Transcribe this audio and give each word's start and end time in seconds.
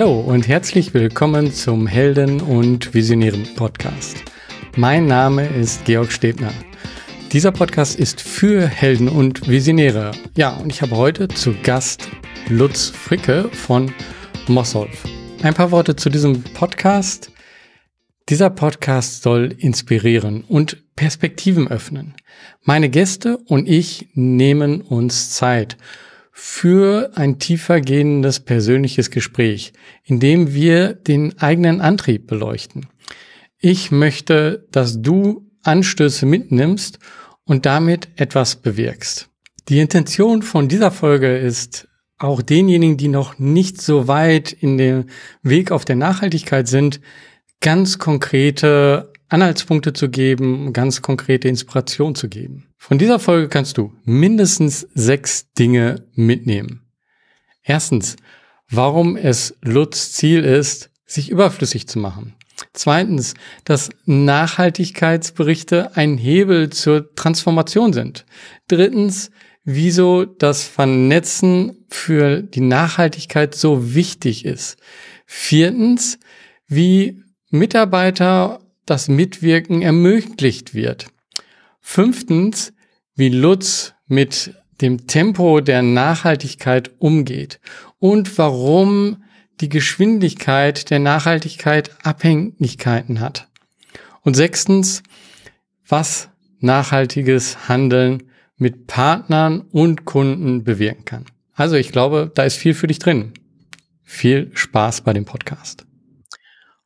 Hallo 0.00 0.20
und 0.20 0.46
herzlich 0.46 0.94
willkommen 0.94 1.52
zum 1.52 1.88
Helden 1.88 2.40
und 2.40 2.94
Visionären 2.94 3.52
Podcast. 3.56 4.16
Mein 4.76 5.06
Name 5.06 5.48
ist 5.48 5.86
Georg 5.86 6.12
Stebner. 6.12 6.52
Dieser 7.32 7.50
Podcast 7.50 7.98
ist 7.98 8.20
für 8.20 8.68
Helden 8.68 9.08
und 9.08 9.48
Visionäre. 9.48 10.12
Ja, 10.36 10.50
und 10.50 10.70
ich 10.70 10.82
habe 10.82 10.96
heute 10.96 11.26
zu 11.26 11.52
Gast 11.64 12.08
Lutz 12.48 12.90
Fricke 12.90 13.48
von 13.48 13.92
Mossolf. 14.46 15.02
Ein 15.42 15.54
paar 15.54 15.72
Worte 15.72 15.96
zu 15.96 16.10
diesem 16.10 16.44
Podcast. 16.44 17.32
Dieser 18.28 18.50
Podcast 18.50 19.24
soll 19.24 19.52
inspirieren 19.58 20.44
und 20.44 20.76
Perspektiven 20.94 21.66
öffnen. 21.66 22.14
Meine 22.62 22.88
Gäste 22.88 23.36
und 23.48 23.68
ich 23.68 24.10
nehmen 24.14 24.80
uns 24.80 25.30
Zeit 25.30 25.76
für 26.40 27.10
ein 27.16 27.40
tiefer 27.40 27.80
gehendes 27.80 28.38
persönliches 28.38 29.10
Gespräch, 29.10 29.72
in 30.04 30.20
dem 30.20 30.54
wir 30.54 30.94
den 30.94 31.36
eigenen 31.40 31.80
Antrieb 31.80 32.28
beleuchten. 32.28 32.86
Ich 33.58 33.90
möchte, 33.90 34.64
dass 34.70 35.02
du 35.02 35.50
Anstöße 35.64 36.26
mitnimmst 36.26 37.00
und 37.42 37.66
damit 37.66 38.10
etwas 38.14 38.54
bewirkst. 38.54 39.28
Die 39.68 39.80
Intention 39.80 40.42
von 40.42 40.68
dieser 40.68 40.92
Folge 40.92 41.36
ist, 41.36 41.88
auch 42.18 42.40
denjenigen, 42.40 42.96
die 42.96 43.08
noch 43.08 43.40
nicht 43.40 43.82
so 43.82 44.06
weit 44.06 44.52
in 44.52 44.78
dem 44.78 45.06
Weg 45.42 45.72
auf 45.72 45.84
der 45.84 45.96
Nachhaltigkeit 45.96 46.68
sind, 46.68 47.00
ganz 47.60 47.98
konkrete 47.98 49.12
Anhaltspunkte 49.28 49.92
zu 49.92 50.08
geben, 50.08 50.72
ganz 50.72 51.02
konkrete 51.02 51.48
Inspiration 51.48 52.14
zu 52.14 52.28
geben. 52.28 52.67
Von 52.78 52.98
dieser 52.98 53.18
Folge 53.18 53.48
kannst 53.48 53.76
du 53.76 53.92
mindestens 54.04 54.88
sechs 54.94 55.52
Dinge 55.52 56.06
mitnehmen. 56.14 56.86
Erstens, 57.62 58.16
warum 58.70 59.16
es 59.16 59.56
Lutz 59.60 60.12
Ziel 60.12 60.44
ist, 60.44 60.90
sich 61.04 61.30
überflüssig 61.30 61.86
zu 61.86 61.98
machen. 61.98 62.34
Zweitens, 62.72 63.34
dass 63.64 63.90
Nachhaltigkeitsberichte 64.06 65.96
ein 65.96 66.16
Hebel 66.16 66.70
zur 66.70 67.14
Transformation 67.14 67.92
sind. 67.92 68.24
Drittens, 68.68 69.30
wieso 69.64 70.24
das 70.24 70.64
Vernetzen 70.64 71.84
für 71.88 72.42
die 72.42 72.60
Nachhaltigkeit 72.60 73.54
so 73.54 73.94
wichtig 73.94 74.44
ist. 74.44 74.78
Viertens, 75.26 76.18
wie 76.66 77.22
Mitarbeiter 77.50 78.60
das 78.86 79.08
Mitwirken 79.08 79.82
ermöglicht 79.82 80.74
wird. 80.74 81.08
Fünftens, 81.80 82.72
wie 83.18 83.30
Lutz 83.30 83.94
mit 84.06 84.54
dem 84.80 85.08
Tempo 85.08 85.60
der 85.60 85.82
Nachhaltigkeit 85.82 86.92
umgeht 87.00 87.58
und 87.98 88.38
warum 88.38 89.24
die 89.60 89.68
Geschwindigkeit 89.68 90.88
der 90.88 91.00
Nachhaltigkeit 91.00 91.90
Abhängigkeiten 92.06 93.18
hat. 93.18 93.48
Und 94.22 94.34
sechstens, 94.34 95.02
was 95.88 96.28
nachhaltiges 96.60 97.68
Handeln 97.68 98.30
mit 98.56 98.86
Partnern 98.86 99.62
und 99.62 100.04
Kunden 100.04 100.62
bewirken 100.62 101.04
kann. 101.04 101.24
Also 101.54 101.74
ich 101.74 101.90
glaube, 101.90 102.30
da 102.32 102.44
ist 102.44 102.56
viel 102.56 102.74
für 102.74 102.86
dich 102.86 103.00
drin. 103.00 103.32
Viel 104.04 104.52
Spaß 104.54 105.00
bei 105.00 105.12
dem 105.12 105.24
Podcast. 105.24 105.84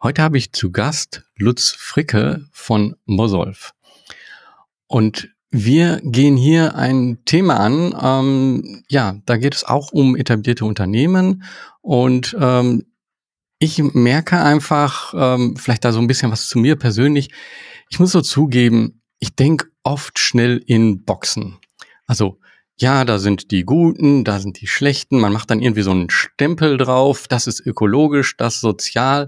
Heute 0.02 0.22
habe 0.22 0.38
ich 0.38 0.52
zu 0.52 0.72
Gast 0.72 1.24
Lutz 1.36 1.72
Fricke 1.76 2.46
von 2.52 2.96
Mosolf. 3.04 3.74
Und 4.86 5.31
wir 5.52 6.00
gehen 6.02 6.36
hier 6.36 6.76
ein 6.76 7.18
Thema 7.26 7.60
an. 7.60 7.94
Ähm, 8.00 8.84
ja, 8.88 9.16
da 9.26 9.36
geht 9.36 9.54
es 9.54 9.64
auch 9.64 9.92
um 9.92 10.16
etablierte 10.16 10.64
Unternehmen. 10.64 11.44
Und 11.82 12.34
ähm, 12.40 12.86
ich 13.58 13.78
merke 13.78 14.40
einfach, 14.40 15.12
ähm, 15.14 15.56
vielleicht 15.56 15.84
da 15.84 15.92
so 15.92 16.00
ein 16.00 16.06
bisschen 16.06 16.32
was 16.32 16.48
zu 16.48 16.58
mir 16.58 16.76
persönlich. 16.76 17.30
Ich 17.90 18.00
muss 18.00 18.12
so 18.12 18.22
zugeben, 18.22 19.02
ich 19.18 19.36
denke 19.36 19.66
oft 19.82 20.18
schnell 20.18 20.62
in 20.66 21.04
Boxen. 21.04 21.58
Also 22.06 22.38
ja, 22.76 23.04
da 23.04 23.18
sind 23.18 23.50
die 23.50 23.64
Guten, 23.64 24.24
da 24.24 24.40
sind 24.40 24.60
die 24.60 24.66
Schlechten. 24.66 25.20
Man 25.20 25.34
macht 25.34 25.50
dann 25.50 25.60
irgendwie 25.60 25.82
so 25.82 25.90
einen 25.90 26.08
Stempel 26.08 26.78
drauf. 26.78 27.28
Das 27.28 27.46
ist 27.46 27.60
ökologisch, 27.60 28.38
das 28.38 28.60
sozial. 28.60 29.24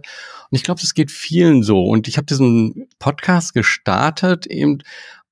Und 0.51 0.57
ich 0.57 0.63
glaube, 0.63 0.81
das 0.81 0.95
geht 0.95 1.11
vielen 1.11 1.63
so. 1.63 1.85
Und 1.85 2.09
ich 2.09 2.17
habe 2.17 2.25
diesen 2.25 2.89
Podcast 2.99 3.53
gestartet 3.53 4.47
eben 4.47 4.79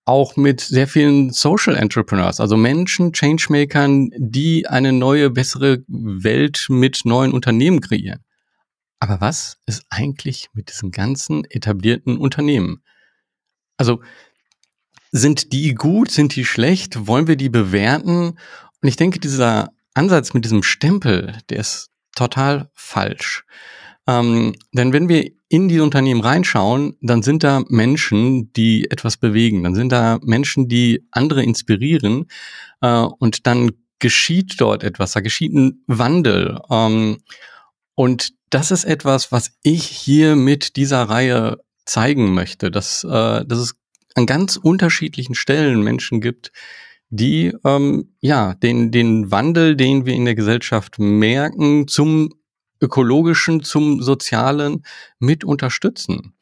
auch 0.05 0.37
mit 0.37 0.61
sehr 0.61 0.89
vielen 0.89 1.31
Social 1.31 1.77
Entrepreneurs, 1.77 2.41
also 2.41 2.57
Menschen, 2.57 3.13
Changemakern, 3.13 4.11
die 4.17 4.67
eine 4.67 4.93
neue, 4.93 5.31
bessere 5.31 5.85
Welt 5.87 6.67
mit 6.69 7.03
neuen 7.05 7.33
Unternehmen 7.33 7.81
kreieren. 7.81 8.25
Aber 8.99 9.21
was 9.21 9.59
ist 9.67 9.85
eigentlich 9.91 10.49
mit 10.53 10.71
diesen 10.71 10.91
ganzen 10.91 11.45
etablierten 11.45 12.17
Unternehmen? 12.19 12.83
Also 13.77 14.01
sind 15.11 15.53
die 15.53 15.75
gut, 15.75 16.11
sind 16.11 16.37
die 16.37 16.45
schlecht? 16.45 17.07
Wollen 17.07 17.27
wir 17.27 17.37
die 17.37 17.49
bewerten? 17.49 18.39
Und 18.81 18.89
ich 18.89 18.97
denke, 18.97 19.21
dieser 19.21 19.71
Ansatz 19.95 20.35
mit 20.35 20.45
diesem 20.45 20.63
Stempel, 20.63 21.37
der 21.51 21.59
ist 21.59 21.91
total 22.15 22.71
falsch. 22.75 23.45
Ähm, 24.07 24.55
denn 24.73 24.93
wenn 24.93 25.09
wir 25.09 25.31
in 25.49 25.69
die 25.69 25.81
Unternehmen 25.81 26.23
reinschauen, 26.23 26.97
dann 27.01 27.23
sind 27.23 27.45
da 27.45 27.63
Menschen, 27.69 28.53
die 28.55 28.91
etwas 28.91 29.17
bewegen. 29.17 29.63
Dann 29.63 29.75
sind 29.75 29.93
da 29.93 30.19
Menschen, 30.23 30.69
die 30.69 31.07
andere 31.11 31.43
inspirieren. 31.43 32.27
Äh, 32.81 33.03
und 33.19 33.47
dann 33.47 33.73
geschieht 33.99 34.61
dort 34.61 34.83
etwas. 34.83 35.13
Da 35.13 35.21
geschieht 35.21 35.53
ein 35.53 35.85
Wandel. 35.87 36.59
Ähm, 36.71 37.19
und 37.95 38.33
das 38.51 38.71
ist 38.71 38.85
etwas, 38.85 39.31
was 39.31 39.53
ich 39.63 39.85
hier 39.85 40.37
mit 40.37 40.77
dieser 40.77 41.05
Reihe 41.05 41.59
zeigen 41.85 42.35
möchte, 42.35 42.71
dass, 42.71 43.05
äh, 43.05 43.45
dass 43.45 43.59
es 43.59 43.75
an 44.15 44.27
ganz 44.27 44.57
unterschiedlichen 44.57 45.35
Stellen 45.35 45.83
Menschen 45.83 46.21
gibt, 46.21 46.53
die 47.09 47.53
ähm, 47.65 48.15
ja 48.21 48.55
den 48.55 48.91
den 48.91 49.31
Wandel, 49.31 49.77
den 49.77 50.07
wir 50.07 50.15
in 50.15 50.25
der 50.25 50.35
Gesellschaft 50.35 50.99
merken, 50.99 51.87
zum 51.87 52.31
ökologischen, 52.83 53.63
zum 53.63 54.03
sozialen 54.03 54.85
mit 55.19 55.45
unterstützen. 55.45 56.35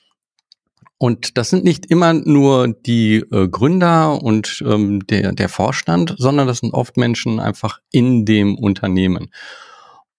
Und 0.98 1.38
das 1.38 1.48
sind 1.50 1.64
nicht 1.64 1.86
immer 1.86 2.12
nur 2.12 2.68
die 2.68 3.24
äh, 3.30 3.48
Gründer 3.48 4.22
und 4.22 4.62
ähm, 4.66 5.06
der, 5.06 5.32
der 5.32 5.48
Vorstand, 5.48 6.14
sondern 6.18 6.46
das 6.46 6.58
sind 6.58 6.74
oft 6.74 6.96
Menschen 6.96 7.40
einfach 7.40 7.80
in 7.90 8.26
dem 8.26 8.58
Unternehmen. 8.58 9.30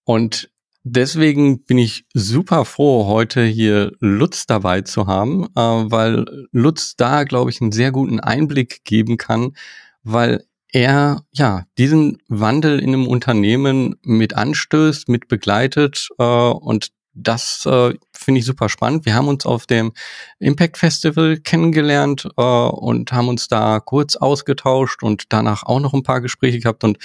Und 0.03 0.51
Deswegen 0.83 1.63
bin 1.63 1.77
ich 1.77 2.05
super 2.15 2.65
froh, 2.65 3.05
heute 3.05 3.43
hier 3.43 3.91
Lutz 3.99 4.47
dabei 4.47 4.81
zu 4.81 5.05
haben, 5.05 5.45
äh, 5.55 5.61
weil 5.61 6.47
Lutz 6.51 6.95
da, 6.95 7.23
glaube 7.23 7.51
ich, 7.51 7.61
einen 7.61 7.71
sehr 7.71 7.91
guten 7.91 8.19
Einblick 8.19 8.83
geben 8.83 9.17
kann, 9.17 9.53
weil 10.01 10.43
er 10.71 11.23
ja 11.31 11.65
diesen 11.77 12.21
Wandel 12.27 12.79
in 12.79 12.89
einem 12.89 13.07
Unternehmen 13.07 13.95
mit 14.03 14.35
anstößt, 14.35 15.09
mit 15.09 15.27
begleitet 15.27 16.09
äh, 16.17 16.23
und 16.23 16.91
das 17.13 17.65
äh, 17.65 17.93
finde 18.13 18.39
ich 18.39 18.45
super 18.45 18.69
spannend. 18.69 19.05
Wir 19.05 19.15
haben 19.15 19.27
uns 19.27 19.45
auf 19.45 19.65
dem 19.65 19.91
Impact 20.39 20.77
Festival 20.77 21.37
kennengelernt 21.37 22.29
äh, 22.37 22.41
und 22.41 23.11
haben 23.11 23.27
uns 23.27 23.49
da 23.49 23.81
kurz 23.81 24.15
ausgetauscht 24.15 25.03
und 25.03 25.25
danach 25.33 25.63
auch 25.63 25.81
noch 25.81 25.93
ein 25.93 26.03
paar 26.03 26.21
Gespräche 26.21 26.59
gehabt 26.59 26.83
und 26.83 26.97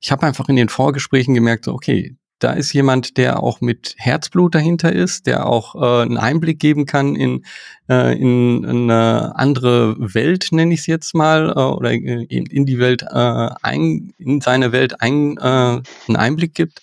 ich 0.00 0.12
habe 0.12 0.26
einfach 0.26 0.48
in 0.48 0.56
den 0.56 0.68
Vorgesprächen 0.68 1.34
gemerkt, 1.34 1.66
okay, 1.68 2.16
da 2.38 2.52
ist 2.52 2.72
jemand, 2.72 3.16
der 3.16 3.42
auch 3.42 3.60
mit 3.60 3.94
Herzblut 3.96 4.54
dahinter 4.54 4.92
ist, 4.92 5.26
der 5.26 5.46
auch 5.46 5.74
äh, 5.74 6.02
einen 6.02 6.18
Einblick 6.18 6.58
geben 6.58 6.84
kann 6.84 7.14
in, 7.14 7.44
äh, 7.88 8.18
in, 8.18 8.64
in 8.64 8.90
eine 8.90 9.36
andere 9.36 9.96
Welt, 9.98 10.48
nenne 10.50 10.74
ich 10.74 10.80
es 10.80 10.86
jetzt 10.86 11.14
mal, 11.14 11.50
äh, 11.50 11.60
oder 11.60 11.92
in, 11.92 12.46
in 12.46 12.66
die 12.66 12.78
Welt, 12.78 13.02
äh, 13.02 13.50
ein, 13.62 14.12
in 14.18 14.40
seine 14.40 14.72
Welt 14.72 15.00
ein, 15.00 15.36
äh, 15.38 15.40
einen 15.40 16.16
Einblick 16.16 16.54
gibt. 16.54 16.82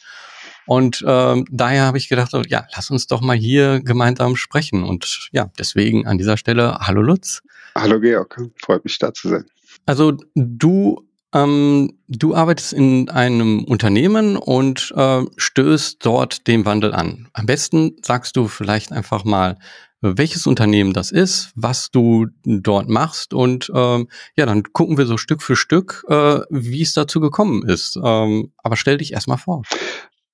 Und 0.66 1.01
äh, 1.01 1.44
daher 1.50 1.84
habe 1.84 1.97
ich 1.97 2.08
gedacht, 2.08 2.31
ja, 2.47 2.66
lass 2.75 2.90
uns 2.90 3.08
doch 3.08 3.22
mal 3.22 3.35
hier 3.35 3.81
gemeinsam 3.81 4.35
sprechen. 4.35 4.84
Und 4.84 5.29
ja, 5.31 5.52
deswegen 5.59 6.08
an 6.08 6.17
dieser 6.17 6.37
Stelle, 6.37 6.78
hallo 6.79 7.02
Lutz. 7.02 7.41
Hallo 7.75 7.99
Georg, 7.99 8.41
freut 8.61 8.84
mich 8.84 8.97
da 8.97 9.14
zu 9.14 9.29
sein. 9.29 9.46
Also 9.85 10.17
du 10.35 11.08
ähm, 11.33 11.97
du 12.07 12.35
arbeitest 12.35 12.73
in 12.73 13.09
einem 13.09 13.63
Unternehmen 13.63 14.37
und 14.37 14.93
äh, 14.95 15.23
stößt 15.37 16.05
dort 16.05 16.47
den 16.47 16.66
Wandel 16.66 16.93
an. 16.93 17.29
Am 17.33 17.45
besten 17.45 17.95
sagst 18.03 18.35
du 18.35 18.47
vielleicht 18.47 18.91
einfach 18.91 19.23
mal, 19.23 19.57
welches 20.01 20.47
Unternehmen 20.47 20.93
das 20.93 21.11
ist, 21.11 21.51
was 21.55 21.91
du 21.91 22.28
dort 22.43 22.89
machst 22.89 23.33
und 23.33 23.72
ähm, 23.73 24.07
ja, 24.35 24.47
dann 24.47 24.63
gucken 24.63 24.97
wir 24.97 25.05
so 25.05 25.17
Stück 25.17 25.43
für 25.43 25.55
Stück, 25.55 26.03
äh, 26.09 26.39
wie 26.49 26.81
es 26.81 26.93
dazu 26.93 27.19
gekommen 27.19 27.67
ist. 27.67 27.97
Ähm, 28.03 28.51
aber 28.57 28.75
stell 28.75 28.97
dich 28.97 29.13
erstmal 29.13 29.37
vor. 29.37 29.61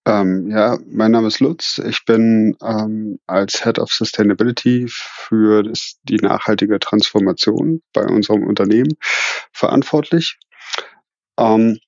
Ähm, 0.08 0.50
ja, 0.50 0.78
mein 0.90 1.12
Name 1.12 1.28
ist 1.28 1.42
Lutz. 1.42 1.82
Ich 1.86 2.06
bin 2.06 2.56
ähm, 2.64 3.20
als 3.28 3.62
Head 3.62 3.78
of 3.78 3.92
Sustainability 3.92 4.86
für 4.88 5.64
das, 5.64 5.98
die 6.04 6.16
nachhaltige 6.16 6.80
Transformation 6.80 7.82
bei 7.92 8.06
unserem 8.06 8.44
Unternehmen 8.44 8.94
verantwortlich. 9.52 10.38
Ähm, 11.38 11.80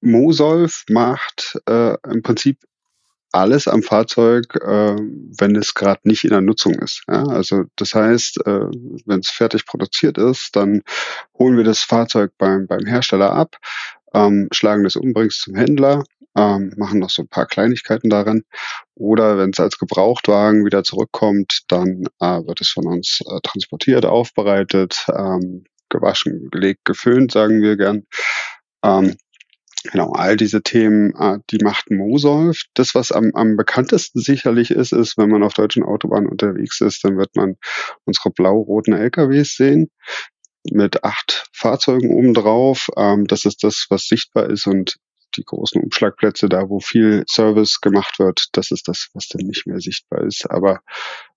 Mosolf 0.00 0.84
macht 0.88 1.58
äh, 1.68 1.96
im 2.08 2.22
Prinzip 2.22 2.58
alles 3.32 3.68
am 3.68 3.82
Fahrzeug, 3.82 4.54
äh, 4.56 4.96
wenn 4.96 5.56
es 5.56 5.74
gerade 5.74 6.00
nicht 6.04 6.24
in 6.24 6.30
der 6.30 6.40
Nutzung 6.40 6.74
ist. 6.74 7.02
Ja? 7.08 7.24
Also 7.24 7.64
das 7.76 7.94
heißt, 7.94 8.46
äh, 8.46 8.70
wenn 9.06 9.20
es 9.20 9.30
fertig 9.30 9.66
produziert 9.66 10.18
ist, 10.18 10.56
dann 10.56 10.82
holen 11.38 11.56
wir 11.56 11.64
das 11.64 11.80
Fahrzeug 11.80 12.32
beim, 12.38 12.66
beim 12.66 12.86
Hersteller 12.86 13.32
ab, 13.32 13.56
ähm, 14.14 14.48
schlagen 14.52 14.84
das 14.84 14.96
um, 14.96 15.12
zum 15.30 15.54
Händler, 15.56 16.04
ähm, 16.36 16.72
machen 16.76 17.00
noch 17.00 17.10
so 17.10 17.22
ein 17.22 17.28
paar 17.28 17.46
Kleinigkeiten 17.46 18.08
daran. 18.08 18.44
Oder 18.94 19.36
wenn 19.36 19.50
es 19.50 19.60
als 19.60 19.78
Gebrauchtwagen 19.78 20.64
wieder 20.64 20.82
zurückkommt, 20.82 21.62
dann 21.68 22.04
äh, 22.20 22.46
wird 22.46 22.60
es 22.60 22.70
von 22.70 22.86
uns 22.86 23.20
äh, 23.26 23.40
transportiert, 23.42 24.06
aufbereitet, 24.06 25.06
ähm, 25.14 25.64
gewaschen, 25.90 26.48
gelegt, 26.50 26.84
geföhnt, 26.84 27.32
sagen 27.32 27.62
wir 27.62 27.76
gern. 27.76 28.06
Ähm, 28.84 29.16
Genau, 29.84 30.10
all 30.12 30.36
diese 30.36 30.62
Themen, 30.62 31.14
äh, 31.14 31.38
die 31.50 31.64
macht 31.64 31.90
Mosolf. 31.90 32.62
Das, 32.74 32.94
was 32.94 33.12
am, 33.12 33.30
am 33.34 33.56
bekanntesten 33.56 34.20
sicherlich 34.20 34.70
ist, 34.72 34.92
ist, 34.92 35.16
wenn 35.16 35.30
man 35.30 35.42
auf 35.44 35.54
deutschen 35.54 35.84
Autobahnen 35.84 36.28
unterwegs 36.28 36.80
ist, 36.80 37.04
dann 37.04 37.16
wird 37.16 37.36
man 37.36 37.56
unsere 38.04 38.30
blau-roten 38.30 38.92
LKWs 38.92 39.54
sehen 39.54 39.90
mit 40.70 41.04
acht 41.04 41.48
Fahrzeugen 41.52 42.10
obendrauf. 42.10 42.88
Ähm, 42.96 43.26
das 43.26 43.44
ist 43.44 43.62
das, 43.62 43.86
was 43.88 44.08
sichtbar 44.08 44.50
ist 44.50 44.66
und 44.66 44.96
die 45.36 45.44
großen 45.44 45.82
Umschlagplätze, 45.82 46.48
da 46.48 46.68
wo 46.68 46.80
viel 46.80 47.24
Service 47.28 47.80
gemacht 47.80 48.18
wird, 48.18 48.46
das 48.52 48.70
ist 48.70 48.88
das, 48.88 49.08
was 49.14 49.28
dann 49.28 49.46
nicht 49.46 49.66
mehr 49.66 49.80
sichtbar 49.80 50.24
ist. 50.24 50.50
Aber 50.50 50.80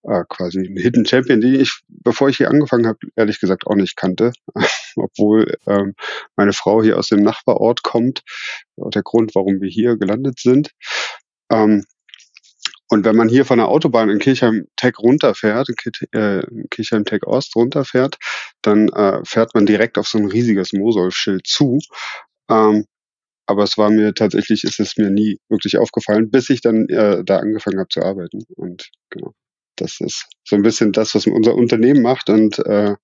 äh, 0.03 0.23
quasi 0.29 0.59
ein 0.59 0.77
Hidden 0.77 1.05
Champion, 1.05 1.41
die 1.41 1.57
ich, 1.57 1.81
bevor 1.87 2.29
ich 2.29 2.37
hier 2.37 2.49
angefangen 2.49 2.87
habe, 2.87 2.99
ehrlich 3.15 3.39
gesagt 3.39 3.67
auch 3.67 3.75
nicht 3.75 3.95
kannte, 3.95 4.31
obwohl 4.95 5.57
ähm, 5.67 5.95
meine 6.35 6.53
Frau 6.53 6.81
hier 6.81 6.97
aus 6.97 7.07
dem 7.07 7.23
Nachbarort 7.23 7.83
kommt. 7.83 8.21
Der 8.77 9.03
Grund, 9.03 9.35
warum 9.35 9.61
wir 9.61 9.69
hier 9.69 9.97
gelandet 9.97 10.39
sind. 10.39 10.71
Ähm, 11.51 11.85
und 12.91 13.05
wenn 13.05 13.15
man 13.15 13.29
hier 13.29 13.45
von 13.45 13.57
der 13.57 13.69
Autobahn 13.69 14.09
in 14.09 14.19
Kirchheim-Tech 14.19 14.99
runterfährt, 14.99 15.69
äh, 16.11 16.41
Kirchheim-Tech 16.69 17.25
Ost 17.25 17.55
runterfährt, 17.55 18.17
dann 18.61 18.89
äh, 18.89 19.21
fährt 19.23 19.55
man 19.55 19.65
direkt 19.65 19.97
auf 19.97 20.09
so 20.09 20.17
ein 20.17 20.25
riesiges 20.25 20.73
Mosolf-Schild 20.73 21.47
zu. 21.47 21.79
Ähm, 22.49 22.85
aber 23.51 23.63
es 23.63 23.77
war 23.77 23.89
mir 23.89 24.13
tatsächlich, 24.13 24.63
ist 24.63 24.79
es 24.79 24.97
mir 24.97 25.09
nie 25.09 25.39
wirklich 25.49 25.77
aufgefallen, 25.77 26.31
bis 26.31 26.49
ich 26.49 26.61
dann 26.61 26.87
äh, 26.89 27.23
da 27.23 27.37
angefangen 27.37 27.79
habe 27.79 27.89
zu 27.89 28.01
arbeiten. 28.01 28.43
Und 28.55 28.89
genau, 29.09 29.33
das 29.75 29.99
ist 29.99 30.27
so 30.43 30.55
ein 30.55 30.61
bisschen 30.61 30.91
das, 30.91 31.13
was 31.13 31.27
unser 31.27 31.55
Unternehmen 31.55 32.01
macht 32.01 32.29
und 32.29 32.59
äh, 32.65 32.95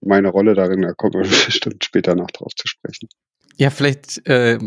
meine 0.00 0.28
Rolle 0.28 0.54
darin, 0.54 0.82
da 0.82 0.92
kommen 0.92 1.14
wir 1.14 1.20
bestimmt 1.46 1.84
später 1.84 2.14
noch 2.14 2.30
drauf 2.30 2.52
zu 2.54 2.68
sprechen. 2.68 3.08
Ja, 3.56 3.70
vielleicht 3.70 4.24
äh, 4.28 4.58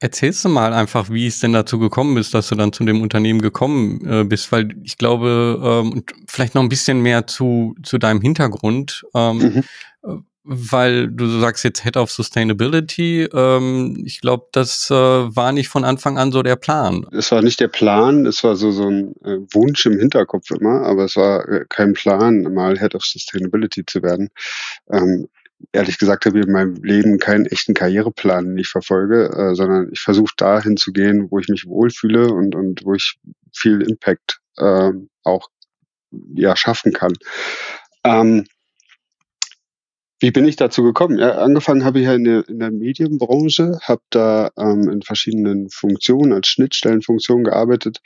erzählst 0.00 0.44
du 0.44 0.48
mal 0.48 0.72
einfach, 0.72 1.10
wie 1.10 1.26
es 1.26 1.40
denn 1.40 1.52
dazu 1.52 1.78
gekommen 1.78 2.16
ist, 2.16 2.32
dass 2.32 2.48
du 2.48 2.54
dann 2.54 2.72
zu 2.72 2.84
dem 2.84 3.02
Unternehmen 3.02 3.42
gekommen 3.42 4.00
äh, 4.06 4.24
bist, 4.24 4.50
weil 4.52 4.74
ich 4.84 4.96
glaube, 4.96 5.60
ähm, 5.62 6.04
vielleicht 6.26 6.54
noch 6.54 6.62
ein 6.62 6.68
bisschen 6.68 7.00
mehr 7.00 7.26
zu, 7.26 7.74
zu 7.82 7.98
deinem 7.98 8.20
Hintergrund. 8.20 9.04
Ähm, 9.14 9.64
mhm. 10.02 10.24
Weil 10.50 11.08
du 11.08 11.26
sagst 11.40 11.62
jetzt 11.62 11.84
Head 11.84 11.98
of 11.98 12.10
Sustainability. 12.10 13.28
Ähm, 13.34 14.02
ich 14.06 14.22
glaube, 14.22 14.46
das 14.52 14.90
äh, 14.90 14.94
war 14.94 15.52
nicht 15.52 15.68
von 15.68 15.84
Anfang 15.84 16.16
an 16.16 16.32
so 16.32 16.42
der 16.42 16.56
Plan. 16.56 17.04
Es 17.12 17.30
war 17.30 17.42
nicht 17.42 17.60
der 17.60 17.68
Plan, 17.68 18.24
es 18.24 18.42
war 18.42 18.56
so, 18.56 18.70
so 18.70 18.88
ein 18.88 19.14
äh, 19.24 19.36
Wunsch 19.52 19.84
im 19.84 19.98
Hinterkopf 19.98 20.50
immer, 20.50 20.86
aber 20.86 21.04
es 21.04 21.16
war 21.16 21.46
äh, 21.46 21.66
kein 21.68 21.92
Plan, 21.92 22.42
mal 22.54 22.78
Head 22.78 22.94
of 22.94 23.04
Sustainability 23.04 23.84
zu 23.84 24.02
werden. 24.02 24.30
Ähm, 24.90 25.28
ehrlich 25.72 25.98
gesagt 25.98 26.24
habe 26.24 26.38
ich 26.38 26.46
in 26.46 26.52
meinem 26.52 26.76
Leben 26.82 27.18
keinen 27.18 27.44
echten 27.44 27.74
Karriereplan, 27.74 28.46
den 28.46 28.58
ich 28.58 28.68
verfolge, 28.68 29.30
äh, 29.30 29.54
sondern 29.54 29.90
ich 29.92 30.00
versuche 30.00 30.32
dahin 30.36 30.78
zu 30.78 30.92
gehen, 30.92 31.30
wo 31.30 31.38
ich 31.38 31.48
mich 31.48 31.66
wohlfühle 31.66 32.32
und, 32.32 32.54
und 32.54 32.84
wo 32.84 32.94
ich 32.94 33.18
viel 33.52 33.82
Impact 33.82 34.40
äh, 34.56 34.92
auch 35.24 35.48
ja, 36.34 36.56
schaffen 36.56 36.92
kann. 36.92 37.12
Ähm, 38.04 38.46
wie 40.20 40.30
bin 40.32 40.48
ich 40.48 40.56
dazu 40.56 40.82
gekommen? 40.82 41.18
Ja, 41.18 41.38
angefangen 41.38 41.84
habe 41.84 42.00
ich 42.00 42.06
ja 42.06 42.14
in 42.14 42.24
der, 42.24 42.48
in 42.48 42.58
der 42.58 42.72
Medienbranche, 42.72 43.78
habe 43.82 44.02
da 44.10 44.50
ähm, 44.58 44.88
in 44.88 45.02
verschiedenen 45.02 45.70
Funktionen 45.70 46.32
als 46.32 46.48
Schnittstellenfunktion 46.48 47.44
gearbeitet 47.44 48.00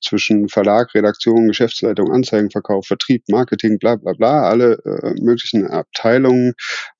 zwischen 0.00 0.48
Verlag, 0.48 0.94
Redaktion, 0.94 1.48
Geschäftsleitung, 1.48 2.12
Anzeigenverkauf, 2.12 2.86
Vertrieb, 2.86 3.24
Marketing, 3.28 3.78
bla 3.78 3.96
bla 3.96 4.12
bla, 4.12 4.42
alle 4.42 4.78
äh, 4.84 5.20
möglichen 5.20 5.66
Abteilungen 5.66 6.54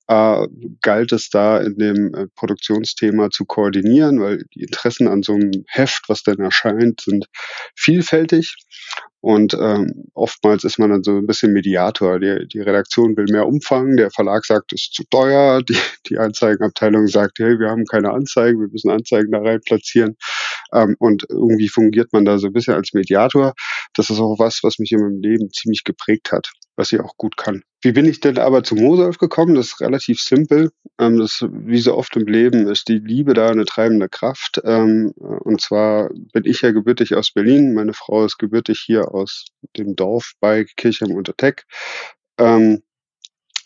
äh, 0.07 0.47
galt 0.81 1.11
es 1.11 1.29
da 1.29 1.59
in 1.59 1.77
dem 1.77 2.13
äh, 2.13 2.27
Produktionsthema 2.35 3.29
zu 3.29 3.45
koordinieren, 3.45 4.19
weil 4.21 4.43
die 4.55 4.61
Interessen 4.61 5.07
an 5.07 5.23
so 5.23 5.33
einem 5.33 5.65
Heft, 5.67 6.03
was 6.07 6.23
dann 6.23 6.39
erscheint, 6.39 7.01
sind 7.01 7.27
vielfältig. 7.75 8.55
Und 9.19 9.55
ähm, 9.55 10.05
oftmals 10.13 10.63
ist 10.63 10.79
man 10.79 10.91
dann 10.91 11.03
so 11.03 11.17
ein 11.17 11.27
bisschen 11.27 11.51
Mediator. 11.51 12.19
Die, 12.19 12.47
die 12.47 12.61
Redaktion 12.61 13.17
will 13.17 13.25
mehr 13.29 13.47
Umfang, 13.47 13.97
der 13.97 14.11
Verlag 14.11 14.45
sagt, 14.45 14.71
es 14.73 14.83
ist 14.83 14.93
zu 14.93 15.03
teuer, 15.09 15.61
die, 15.63 15.77
die 16.09 16.17
Anzeigenabteilung 16.17 17.07
sagt, 17.07 17.39
hey, 17.39 17.59
wir 17.59 17.69
haben 17.69 17.85
keine 17.85 18.11
Anzeigen, 18.11 18.61
wir 18.61 18.69
müssen 18.69 18.91
Anzeigen 18.91 19.31
da 19.31 19.39
rein 19.39 19.59
platzieren. 19.65 20.15
Ähm, 20.73 20.95
und 20.99 21.25
irgendwie 21.29 21.67
fungiert 21.67 22.13
man 22.13 22.25
da 22.25 22.37
so 22.37 22.47
ein 22.47 22.53
bisschen 22.53 22.75
als 22.75 22.93
Mediator. 22.93 23.53
Das 23.95 24.09
ist 24.09 24.19
auch 24.19 24.37
was, 24.39 24.59
was 24.63 24.79
mich 24.79 24.91
in 24.91 24.99
meinem 24.99 25.21
Leben 25.21 25.51
ziemlich 25.51 25.83
geprägt 25.83 26.31
hat, 26.31 26.51
was 26.77 26.91
ich 26.91 26.99
auch 26.99 27.17
gut 27.17 27.35
kann. 27.35 27.63
Wie 27.81 27.91
bin 27.91 28.05
ich 28.05 28.19
denn 28.19 28.37
aber 28.37 28.63
zu 28.63 28.75
Mosolf 28.75 29.17
gekommen? 29.17 29.55
Das 29.55 29.67
ist 29.67 29.81
relativ 29.81 30.21
simpel. 30.21 30.71
Ähm, 30.99 31.17
das, 31.17 31.45
wie 31.49 31.79
so 31.79 31.95
oft 31.95 32.15
im 32.15 32.27
Leben, 32.27 32.67
ist 32.67 32.87
die 32.87 32.99
Liebe 32.99 33.33
da 33.33 33.49
eine 33.49 33.65
treibende 33.65 34.07
Kraft. 34.07 34.61
Ähm, 34.63 35.11
und 35.17 35.59
zwar 35.59 36.09
bin 36.33 36.45
ich 36.45 36.61
ja 36.61 36.71
gebürtig 36.71 37.15
aus 37.15 37.31
Berlin. 37.31 37.73
Meine 37.73 37.93
Frau 37.93 38.23
ist 38.23 38.37
gebürtig 38.37 38.79
hier 38.79 39.13
aus 39.13 39.45
dem 39.75 39.95
Dorf 39.95 40.33
bei 40.39 40.65
Kirchheim 40.77 41.11
unter 41.11 41.35
Teck. 41.35 41.65
Ähm, 42.39 42.83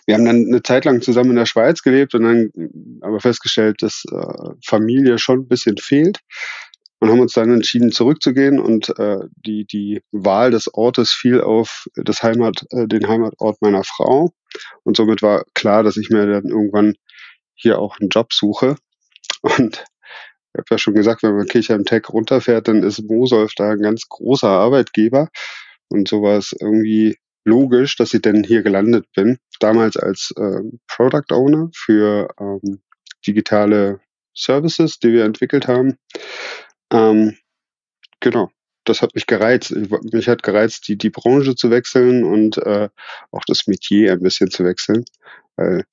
wir 0.05 0.15
haben 0.15 0.25
dann 0.25 0.47
eine 0.47 0.63
Zeit 0.63 0.85
lang 0.85 1.01
zusammen 1.01 1.31
in 1.31 1.35
der 1.35 1.45
Schweiz 1.45 1.83
gelebt 1.83 2.15
und 2.15 2.23
dann 2.23 2.49
aber 3.01 3.19
festgestellt, 3.19 3.81
dass 3.81 4.03
äh, 4.11 4.53
Familie 4.65 5.19
schon 5.19 5.41
ein 5.41 5.47
bisschen 5.47 5.77
fehlt 5.77 6.19
und 7.01 7.09
haben 7.09 7.19
uns 7.19 7.33
dann 7.33 7.51
entschieden, 7.51 7.91
zurückzugehen 7.91 8.59
und 8.59 8.97
äh, 8.99 9.17
die, 9.35 9.65
die 9.65 10.03
Wahl 10.11 10.51
des 10.51 10.71
Ortes 10.71 11.11
fiel 11.11 11.41
auf 11.41 11.87
das 11.95 12.21
Heimat, 12.21 12.63
äh, 12.69 12.87
den 12.87 13.07
Heimatort 13.07 13.59
meiner 13.61 13.83
Frau. 13.83 14.31
Und 14.83 14.97
somit 14.97 15.23
war 15.23 15.43
klar, 15.55 15.81
dass 15.81 15.97
ich 15.97 16.11
mir 16.11 16.27
dann 16.27 16.45
irgendwann 16.45 16.93
hier 17.55 17.79
auch 17.79 17.99
einen 17.99 18.09
Job 18.09 18.31
suche. 18.31 18.75
Und 19.41 19.83
ich 20.53 20.59
habe 20.59 20.65
ja 20.69 20.77
schon 20.77 20.93
gesagt, 20.93 21.23
wenn 21.23 21.35
man 21.35 21.47
Kirchheim 21.47 21.85
Tech 21.85 22.03
runterfährt, 22.09 22.67
dann 22.67 22.83
ist 22.83 23.01
Mosolf 23.01 23.53
da 23.55 23.71
ein 23.71 23.81
ganz 23.81 24.07
großer 24.07 24.49
Arbeitgeber. 24.49 25.29
Und 25.89 26.07
so 26.07 26.21
war 26.21 26.37
es 26.37 26.53
irgendwie 26.59 27.17
logisch, 27.45 27.95
dass 27.95 28.13
ich 28.13 28.21
denn 28.21 28.43
hier 28.43 28.61
gelandet 28.61 29.07
bin. 29.15 29.39
Damals 29.59 29.97
als 29.97 30.31
äh, 30.37 30.61
Product 30.87 31.33
Owner 31.33 31.69
für 31.73 32.27
ähm, 32.39 32.83
digitale 33.25 34.01
Services, 34.35 34.99
die 34.99 35.13
wir 35.13 35.25
entwickelt 35.25 35.67
haben. 35.67 35.97
Ähm, 36.91 37.37
genau, 38.19 38.49
das 38.85 39.01
hat 39.01 39.15
mich 39.15 39.27
gereizt. 39.27 39.71
Mich 40.11 40.27
hat 40.27 40.43
gereizt, 40.43 40.87
die, 40.87 40.97
die 40.97 41.09
Branche 41.09 41.55
zu 41.55 41.71
wechseln 41.71 42.23
und 42.23 42.57
äh, 42.57 42.89
auch 43.31 43.43
das 43.47 43.67
Metier 43.67 44.13
ein 44.13 44.21
bisschen 44.21 44.51
zu 44.51 44.63
wechseln. 44.65 45.05
Weil 45.55 45.85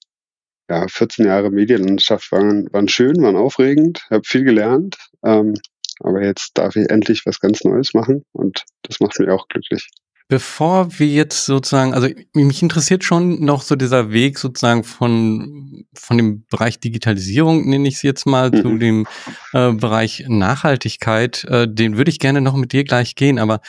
ja, 0.71 0.87
14 0.88 1.26
Jahre 1.26 1.50
Medienlandschaft 1.50 2.31
waren, 2.33 2.73
waren 2.73 2.88
schön, 2.88 3.23
waren 3.23 3.37
aufregend, 3.37 4.07
habe 4.11 4.25
viel 4.25 4.45
gelernt. 4.45 4.97
Ähm, 5.25 5.55
aber 6.00 6.25
jetzt 6.25 6.52
darf 6.57 6.76
ich 6.76 6.88
endlich 6.90 7.26
was 7.26 7.40
ganz 7.40 7.64
Neues 7.64 7.95
machen 7.95 8.25
und 8.33 8.64
das 8.83 9.00
macht 9.00 9.19
mich 9.19 9.31
auch 9.31 9.49
glücklich. 9.49 9.88
Bevor 10.29 10.99
wir 10.99 11.07
jetzt 11.07 11.47
sozusagen, 11.47 11.95
also 11.95 12.09
mich 12.35 12.63
interessiert 12.63 13.03
schon 13.03 13.43
noch 13.43 13.63
so 13.63 13.77
dieser 13.77 14.13
Weg 14.13 14.39
sozusagen 14.39 14.85
von, 14.85 15.87
von 15.95 16.19
dem 16.19 16.45
Bereich 16.51 16.81
Digitalisierung, 16.81 17.67
nenne 17.69 17.89
ich 17.89 17.95
es 17.95 18.03
jetzt 18.03 18.27
mal, 18.27 18.51
mhm. 18.51 18.63
zu 18.63 18.77
dem 18.77 19.07
äh, 19.55 19.73
Bereich 19.73 20.27
Nachhaltigkeit. 20.29 21.45
Äh, 21.45 21.67
den 21.67 21.97
würde 21.97 22.11
ich 22.11 22.19
gerne 22.19 22.43
noch 22.43 22.57
mit 22.57 22.73
dir 22.73 22.85
gleich 22.85 23.15
gehen, 23.15 23.39
aber 23.39 23.61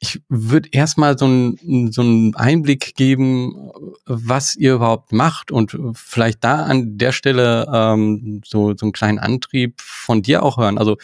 ich 0.00 0.22
würde 0.28 0.68
erstmal 0.70 1.18
so 1.18 1.24
einen 1.24 1.90
so 1.90 2.02
einen 2.02 2.34
Einblick 2.36 2.94
geben, 2.94 3.72
was 4.06 4.54
ihr 4.54 4.74
überhaupt 4.74 5.12
macht 5.12 5.50
und 5.50 5.76
vielleicht 5.94 6.44
da 6.44 6.62
an 6.62 6.96
der 6.98 7.10
Stelle 7.12 7.66
ähm, 7.72 8.40
so, 8.44 8.76
so 8.76 8.86
einen 8.86 8.92
kleinen 8.92 9.18
Antrieb 9.18 9.80
von 9.80 10.22
dir 10.22 10.42
auch 10.44 10.56
hören. 10.58 10.78
Also 10.78 10.96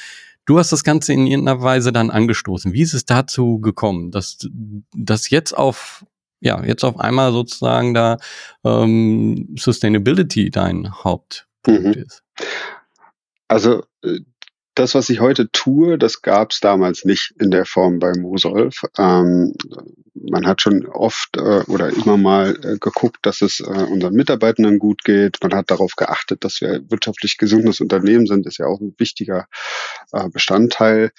Du 0.47 0.59
hast 0.59 0.73
das 0.73 0.85
Ganze 0.85 1.13
in 1.13 1.27
irgendeiner 1.27 1.63
Weise 1.63 1.93
dann 1.93 2.11
angestoßen. 2.11 2.73
Wie 2.73 2.83
ist 2.83 2.95
es 2.95 3.05
dazu 3.05 3.61
gekommen, 3.61 4.11
dass 4.11 4.39
dass 4.95 5.31
jetzt 5.31 5.53
auf 5.57 6.05
ja 6.41 6.63
jetzt 6.65 6.85
auf 6.85 6.99
einmal 6.99 7.33
sozusagen 7.33 7.95
da 7.95 8.19
ähm, 8.65 9.55
Sustainability 9.59 10.51
dein 10.51 10.93
Hauptpunkt 11.03 11.85
mhm. 11.85 11.93
ist? 11.93 12.23
Also 13.49 13.85
äh, 14.03 14.21
das, 14.75 14.95
was 14.95 15.09
ich 15.09 15.21
heute 15.21 15.50
tue, 15.50 15.99
das 15.99 16.23
gab 16.23 16.50
es 16.50 16.61
damals 16.61 17.04
nicht 17.04 17.33
in 17.38 17.50
der 17.50 17.64
Form 17.64 17.99
bei 17.99 18.12
Mosolf. 18.16 18.83
Ähm, 18.99 19.54
man 20.14 20.47
hat 20.47 20.62
schon 20.62 20.87
oft 20.87 21.37
äh, 21.37 21.62
oder 21.66 21.90
immer 21.90 22.16
mal 22.16 22.57
äh, 22.62 22.78
geguckt, 22.78 23.19
dass 23.23 23.43
es 23.43 23.61
äh, 23.61 23.64
unseren 23.64 24.14
Mitarbeitenden 24.14 24.78
gut 24.78 25.04
geht. 25.04 25.38
Man 25.43 25.54
hat 25.54 25.71
darauf 25.71 25.97
geachtet, 25.97 26.45
dass 26.45 26.61
wir 26.61 26.83
wirtschaftlich 26.90 27.37
gesundes 27.37 27.81
Unternehmen 27.81 28.26
sind. 28.26 28.47
Das 28.47 28.54
ist 28.54 28.59
ja 28.59 28.66
auch 28.66 28.81
ein 28.81 28.95
wichtiger 28.99 29.47
äh, 30.12 30.28
Bestandteil 30.28 31.11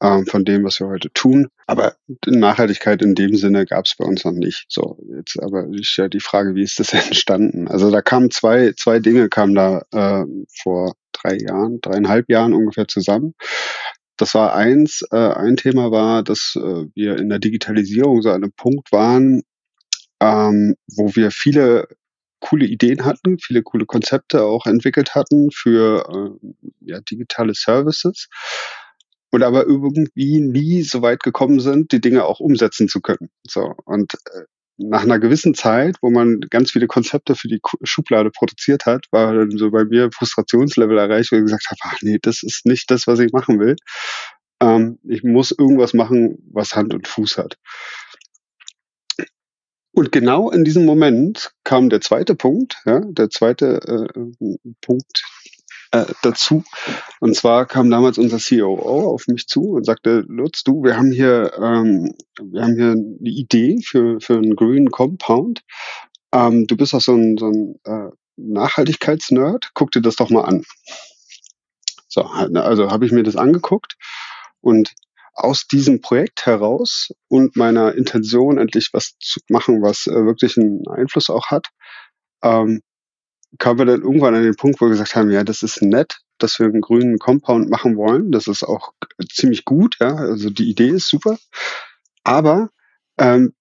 äh, 0.00 0.24
von 0.24 0.44
dem, 0.44 0.64
was 0.64 0.80
wir 0.80 0.88
heute 0.88 1.10
tun. 1.12 1.48
Aber 1.66 1.96
Nachhaltigkeit 2.26 3.02
in 3.02 3.14
dem 3.14 3.36
Sinne 3.36 3.64
gab 3.64 3.86
es 3.86 3.96
bei 3.96 4.04
uns 4.04 4.24
noch 4.24 4.32
nicht. 4.32 4.66
So, 4.68 4.98
jetzt 5.16 5.40
aber 5.42 5.66
ist 5.72 5.96
ja 5.96 6.08
die 6.08 6.20
Frage, 6.20 6.54
wie 6.54 6.62
ist 6.62 6.78
das 6.78 6.92
entstanden? 6.92 7.68
Also 7.68 7.90
da 7.90 8.02
kamen 8.02 8.30
zwei, 8.30 8.72
zwei 8.76 8.98
Dinge 8.98 9.28
kamen 9.28 9.54
da 9.54 9.82
äh, 9.92 10.24
vor 10.62 10.94
drei 11.22 11.36
Jahren, 11.36 11.80
dreieinhalb 11.80 12.28
Jahren 12.28 12.54
ungefähr 12.54 12.88
zusammen. 12.88 13.34
Das 14.16 14.34
war 14.34 14.54
eins. 14.54 15.02
Äh, 15.10 15.16
ein 15.16 15.56
Thema 15.56 15.90
war, 15.90 16.22
dass 16.22 16.54
äh, 16.56 16.86
wir 16.94 17.18
in 17.18 17.28
der 17.28 17.38
Digitalisierung 17.38 18.22
so 18.22 18.30
an 18.30 18.42
einem 18.42 18.52
Punkt 18.52 18.92
waren, 18.92 19.42
ähm, 20.20 20.76
wo 20.96 21.14
wir 21.16 21.30
viele 21.30 21.88
coole 22.40 22.66
Ideen 22.66 23.04
hatten, 23.04 23.38
viele 23.38 23.62
coole 23.62 23.86
Konzepte 23.86 24.44
auch 24.44 24.66
entwickelt 24.66 25.14
hatten 25.14 25.50
für 25.52 26.38
äh, 26.42 26.48
ja, 26.80 27.00
digitale 27.00 27.54
Services 27.54 28.28
und 29.30 29.42
aber 29.42 29.66
irgendwie 29.66 30.40
nie 30.40 30.82
so 30.82 31.02
weit 31.02 31.22
gekommen 31.22 31.60
sind, 31.60 31.92
die 31.92 32.00
Dinge 32.00 32.24
auch 32.24 32.40
umsetzen 32.40 32.88
zu 32.88 33.00
können. 33.00 33.30
So 33.48 33.74
und 33.84 34.14
äh, 34.14 34.44
nach 34.78 35.02
einer 35.02 35.18
gewissen 35.18 35.54
Zeit, 35.54 35.96
wo 36.00 36.10
man 36.10 36.40
ganz 36.50 36.70
viele 36.70 36.86
Konzepte 36.86 37.34
für 37.34 37.48
die 37.48 37.60
Schublade 37.82 38.30
produziert 38.30 38.86
hat, 38.86 39.06
war 39.10 39.34
dann 39.34 39.50
so 39.56 39.70
bei 39.70 39.84
mir 39.84 40.10
Frustrationslevel 40.12 40.98
erreicht, 40.98 41.32
wo 41.32 41.36
ich 41.36 41.42
gesagt 41.42 41.66
habe, 41.70 41.80
ach 41.82 41.98
nee, 42.02 42.18
das 42.20 42.42
ist 42.42 42.66
nicht 42.66 42.90
das, 42.90 43.06
was 43.06 43.18
ich 43.18 43.32
machen 43.32 43.60
will. 43.60 43.76
Ähm, 44.60 44.98
ich 45.04 45.22
muss 45.22 45.50
irgendwas 45.50 45.94
machen, 45.94 46.38
was 46.52 46.74
Hand 46.74 46.94
und 46.94 47.06
Fuß 47.06 47.38
hat. 47.38 47.58
Und 49.94 50.10
genau 50.10 50.50
in 50.50 50.64
diesem 50.64 50.86
Moment 50.86 51.52
kam 51.64 51.90
der 51.90 52.00
zweite 52.00 52.34
Punkt, 52.34 52.80
ja, 52.86 53.00
der 53.00 53.28
zweite 53.28 54.10
äh, 54.16 54.22
Punkt, 54.80 55.22
äh, 55.92 56.06
dazu. 56.22 56.64
Und 57.20 57.36
zwar 57.36 57.66
kam 57.66 57.90
damals 57.90 58.18
unser 58.18 58.38
COO 58.38 59.12
auf 59.12 59.26
mich 59.28 59.46
zu 59.46 59.70
und 59.72 59.84
sagte, 59.84 60.24
Lutz, 60.26 60.64
du, 60.64 60.82
wir 60.82 60.96
haben 60.96 61.12
hier, 61.12 61.52
ähm, 61.56 62.14
wir 62.42 62.62
haben 62.62 62.74
hier 62.74 62.92
eine 62.92 63.30
Idee 63.30 63.80
für, 63.84 64.20
für 64.20 64.34
einen 64.34 64.56
Green 64.56 64.90
Compound. 64.90 65.62
Ähm, 66.32 66.66
du 66.66 66.76
bist 66.76 66.94
auch 66.94 67.00
so 67.00 67.14
ein, 67.14 67.36
so 67.38 67.46
ein 67.46 67.78
äh, 67.84 68.10
Nachhaltigkeitsnerd, 68.36 69.70
guck 69.74 69.92
dir 69.92 70.00
das 70.00 70.16
doch 70.16 70.30
mal 70.30 70.42
an. 70.42 70.64
So, 72.08 72.22
also 72.22 72.90
habe 72.90 73.06
ich 73.06 73.12
mir 73.12 73.22
das 73.22 73.36
angeguckt 73.36 73.96
und 74.60 74.94
aus 75.34 75.66
diesem 75.66 76.00
Projekt 76.00 76.44
heraus 76.44 77.10
und 77.28 77.56
meiner 77.56 77.94
Intention, 77.94 78.58
endlich 78.58 78.90
was 78.92 79.16
zu 79.18 79.40
machen, 79.48 79.82
was 79.82 80.06
äh, 80.06 80.24
wirklich 80.24 80.58
einen 80.58 80.86
Einfluss 80.88 81.30
auch 81.30 81.46
hat, 81.46 81.68
ähm, 82.42 82.82
kamen 83.58 83.78
wir 83.78 83.86
dann 83.86 84.02
irgendwann 84.02 84.34
an 84.34 84.42
den 84.42 84.56
Punkt, 84.56 84.80
wo 84.80 84.86
wir 84.86 84.90
gesagt 84.90 85.14
haben, 85.14 85.30
ja, 85.30 85.44
das 85.44 85.62
ist 85.62 85.82
nett, 85.82 86.18
dass 86.38 86.58
wir 86.58 86.66
einen 86.66 86.80
grünen 86.80 87.18
Compound 87.18 87.68
machen 87.70 87.96
wollen. 87.96 88.32
Das 88.32 88.46
ist 88.46 88.62
auch 88.62 88.92
ziemlich 89.30 89.64
gut, 89.64 89.96
ja. 90.00 90.14
Also 90.14 90.50
die 90.50 90.68
Idee 90.68 90.88
ist 90.88 91.08
super. 91.08 91.38
Aber 92.24 92.70
ähm, 93.18 93.54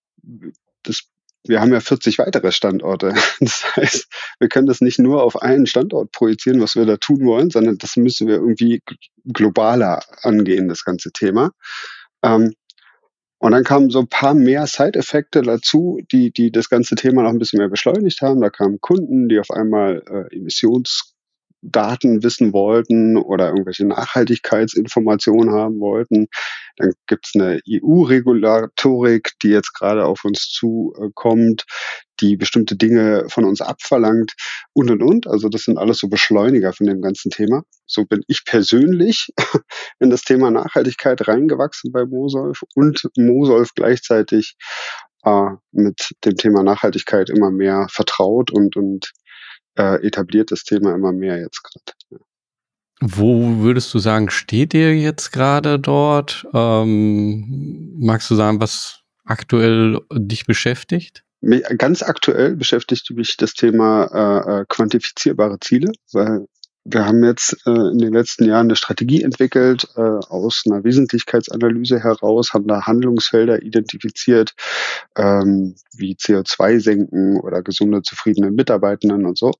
das, 0.83 1.03
wir 1.45 1.61
haben 1.61 1.73
ja 1.73 1.79
40 1.79 2.19
weitere 2.19 2.51
Standorte. 2.51 3.13
Das 3.39 3.75
heißt, 3.75 4.07
wir 4.39 4.49
können 4.49 4.67
das 4.67 4.81
nicht 4.81 4.99
nur 4.99 5.23
auf 5.23 5.41
einen 5.41 5.65
Standort 5.65 6.11
projizieren, 6.11 6.61
was 6.61 6.75
wir 6.75 6.85
da 6.85 6.97
tun 6.97 7.25
wollen, 7.25 7.49
sondern 7.49 7.77
das 7.77 7.97
müssen 7.97 8.27
wir 8.27 8.35
irgendwie 8.35 8.81
globaler 9.25 10.01
angehen, 10.21 10.67
das 10.67 10.83
ganze 10.83 11.11
Thema. 11.11 11.51
Ähm, 12.23 12.53
und 13.41 13.53
dann 13.53 13.63
kamen 13.63 13.89
so 13.89 13.99
ein 14.01 14.07
paar 14.07 14.35
mehr 14.35 14.67
Side-Effekte 14.67 15.41
dazu, 15.41 15.99
die, 16.11 16.31
die 16.31 16.51
das 16.51 16.69
ganze 16.69 16.93
Thema 16.93 17.23
noch 17.23 17.31
ein 17.31 17.39
bisschen 17.39 17.57
mehr 17.57 17.69
beschleunigt 17.69 18.21
haben. 18.21 18.39
Da 18.39 18.51
kamen 18.51 18.79
Kunden, 18.79 19.29
die 19.29 19.39
auf 19.39 19.49
einmal 19.49 20.03
äh, 20.07 20.35
Emissionsdaten 20.35 22.21
wissen 22.21 22.53
wollten 22.53 23.17
oder 23.17 23.49
irgendwelche 23.49 23.87
Nachhaltigkeitsinformationen 23.87 25.55
haben 25.55 25.79
wollten. 25.79 26.27
Dann 26.77 26.93
gibt's 27.07 27.31
eine 27.33 27.59
EU-Regulatorik, 27.67 29.31
die 29.41 29.49
jetzt 29.49 29.73
gerade 29.73 30.05
auf 30.05 30.23
uns 30.23 30.47
zukommt, 30.51 31.65
die 32.21 32.37
bestimmte 32.37 32.75
Dinge 32.75 33.25
von 33.27 33.45
uns 33.45 33.61
abverlangt 33.61 34.33
und 34.73 34.91
und 34.91 35.01
und. 35.01 35.27
Also 35.27 35.49
das 35.49 35.63
sind 35.63 35.77
alles 35.77 35.97
so 35.97 36.07
Beschleuniger 36.07 36.73
von 36.73 36.87
dem 36.87 37.01
ganzen 37.01 37.31
Thema. 37.31 37.63
So 37.85 38.05
bin 38.05 38.21
ich 38.27 38.45
persönlich 38.45 39.29
in 39.99 40.09
das 40.09 40.21
Thema 40.21 40.51
Nachhaltigkeit 40.51 41.27
reingewachsen 41.27 41.91
bei 41.91 42.05
Mosolf 42.05 42.61
und 42.75 43.03
Mosolf 43.17 43.71
gleichzeitig 43.75 44.55
äh, 45.23 45.49
mit 45.71 46.11
dem 46.23 46.35
Thema 46.35 46.63
Nachhaltigkeit 46.63 47.29
immer 47.29 47.51
mehr 47.51 47.87
vertraut 47.89 48.51
und 48.51 48.75
und 48.77 49.11
äh, 49.77 50.05
etabliert 50.05 50.51
das 50.51 50.63
Thema 50.63 50.93
immer 50.93 51.11
mehr 51.11 51.39
jetzt 51.39 51.63
gerade. 51.63 52.21
Wo 53.03 53.57
würdest 53.61 53.91
du 53.93 53.99
sagen, 53.99 54.29
steht 54.29 54.75
ihr 54.75 54.95
jetzt 54.95 55.31
gerade 55.31 55.79
dort? 55.79 56.45
Ähm, 56.53 57.95
magst 57.99 58.29
du 58.29 58.35
sagen, 58.35 58.61
was 58.61 59.01
aktuell 59.25 59.99
dich 60.13 60.45
beschäftigt? 60.45 61.23
Ganz 61.41 62.03
aktuell 62.03 62.55
beschäftigt 62.55 63.09
mich 63.11 63.35
das 63.37 63.53
Thema 63.53 64.05
äh, 64.13 64.61
äh, 64.61 64.65
quantifizierbare 64.69 65.59
Ziele, 65.59 65.91
weil 66.13 66.45
wir 66.83 67.05
haben 67.05 67.23
jetzt 67.23 67.55
äh, 67.65 67.71
in 67.71 67.99
den 67.99 68.13
letzten 68.13 68.45
Jahren 68.45 68.67
eine 68.67 68.75
Strategie 68.75 69.23
entwickelt 69.23 69.87
äh, 69.95 70.01
aus 70.01 70.63
einer 70.65 70.83
Wesentlichkeitsanalyse 70.83 71.99
heraus, 71.99 72.53
haben 72.53 72.67
da 72.67 72.85
Handlungsfelder 72.85 73.61
identifiziert, 73.61 74.53
ähm, 75.15 75.75
wie 75.95 76.15
CO2 76.15 76.79
senken 76.79 77.39
oder 77.39 77.61
gesunde, 77.61 78.01
zufriedene 78.01 78.51
Mitarbeitenden 78.51 79.25
und 79.25 79.37
so. 79.37 79.51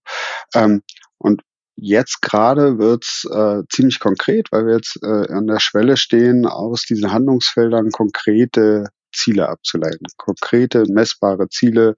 Ähm, 0.54 0.82
und 1.18 1.42
Jetzt 1.84 2.22
gerade 2.22 2.78
wird's 2.78 3.26
äh, 3.32 3.64
ziemlich 3.72 4.00
konkret, 4.00 4.52
weil 4.52 4.68
wir 4.68 4.76
jetzt 4.76 5.00
äh, 5.02 5.34
an 5.34 5.48
der 5.48 5.60
Schwelle 5.60 5.98
stehen, 5.98 6.46
aus 6.46 6.84
diesen 6.84 7.12
Handlungsfeldern 7.12 7.90
konkrete 7.90 8.90
Ziele 9.14 9.50
abzuleiten, 9.50 10.08
konkrete, 10.18 10.84
messbare 10.90 11.50
Ziele, 11.50 11.96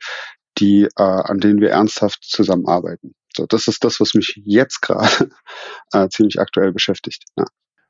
die, 0.58 0.84
äh, 0.84 0.90
an 1.04 1.40
denen 1.40 1.62
wir 1.62 1.72
ernsthaft 1.72 2.24
zusammenarbeiten. 2.24 3.16
So, 3.36 3.46
das 3.48 3.68
ist 3.68 3.84
das, 3.84 4.00
was 4.00 4.14
mich 4.14 4.40
jetzt 4.46 4.82
gerade 4.82 5.30
äh, 5.94 6.08
ziemlich 6.10 6.40
aktuell 6.40 6.72
beschäftigt. 6.72 7.26
Ja. 7.38 7.46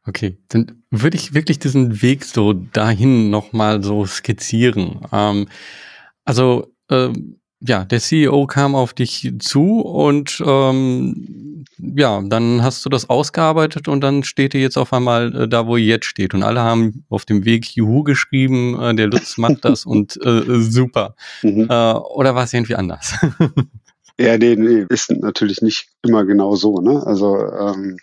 Okay, 0.06 0.38
dann 0.50 0.84
würde 0.90 1.18
ich 1.18 1.34
wirklich 1.34 1.60
diesen 1.60 2.02
Weg 2.02 2.26
so 2.26 2.54
dahin 2.54 3.30
nochmal 3.30 3.84
so 3.84 4.06
skizzieren. 4.06 5.08
Ähm, 5.12 5.48
also 6.26 6.74
ähm, 6.90 7.40
ja, 7.66 7.86
der 7.86 8.00
CEO 8.00 8.46
kam 8.46 8.76
auf 8.76 8.94
dich 8.94 9.34
zu 9.40 9.80
und 9.80 10.42
ähm, 10.46 11.66
ja, 11.78 12.22
dann 12.22 12.62
hast 12.62 12.86
du 12.86 12.90
das 12.90 13.10
ausgearbeitet 13.10 13.88
und 13.88 14.02
dann 14.02 14.24
steht 14.24 14.54
ihr 14.54 14.62
jetzt 14.62 14.78
auf 14.78 14.92
einmal 14.92 15.36
äh, 15.36 15.48
da, 15.48 15.66
wo 15.66 15.78
ihr 15.78 15.86
jetzt 15.86 16.06
steht. 16.06 16.34
Und 16.34 16.44
alle 16.44 16.62
haben 16.62 17.06
auf 17.10 17.26
dem 17.26 17.46
Weg 17.46 17.76
Juhu 17.76 18.04
geschrieben, 18.04 18.80
äh, 18.80 18.96
der 18.96 19.08
Lutz 19.08 19.38
macht 19.38 19.64
das 19.64 19.86
und 19.86 20.18
äh, 20.26 20.60
super. 20.60 21.16
Mhm. 21.42 21.68
Äh, 21.70 21.94
oder 21.94 22.36
war 22.36 22.44
es 22.44 22.54
irgendwie 22.54 22.76
anders? 22.76 23.14
ja, 24.20 24.38
nee, 24.38 24.56
nee, 24.56 24.86
ist 24.90 25.12
natürlich 25.12 25.62
nicht 25.62 25.88
immer 26.04 26.26
genau 26.26 26.56
so. 26.56 26.80
Ne? 26.82 27.02
Also 27.06 27.38
ähm, 27.38 27.98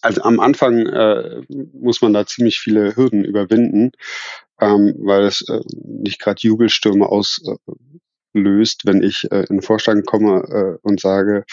also 0.00 0.22
am 0.22 0.38
Anfang 0.40 0.86
äh, 0.86 1.42
muss 1.72 2.02
man 2.02 2.12
da 2.12 2.26
ziemlich 2.26 2.58
viele 2.58 2.94
Hürden 2.94 3.24
überwinden, 3.24 3.92
ähm, 4.60 4.94
weil 4.98 5.24
es 5.24 5.46
äh, 5.48 5.60
nicht 5.82 6.20
gerade 6.20 6.40
Jubelstürme 6.40 7.06
aus 7.06 7.40
äh, 7.46 7.72
löst, 8.34 8.82
wenn 8.84 9.02
ich 9.02 9.26
äh, 9.30 9.40
in 9.48 9.56
den 9.56 9.62
Vorstand 9.62 10.06
komme 10.06 10.42
äh, 10.50 10.78
und 10.82 11.00
sage, 11.00 11.44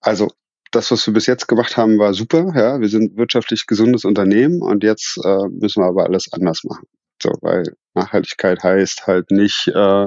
also 0.00 0.28
das, 0.72 0.90
was 0.90 1.06
wir 1.06 1.14
bis 1.14 1.26
jetzt 1.26 1.48
gemacht 1.48 1.76
haben, 1.76 1.98
war 1.98 2.14
super. 2.14 2.52
Ja, 2.54 2.80
wir 2.80 2.88
sind 2.88 3.16
wirtschaftlich 3.16 3.66
gesundes 3.66 4.04
Unternehmen 4.04 4.62
und 4.62 4.84
jetzt 4.84 5.18
äh, 5.24 5.48
müssen 5.48 5.82
wir 5.82 5.88
aber 5.88 6.04
alles 6.04 6.32
anders 6.32 6.62
machen. 6.64 6.86
So, 7.22 7.32
weil 7.42 7.64
Nachhaltigkeit 7.94 8.62
heißt 8.62 9.06
halt 9.06 9.30
nicht 9.30 9.68
äh, 9.74 10.06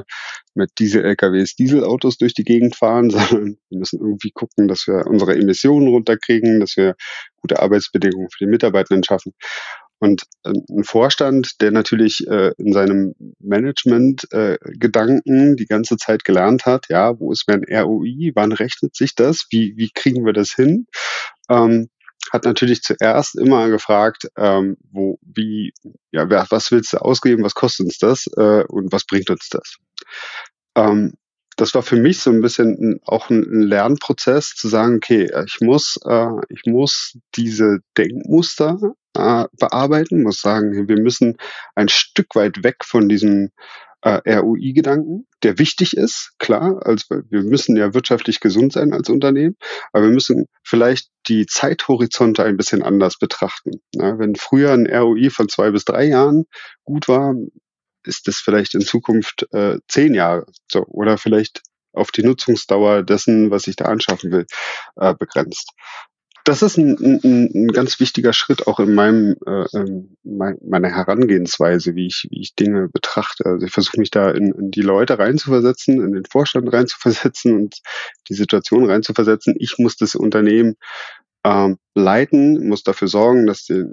mit 0.55 0.71
Diesel-LKWs 0.79 1.55
Dieselautos 1.55 2.17
durch 2.17 2.33
die 2.33 2.43
Gegend 2.43 2.75
fahren, 2.75 3.09
sondern 3.11 3.57
wir 3.69 3.79
müssen 3.79 3.99
irgendwie 3.99 4.31
gucken, 4.31 4.67
dass 4.67 4.87
wir 4.87 5.05
unsere 5.05 5.35
Emissionen 5.35 5.87
runterkriegen, 5.89 6.59
dass 6.59 6.75
wir 6.77 6.95
gute 7.41 7.61
Arbeitsbedingungen 7.61 8.29
für 8.31 8.45
die 8.45 8.49
Mitarbeitenden 8.49 9.03
schaffen. 9.03 9.33
Und 9.99 10.23
äh, 10.43 10.51
ein 10.69 10.83
Vorstand, 10.83 11.61
der 11.61 11.71
natürlich 11.71 12.27
äh, 12.27 12.51
in 12.57 12.73
seinem 12.73 13.15
Management-Gedanken 13.39 15.53
äh, 15.53 15.55
die 15.55 15.65
ganze 15.65 15.97
Zeit 15.97 16.25
gelernt 16.25 16.65
hat, 16.65 16.87
ja, 16.89 17.19
wo 17.19 17.31
ist 17.31 17.47
mein 17.47 17.63
ROI, 17.63 18.31
wann 18.35 18.51
rechnet 18.51 18.95
sich 18.95 19.15
das, 19.15 19.45
wie, 19.49 19.73
wie 19.77 19.89
kriegen 19.93 20.25
wir 20.25 20.33
das 20.33 20.51
hin, 20.51 20.87
ähm, 21.49 21.89
hat 22.31 22.45
natürlich 22.45 22.81
zuerst 22.81 23.35
immer 23.35 23.69
gefragt, 23.69 24.27
ähm, 24.37 24.77
wo, 24.91 25.19
wie, 25.21 25.73
ja, 26.11 26.29
was 26.29 26.71
willst 26.71 26.93
du 26.93 26.97
ausgeben, 26.97 27.43
was 27.43 27.53
kostet 27.53 27.85
uns 27.85 27.97
das 27.97 28.27
äh, 28.37 28.63
und 28.67 28.91
was 28.91 29.05
bringt 29.05 29.29
uns 29.29 29.49
das? 29.49 29.77
Ähm, 30.75 31.13
das 31.55 31.75
war 31.75 31.83
für 31.83 31.97
mich 31.97 32.19
so 32.19 32.31
ein 32.31 32.41
bisschen 32.41 32.99
auch 33.05 33.29
ein 33.29 33.43
Lernprozess 33.43 34.55
zu 34.55 34.67
sagen, 34.67 34.95
okay, 34.95 35.29
ich 35.45 35.61
muss, 35.61 35.99
äh, 36.05 36.29
ich 36.49 36.63
muss 36.65 37.17
diese 37.35 37.79
Denkmuster 37.97 38.79
äh, 39.15 39.45
bearbeiten, 39.57 40.23
muss 40.23 40.41
sagen, 40.41 40.87
wir 40.87 40.99
müssen 40.99 41.37
ein 41.75 41.89
Stück 41.89 42.35
weit 42.35 42.63
weg 42.63 42.83
von 42.83 43.09
diesem 43.09 43.51
äh, 44.03 44.35
ROI-Gedanken, 44.35 45.27
der 45.43 45.59
wichtig 45.59 45.95
ist, 45.95 46.33
klar, 46.37 46.81
also 46.85 47.21
wir 47.29 47.43
müssen 47.43 47.77
ja 47.77 47.93
wirtschaftlich 47.93 48.41
gesund 48.41 48.73
sein 48.73 48.93
als 48.93 49.09
Unternehmen, 49.09 49.55
aber 49.93 50.05
wir 50.05 50.11
müssen 50.13 50.47
vielleicht 50.63 51.09
die 51.27 51.45
Zeithorizonte 51.45 52.43
ein 52.43 52.57
bisschen 52.57 52.83
anders 52.83 53.17
betrachten. 53.17 53.81
Ja, 53.95 54.19
wenn 54.19 54.35
früher 54.35 54.71
ein 54.71 54.87
ROI 54.87 55.29
von 55.29 55.47
zwei 55.47 55.71
bis 55.71 55.85
drei 55.85 56.05
Jahren 56.05 56.45
gut 56.83 57.07
war, 57.07 57.33
ist 58.05 58.27
das 58.27 58.37
vielleicht 58.37 58.75
in 58.75 58.81
Zukunft 58.81 59.47
äh, 59.53 59.77
zehn 59.87 60.13
Jahre 60.13 60.45
so 60.69 60.83
oder 60.87 61.17
vielleicht 61.17 61.61
auf 61.93 62.11
die 62.11 62.23
Nutzungsdauer 62.23 63.03
dessen, 63.03 63.51
was 63.51 63.67
ich 63.67 63.75
da 63.75 63.85
anschaffen 63.85 64.31
will, 64.31 64.45
äh, 64.97 65.13
begrenzt. 65.13 65.71
Das 66.45 66.61
ist 66.61 66.77
ein, 66.77 66.97
ein, 66.99 67.51
ein 67.53 67.67
ganz 67.69 68.01
wichtiger 68.01 68.33
Schritt 68.33 68.67
auch 68.67 68.81
in 68.81 68.93
meinem 68.93 69.37
äh, 69.45 70.01
mein, 70.23 70.57
meiner 70.61 70.89
Herangehensweise, 70.89 71.95
wie 71.95 72.07
ich, 72.07 72.27
wie 72.31 72.41
ich 72.41 72.55
Dinge 72.55 72.89
betrachte. 72.89 73.45
Also 73.45 73.65
ich 73.65 73.71
versuche 73.71 73.99
mich 73.99 74.11
da 74.11 74.29
in, 74.29 74.51
in 74.51 74.69
die 74.69 74.81
Leute 74.81 75.17
reinzuversetzen, 75.17 76.01
in 76.03 76.11
den 76.11 76.25
Vorstand 76.25 76.71
reinzuversetzen 76.73 77.53
und 77.53 77.77
die 78.27 78.33
Situation 78.33 78.89
reinzuversetzen. 78.89 79.55
Ich 79.57 79.77
muss 79.77 79.95
das 79.95 80.15
Unternehmen 80.15 80.75
ähm, 81.45 81.77
leiten, 81.95 82.67
muss 82.67 82.83
dafür 82.83 83.07
sorgen, 83.07 83.47
dass, 83.47 83.63
die, 83.63 83.85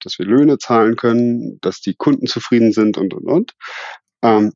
dass 0.00 0.18
wir 0.18 0.26
Löhne 0.26 0.58
zahlen 0.58 0.96
können, 0.96 1.58
dass 1.62 1.80
die 1.80 1.94
Kunden 1.94 2.26
zufrieden 2.26 2.72
sind 2.72 2.98
und, 2.98 3.14
und, 3.14 3.26
und. 3.26 3.52
Ähm, 4.22 4.52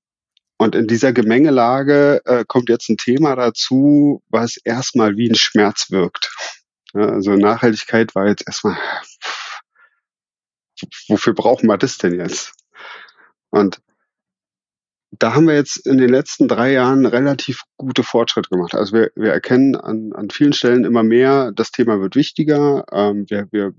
und 0.58 0.74
in 0.74 0.86
dieser 0.86 1.14
Gemengelage 1.14 2.20
äh, 2.26 2.44
kommt 2.46 2.68
jetzt 2.68 2.90
ein 2.90 2.98
Thema 2.98 3.34
dazu, 3.34 4.22
was 4.28 4.58
erstmal 4.62 5.16
wie 5.16 5.30
ein 5.30 5.34
Schmerz 5.34 5.90
wirkt. 5.90 6.30
Ja, 6.94 7.08
also 7.08 7.36
Nachhaltigkeit 7.36 8.14
war 8.14 8.26
jetzt 8.26 8.46
erstmal, 8.46 8.76
wofür 11.08 11.34
brauchen 11.34 11.66
wir 11.66 11.78
das 11.78 11.98
denn 11.98 12.14
jetzt? 12.14 12.54
Und 13.50 13.80
da 15.12 15.34
haben 15.34 15.46
wir 15.46 15.54
jetzt 15.54 15.86
in 15.86 15.98
den 15.98 16.08
letzten 16.08 16.46
drei 16.46 16.72
Jahren 16.72 17.04
relativ 17.04 17.62
gute 17.76 18.02
Fortschritte 18.02 18.48
gemacht. 18.48 18.74
Also 18.74 18.96
wir, 18.96 19.10
wir 19.16 19.32
erkennen 19.32 19.74
an, 19.74 20.12
an 20.12 20.30
vielen 20.30 20.52
Stellen 20.52 20.84
immer 20.84 21.02
mehr, 21.02 21.52
das 21.52 21.72
Thema 21.72 22.00
wird 22.00 22.14
wichtiger. 22.14 22.84
Ähm, 22.92 23.26
wir, 23.28 23.48
wir 23.50 23.74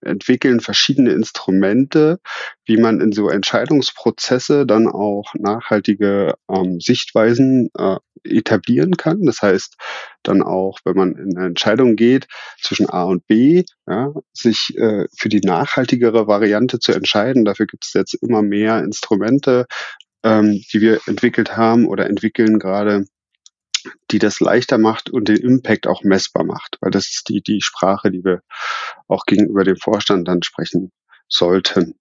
entwickeln 0.00 0.60
verschiedene 0.60 1.12
Instrumente, 1.12 2.20
wie 2.64 2.76
man 2.76 3.00
in 3.00 3.12
so 3.12 3.28
Entscheidungsprozesse 3.28 4.66
dann 4.66 4.86
auch 4.86 5.34
nachhaltige 5.34 6.34
ähm, 6.48 6.80
Sichtweisen 6.80 7.70
äh, 7.76 7.96
etablieren 8.24 8.96
kann. 8.96 9.24
Das 9.24 9.42
heißt, 9.42 9.76
dann 10.22 10.42
auch, 10.42 10.78
wenn 10.84 10.96
man 10.96 11.16
in 11.16 11.36
eine 11.36 11.46
Entscheidung 11.46 11.96
geht 11.96 12.26
zwischen 12.60 12.88
A 12.88 13.04
und 13.04 13.26
B, 13.26 13.64
ja, 13.86 14.12
sich 14.32 14.76
äh, 14.76 15.06
für 15.16 15.28
die 15.28 15.40
nachhaltigere 15.40 16.26
Variante 16.26 16.78
zu 16.78 16.92
entscheiden. 16.92 17.44
Dafür 17.44 17.66
gibt 17.66 17.84
es 17.84 17.92
jetzt 17.92 18.14
immer 18.14 18.42
mehr 18.42 18.78
Instrumente, 18.82 19.66
ähm, 20.22 20.62
die 20.72 20.80
wir 20.80 21.00
entwickelt 21.06 21.56
haben 21.56 21.86
oder 21.86 22.06
entwickeln 22.06 22.58
gerade, 22.58 23.04
die 24.10 24.18
das 24.18 24.40
leichter 24.40 24.78
macht 24.78 25.10
und 25.10 25.28
den 25.28 25.36
Impact 25.36 25.86
auch 25.86 26.02
messbar 26.02 26.44
macht, 26.44 26.76
weil 26.80 26.90
das 26.90 27.08
ist 27.08 27.28
die, 27.28 27.42
die 27.42 27.60
Sprache, 27.62 28.10
die 28.10 28.24
wir 28.24 28.42
auch 29.06 29.24
gegenüber 29.24 29.64
dem 29.64 29.76
Vorstand 29.76 30.26
dann 30.28 30.42
sprechen 30.42 30.92
sollten. 31.28 31.94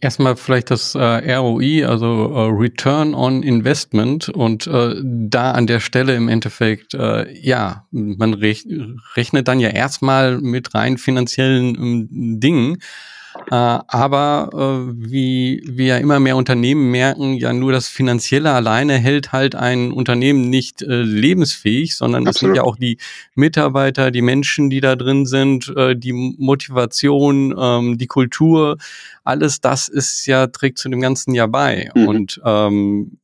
Erstmal 0.00 0.36
vielleicht 0.36 0.70
das 0.70 0.94
äh, 0.94 1.34
ROI, 1.34 1.84
also 1.84 2.32
äh, 2.32 2.48
Return 2.50 3.14
on 3.14 3.42
Investment. 3.42 4.30
Und 4.30 4.66
äh, 4.66 4.94
da 5.04 5.50
an 5.52 5.66
der 5.66 5.80
Stelle 5.80 6.14
im 6.16 6.28
Endeffekt, 6.28 6.94
äh, 6.94 7.30
ja, 7.32 7.86
man 7.90 8.32
rech 8.32 8.66
rechnet 9.16 9.48
dann 9.48 9.60
ja 9.60 9.68
erstmal 9.68 10.40
mit 10.40 10.74
rein 10.74 10.96
finanziellen 10.96 11.74
ähm, 11.74 12.40
Dingen 12.40 12.78
aber 13.50 14.50
äh, 14.52 14.92
wie 15.10 15.62
wir 15.66 15.86
ja 15.86 15.96
immer 15.98 16.20
mehr 16.20 16.36
Unternehmen 16.36 16.90
merken, 16.90 17.34
ja 17.34 17.52
nur 17.52 17.72
das 17.72 17.88
Finanzielle 17.88 18.52
alleine 18.52 18.98
hält 18.98 19.32
halt 19.32 19.54
ein 19.54 19.92
Unternehmen 19.92 20.50
nicht 20.50 20.82
äh, 20.82 21.02
lebensfähig, 21.02 21.96
sondern 21.96 22.26
es 22.26 22.36
sind 22.36 22.54
ja 22.54 22.62
auch 22.62 22.76
die 22.76 22.98
Mitarbeiter, 23.34 24.10
die 24.10 24.22
Menschen, 24.22 24.70
die 24.70 24.80
da 24.80 24.96
drin 24.96 25.26
sind, 25.26 25.72
äh, 25.76 25.96
die 25.96 26.12
Motivation, 26.12 27.54
ähm, 27.58 27.98
die 27.98 28.06
Kultur, 28.06 28.78
alles 29.24 29.60
das 29.60 29.88
ist 29.88 30.26
ja, 30.26 30.46
trägt 30.46 30.78
zu 30.78 30.88
dem 30.88 31.00
Ganzen 31.00 31.34
ja 31.34 31.46
bei. 31.46 31.90
Mhm. 31.94 32.08
Und 32.08 32.40
ähm, 32.44 33.18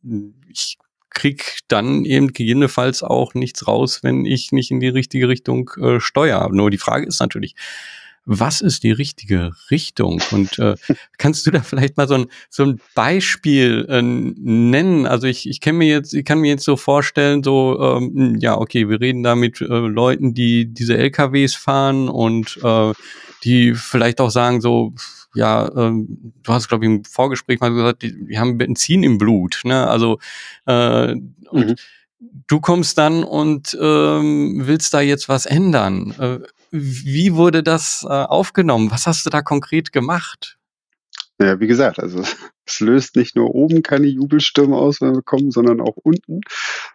ich 0.48 0.78
krieg 1.10 1.60
dann 1.68 2.04
eben 2.04 2.28
gegebenenfalls 2.28 3.02
auch 3.02 3.34
nichts 3.34 3.66
raus, 3.66 4.02
wenn 4.02 4.24
ich 4.24 4.52
nicht 4.52 4.70
in 4.70 4.80
die 4.80 4.88
richtige 4.88 5.28
Richtung 5.28 5.70
äh, 5.80 6.00
steuere. 6.00 6.48
Nur 6.52 6.70
die 6.70 6.78
Frage 6.78 7.06
ist 7.06 7.20
natürlich, 7.20 7.54
was 8.24 8.60
ist 8.60 8.84
die 8.84 8.92
richtige 8.92 9.50
Richtung? 9.70 10.22
Und 10.30 10.58
äh, 10.58 10.76
kannst 11.18 11.46
du 11.46 11.50
da 11.50 11.60
vielleicht 11.60 11.96
mal 11.96 12.08
so 12.08 12.14
ein, 12.14 12.26
so 12.50 12.64
ein 12.64 12.80
Beispiel 12.94 13.86
äh, 13.88 14.02
nennen? 14.02 15.06
Also 15.06 15.26
ich, 15.26 15.48
ich 15.48 15.60
kann 15.60 15.76
mir 15.76 15.88
jetzt, 15.88 16.14
ich 16.14 16.24
kann 16.24 16.38
mir 16.38 16.50
jetzt 16.50 16.64
so 16.64 16.76
vorstellen, 16.76 17.42
so 17.42 17.80
ähm, 17.80 18.36
ja, 18.38 18.56
okay, 18.56 18.88
wir 18.88 19.00
reden 19.00 19.22
da 19.22 19.34
mit 19.34 19.60
äh, 19.60 19.64
Leuten, 19.64 20.34
die 20.34 20.72
diese 20.72 20.96
LKWs 20.96 21.54
fahren 21.54 22.08
und 22.08 22.58
äh, 22.62 22.92
die 23.44 23.74
vielleicht 23.74 24.20
auch 24.20 24.30
sagen 24.30 24.60
so, 24.60 24.94
ja, 25.34 25.70
ähm, 25.74 26.32
du 26.42 26.52
hast 26.52 26.68
glaube 26.68 26.84
ich 26.84 26.90
im 26.90 27.04
Vorgespräch 27.04 27.60
mal 27.60 27.72
gesagt, 27.72 28.02
die, 28.02 28.26
die 28.26 28.38
haben 28.38 28.58
Benzin 28.58 29.02
im 29.02 29.18
Blut, 29.18 29.62
ne? 29.64 29.88
Also 29.88 30.18
äh, 30.66 31.14
und 31.50 31.66
mhm. 31.68 31.74
du 32.46 32.60
kommst 32.60 32.98
dann 32.98 33.24
und 33.24 33.76
ähm, 33.80 34.62
willst 34.66 34.94
da 34.94 35.00
jetzt 35.00 35.28
was 35.28 35.46
ändern. 35.46 36.14
Äh, 36.18 36.38
wie 36.72 37.34
wurde 37.34 37.62
das 37.62 38.04
äh, 38.04 38.08
aufgenommen? 38.08 38.90
Was 38.90 39.06
hast 39.06 39.26
du 39.26 39.30
da 39.30 39.42
konkret 39.42 39.92
gemacht? 39.92 40.58
Ja, 41.38 41.60
wie 41.60 41.66
gesagt, 41.66 41.98
also 41.98 42.22
es 42.66 42.80
löst 42.80 43.14
nicht 43.16 43.36
nur 43.36 43.54
oben 43.54 43.82
keine 43.82 44.06
Jubelstürme 44.06 44.76
aus, 44.76 45.00
wenn 45.00 45.14
wir 45.14 45.22
kommen, 45.22 45.50
sondern 45.50 45.80
auch 45.80 45.96
unten, 45.96 46.40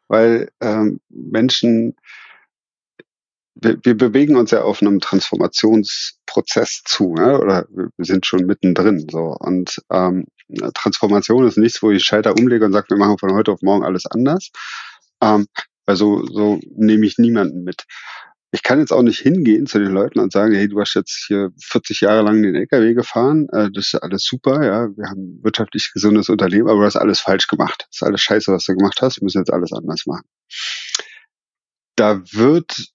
weil 0.07 0.49
ähm, 0.61 0.99
Menschen, 1.09 1.95
wir, 3.55 3.77
wir 3.83 3.95
bewegen 3.95 4.35
uns 4.35 4.51
ja 4.51 4.63
auf 4.63 4.81
einem 4.81 4.99
Transformationsprozess 4.99 6.83
zu, 6.83 7.15
ja, 7.17 7.37
oder 7.37 7.67
wir 7.69 7.91
sind 7.99 8.25
schon 8.25 8.45
mittendrin. 8.45 9.07
So 9.11 9.35
und 9.39 9.81
ähm, 9.91 10.25
Transformation 10.73 11.45
ist 11.47 11.57
nichts, 11.57 11.83
wo 11.83 11.91
ich 11.91 12.03
Schalter 12.03 12.35
umlege 12.35 12.65
und 12.65 12.73
sage, 12.73 12.89
wir 12.89 12.97
machen 12.97 13.17
von 13.19 13.33
heute 13.33 13.51
auf 13.51 13.61
morgen 13.61 13.83
alles 13.83 14.05
anders. 14.05 14.49
Ähm, 15.21 15.47
also 15.85 16.25
so 16.25 16.59
nehme 16.75 17.05
ich 17.05 17.17
niemanden 17.17 17.63
mit 17.63 17.85
ich 18.51 18.63
kann 18.63 18.79
jetzt 18.79 18.93
auch 18.93 19.01
nicht 19.01 19.19
hingehen 19.19 19.67
zu 19.67 19.79
den 19.79 19.91
Leuten 19.91 20.19
und 20.19 20.31
sagen, 20.31 20.53
hey, 20.53 20.67
du 20.69 20.79
hast 20.79 20.93
jetzt 20.93 21.25
hier 21.27 21.51
40 21.61 22.01
Jahre 22.01 22.23
lang 22.23 22.41
den 22.41 22.55
LKW 22.55 22.93
gefahren, 22.93 23.47
äh, 23.51 23.69
das 23.71 23.93
ist 23.93 23.95
alles 23.95 24.23
super, 24.23 24.65
ja, 24.65 24.87
wir 24.95 25.09
haben 25.09 25.39
wirtschaftlich 25.43 25.91
gesundes 25.93 26.29
Unternehmen, 26.29 26.69
aber 26.69 26.79
du 26.79 26.85
hast 26.85 26.95
alles 26.95 27.19
falsch 27.19 27.47
gemacht. 27.47 27.85
Das 27.89 27.97
ist 27.97 28.03
alles 28.03 28.21
scheiße, 28.21 28.51
was 28.51 28.65
du 28.65 28.75
gemacht 28.75 28.99
hast, 29.01 29.17
wir 29.17 29.25
müssen 29.25 29.39
jetzt 29.39 29.51
alles 29.51 29.73
anders 29.73 30.05
machen. 30.05 30.25
Da 31.95 32.21
wird 32.31 32.87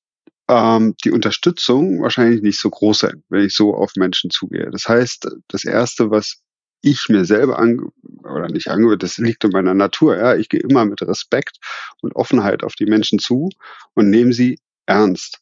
ähm, 0.49 0.95
die 1.05 1.11
Unterstützung 1.11 2.01
wahrscheinlich 2.01 2.41
nicht 2.41 2.59
so 2.59 2.71
groß 2.71 3.01
sein, 3.01 3.23
wenn 3.29 3.45
ich 3.45 3.55
so 3.55 3.75
auf 3.75 3.93
Menschen 3.97 4.31
zugehe. 4.31 4.71
Das 4.71 4.89
heißt, 4.89 5.29
das 5.49 5.65
Erste, 5.65 6.11
was 6.11 6.41
ich 6.81 7.09
mir 7.09 7.25
selber 7.25 7.59
ange 7.59 7.89
oder 8.25 8.49
nicht 8.49 8.69
angewöhnt, 8.69 9.03
das 9.03 9.19
liegt 9.19 9.45
in 9.45 9.51
meiner 9.51 9.75
Natur. 9.75 10.17
Ja, 10.17 10.35
ich 10.35 10.49
gehe 10.49 10.61
immer 10.61 10.85
mit 10.85 11.03
Respekt 11.03 11.59
und 12.01 12.17
Offenheit 12.17 12.65
auf 12.65 12.75
die 12.75 12.87
Menschen 12.87 13.19
zu 13.19 13.51
und 13.95 14.11
nehme 14.11 14.33
sie 14.33 14.59
ernst. 14.93 15.41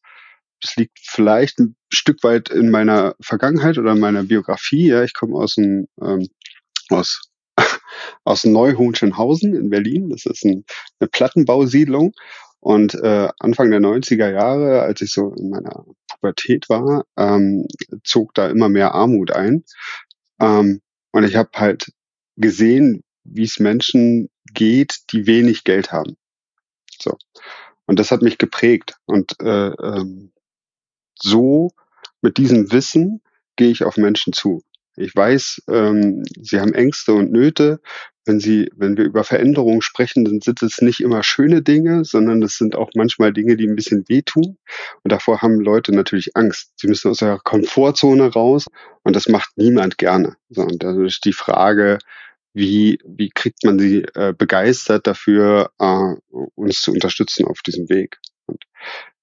Das 0.62 0.76
liegt 0.76 0.98
vielleicht 1.02 1.58
ein 1.58 1.76
Stück 1.90 2.22
weit 2.22 2.50
in 2.50 2.70
meiner 2.70 3.14
Vergangenheit 3.20 3.78
oder 3.78 3.92
in 3.92 4.00
meiner 4.00 4.24
Biografie. 4.24 4.88
Ja, 4.88 5.02
ich 5.02 5.14
komme 5.14 5.36
aus 5.36 5.54
dem, 5.54 5.88
ähm, 6.00 6.28
aus 6.90 7.30
aus 8.24 8.44
Neuhohenschenhausen 8.44 9.54
in 9.54 9.70
Berlin. 9.70 10.10
Das 10.10 10.26
ist 10.26 10.44
ein, 10.44 10.64
eine 10.98 11.08
Plattenbausiedlung. 11.08 12.12
Und 12.60 12.94
äh, 12.94 13.28
Anfang 13.38 13.70
der 13.70 13.80
90er 13.80 14.30
Jahre, 14.30 14.82
als 14.82 15.00
ich 15.00 15.12
so 15.12 15.32
in 15.34 15.48
meiner 15.48 15.86
Pubertät 16.08 16.68
war, 16.68 17.04
ähm, 17.16 17.66
zog 18.04 18.34
da 18.34 18.48
immer 18.48 18.68
mehr 18.68 18.94
Armut 18.94 19.30
ein. 19.30 19.64
Ähm, 20.40 20.82
und 21.12 21.24
ich 21.24 21.36
habe 21.36 21.50
halt 21.54 21.90
gesehen, 22.36 23.02
wie 23.24 23.44
es 23.44 23.58
Menschen 23.58 24.28
geht, 24.52 24.98
die 25.12 25.26
wenig 25.26 25.64
Geld 25.64 25.90
haben. 25.90 26.16
So. 27.00 27.16
Und 27.90 27.98
das 27.98 28.12
hat 28.12 28.22
mich 28.22 28.38
geprägt. 28.38 28.94
Und 29.04 29.34
äh, 29.42 29.70
ähm, 29.70 30.30
so 31.20 31.72
mit 32.22 32.36
diesem 32.36 32.70
Wissen 32.70 33.20
gehe 33.56 33.70
ich 33.70 33.82
auf 33.82 33.96
Menschen 33.96 34.32
zu. 34.32 34.62
Ich 34.94 35.12
weiß, 35.12 35.62
ähm, 35.68 36.22
sie 36.40 36.60
haben 36.60 36.72
Ängste 36.72 37.14
und 37.14 37.32
Nöte. 37.32 37.80
Wenn 38.24 38.38
sie, 38.38 38.70
wenn 38.76 38.96
wir 38.96 39.02
über 39.02 39.24
Veränderungen 39.24 39.82
sprechen, 39.82 40.24
dann 40.24 40.40
sind 40.40 40.62
es 40.62 40.80
nicht 40.80 41.00
immer 41.00 41.24
schöne 41.24 41.62
Dinge, 41.62 42.04
sondern 42.04 42.40
es 42.44 42.58
sind 42.58 42.76
auch 42.76 42.90
manchmal 42.94 43.32
Dinge, 43.32 43.56
die 43.56 43.66
ein 43.66 43.74
bisschen 43.74 44.08
wehtun. 44.08 44.56
Und 45.02 45.10
davor 45.10 45.42
haben 45.42 45.58
Leute 45.58 45.90
natürlich 45.90 46.36
Angst. 46.36 46.70
Sie 46.76 46.86
müssen 46.86 47.10
aus 47.10 47.20
ihrer 47.22 47.40
Komfortzone 47.40 48.32
raus 48.32 48.66
und 49.02 49.16
das 49.16 49.26
macht 49.26 49.50
niemand 49.56 49.98
gerne. 49.98 50.36
So, 50.48 50.62
und 50.62 50.80
dadurch 50.84 51.20
die 51.20 51.32
Frage, 51.32 51.98
wie, 52.52 52.98
wie 53.04 53.30
kriegt 53.30 53.64
man 53.64 53.78
sie 53.78 54.02
äh, 54.14 54.34
begeistert 54.36 55.06
dafür, 55.06 55.70
äh, 55.78 56.14
uns 56.54 56.80
zu 56.80 56.92
unterstützen 56.92 57.46
auf 57.46 57.60
diesem 57.62 57.88
Weg. 57.88 58.18
Und 58.46 58.64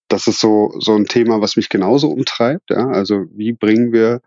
das 0.07 0.27
ist 0.27 0.39
so, 0.39 0.73
so 0.79 0.95
ein 0.95 1.05
Thema, 1.05 1.41
was 1.41 1.57
mich 1.57 1.69
genauso 1.69 2.09
umtreibt. 2.09 2.69
Ja? 2.69 2.87
Also 2.87 3.25
wie 3.33 3.53
bringen 3.53 3.91
wir 3.91 4.21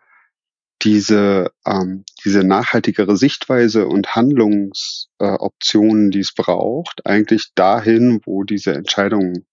diese, 0.83 1.53
ähm, 1.67 2.05
diese 2.25 2.43
nachhaltigere 2.45 3.17
Sichtweise 3.17 3.87
und 3.87 4.15
Handlungsoptionen, 4.15 6.09
äh, 6.09 6.11
die 6.11 6.21
es 6.21 6.33
braucht, 6.35 7.07
eigentlich 7.07 7.51
dahin, 7.55 8.21
wo 8.25 8.45
diese 8.45 8.75
Entscheidungen 8.75 9.47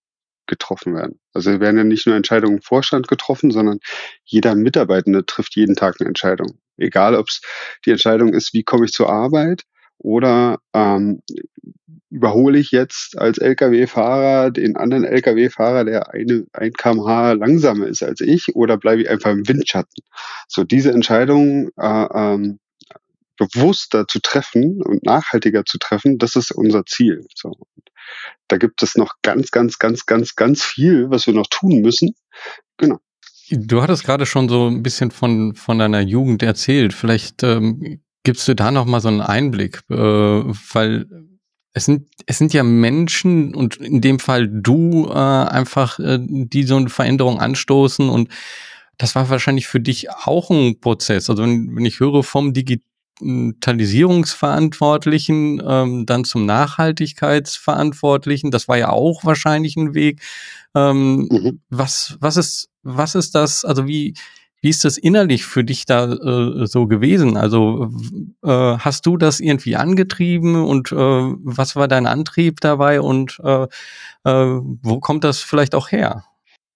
getroffen 0.48 0.96
werden. 0.96 1.20
Also 1.34 1.60
werden 1.60 1.78
ja 1.78 1.84
nicht 1.84 2.08
nur 2.08 2.16
Entscheidungen 2.16 2.58
im 2.58 2.62
Vorstand 2.62 3.08
getroffen, 3.08 3.52
sondern 3.52 3.80
jeder 4.24 4.56
Mitarbeitende 4.56 5.26
trifft 5.26 5.56
jeden 5.56 5.76
Tag 5.76 5.98
eine 6.00 6.08
Entscheidung. 6.08 6.60
Egal, 6.78 7.16
ob 7.16 7.28
es 7.30 7.42
die 7.86 7.92
Entscheidung 7.92 8.34
ist, 8.34 8.54
wie 8.54 8.64
komme 8.64 8.86
ich 8.86 8.92
zur 8.92 9.10
Arbeit 9.10 9.64
oder 9.98 10.60
ähm, 10.74 11.22
überhole 12.10 12.58
ich 12.58 12.72
jetzt 12.72 13.18
als 13.18 13.38
Lkw-Fahrer 13.38 14.52
den 14.52 14.78
anderen 14.78 15.04
Lkw-Fahrer, 15.04 15.84
der 15.84 16.14
eine, 16.14 16.46
ein 16.54 16.74
kmh 16.74 17.34
langsamer 17.34 17.88
ist 17.88 18.04
als 18.04 18.22
ich, 18.22 18.56
oder 18.56 18.78
bleibe 18.78 19.02
ich 19.02 19.10
einfach 19.10 19.32
im 19.32 19.48
Windschatten? 19.48 20.04
So 20.48 20.64
diese 20.64 20.92
Entscheidung 20.92 21.70
äh, 21.78 22.08
ähm, 22.14 22.60
bewusster 23.38 24.08
zu 24.08 24.20
treffen 24.20 24.82
und 24.82 25.04
nachhaltiger 25.04 25.66
zu 25.66 25.78
treffen, 25.78 26.18
das 26.18 26.36
ist 26.36 26.52
unser 26.52 26.86
Ziel. 26.86 27.26
So. 27.36 27.54
Da 28.48 28.58
gibt 28.58 28.82
es 28.84 28.96
noch 28.96 29.16
ganz, 29.22 29.52
ganz, 29.52 29.78
ganz, 29.78 30.06
ganz, 30.06 30.36
ganz 30.36 30.64
viel, 30.64 31.10
was 31.10 31.28
wir 31.28 31.34
noch 31.34 31.48
tun 31.50 31.82
müssen. 31.82 32.16
Genau. 32.78 33.00
Du 33.50 33.82
hattest 33.82 34.04
gerade 34.04 34.26
schon 34.26 34.50
so 34.50 34.68
ein 34.68 34.84
bisschen 34.84 35.12
von, 35.12 35.56
von 35.56 35.80
deiner 35.80 36.02
Jugend 36.02 36.44
erzählt. 36.44 36.94
Vielleicht 36.94 37.44
ähm, 37.44 38.02
gibst 38.24 38.48
du 38.48 38.56
da 38.56 38.72
noch 38.72 38.86
mal 38.86 39.00
so 39.00 39.08
einen 39.08 39.22
Einblick, 39.22 39.84
äh, 39.90 39.96
weil 39.96 41.06
es 41.74 41.86
sind, 41.86 42.08
es 42.26 42.38
sind 42.38 42.54
ja 42.54 42.64
Menschen 42.64 43.56
und 43.56 43.78
in 43.78 44.02
dem 44.02 44.20
Fall 44.20 44.50
du 44.50 45.08
äh, 45.10 45.14
einfach, 45.14 46.00
äh, 46.00 46.18
die 46.20 46.64
so 46.64 46.76
eine 46.76 46.90
Veränderung 46.90 47.40
anstoßen 47.40 48.10
und 48.10 48.30
das 48.98 49.14
war 49.16 49.30
wahrscheinlich 49.30 49.68
für 49.68 49.80
dich 49.80 50.10
auch 50.10 50.50
ein 50.50 50.80
Prozess. 50.80 51.30
Also 51.30 51.44
wenn, 51.44 51.76
wenn 51.76 51.86
ich 51.86 52.00
höre 52.00 52.24
vom 52.24 52.54
Digitalisierungsverantwortlichen 53.20 55.60
ähm, 55.66 56.06
dann 56.06 56.24
zum 56.24 56.46
Nachhaltigkeitsverantwortlichen, 56.46 58.52
das 58.52 58.68
war 58.68 58.78
ja 58.78 58.90
auch 58.90 59.26
wahrscheinlich 59.26 59.76
ein 59.76 59.96
Weg. 59.96 60.22
Ähm, 60.76 61.28
mhm. 61.32 61.62
Was, 61.70 62.18
was 62.20 62.38
ist, 62.38 62.70
was 62.84 63.16
ist 63.16 63.34
das? 63.36 63.66
Also 63.66 63.88
wie, 63.88 64.14
wie 64.62 64.70
ist 64.70 64.86
das 64.86 64.98
innerlich 64.98 65.46
für 65.46 65.64
dich 65.64 65.86
da 65.86 66.12
äh, 66.12 66.66
so 66.68 66.88
gewesen? 66.88 67.38
Also 67.38 67.92
äh, 68.44 68.78
hast 68.78 69.06
du 69.06 69.18
das 69.18 69.40
irgendwie 69.40 69.76
angetrieben 69.76 70.64
und 70.64 70.92
äh, 70.92 70.96
was 70.96 71.76
war 71.76 71.88
dein 71.88 72.08
Antrieb 72.08 72.60
dabei 72.62 73.02
und 73.02 73.40
äh, 73.44 73.64
äh, 73.64 73.68
wo 74.24 75.00
kommt 75.00 75.24
das 75.24 75.42
vielleicht 75.42 75.76
auch 75.76 75.92
her? 75.92 76.24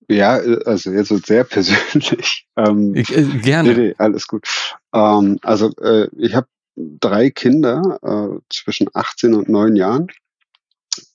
Ja, 0.08 0.39
also 0.65 0.91
jetzt 0.91 1.12
wird 1.12 1.25
sehr 1.25 1.43
persönlich. 1.45 2.45
Ähm, 2.58 2.95
ich, 2.95 3.15
äh, 3.15 3.23
gerne. 3.23 3.73
Nee, 3.73 3.80
nee, 3.80 3.95
alles 3.97 4.27
gut. 4.27 4.47
Ähm, 4.93 5.39
also 5.43 5.71
äh, 5.77 6.08
ich 6.17 6.36
habe 6.36 6.47
drei 6.75 7.30
Kinder 7.30 7.99
äh, 8.01 8.39
zwischen 8.49 8.88
18 8.93 9.34
und 9.34 9.49
9 9.49 9.75
Jahren. 9.75 10.08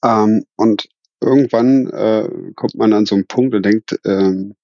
Ähm, 0.05 0.45
und 0.57 0.89
irgendwann 1.21 1.91
äh, 1.91 2.29
kommt 2.55 2.75
man 2.75 2.93
an 2.93 3.07
so 3.07 3.15
einen 3.15 3.27
Punkt 3.27 3.55
und 3.55 3.65
denkt, 3.65 3.99
ähm, 4.05 4.55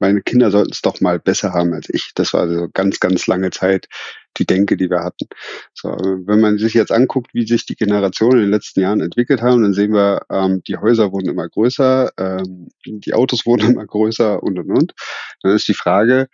meine 0.00 0.22
Kinder 0.22 0.50
sollten 0.50 0.70
es 0.70 0.82
doch 0.82 1.00
mal 1.00 1.18
besser 1.18 1.52
haben 1.52 1.72
als 1.72 1.88
ich. 1.90 2.12
Das 2.14 2.32
war 2.32 2.42
also 2.42 2.68
ganz, 2.72 3.00
ganz 3.00 3.26
lange 3.26 3.50
Zeit 3.50 3.88
die 4.36 4.46
Denke, 4.46 4.76
die 4.76 4.90
wir 4.90 5.02
hatten. 5.02 5.26
So, 5.74 5.88
wenn 5.90 6.40
man 6.40 6.58
sich 6.58 6.74
jetzt 6.74 6.92
anguckt, 6.92 7.34
wie 7.34 7.46
sich 7.46 7.66
die 7.66 7.74
Generationen 7.74 8.38
in 8.38 8.44
den 8.44 8.50
letzten 8.52 8.80
Jahren 8.80 9.00
entwickelt 9.00 9.42
haben, 9.42 9.62
dann 9.62 9.74
sehen 9.74 9.92
wir, 9.92 10.22
ähm, 10.30 10.62
die 10.68 10.76
Häuser 10.76 11.12
wurden 11.12 11.28
immer 11.28 11.48
größer, 11.48 12.12
ähm, 12.16 12.68
die 12.86 13.14
Autos 13.14 13.46
wurden 13.46 13.72
immer 13.72 13.86
größer 13.86 14.42
und 14.42 14.58
und 14.58 14.70
und. 14.70 14.94
Dann 15.42 15.54
ist 15.54 15.68
die 15.68 15.74
Frage, 15.74 16.28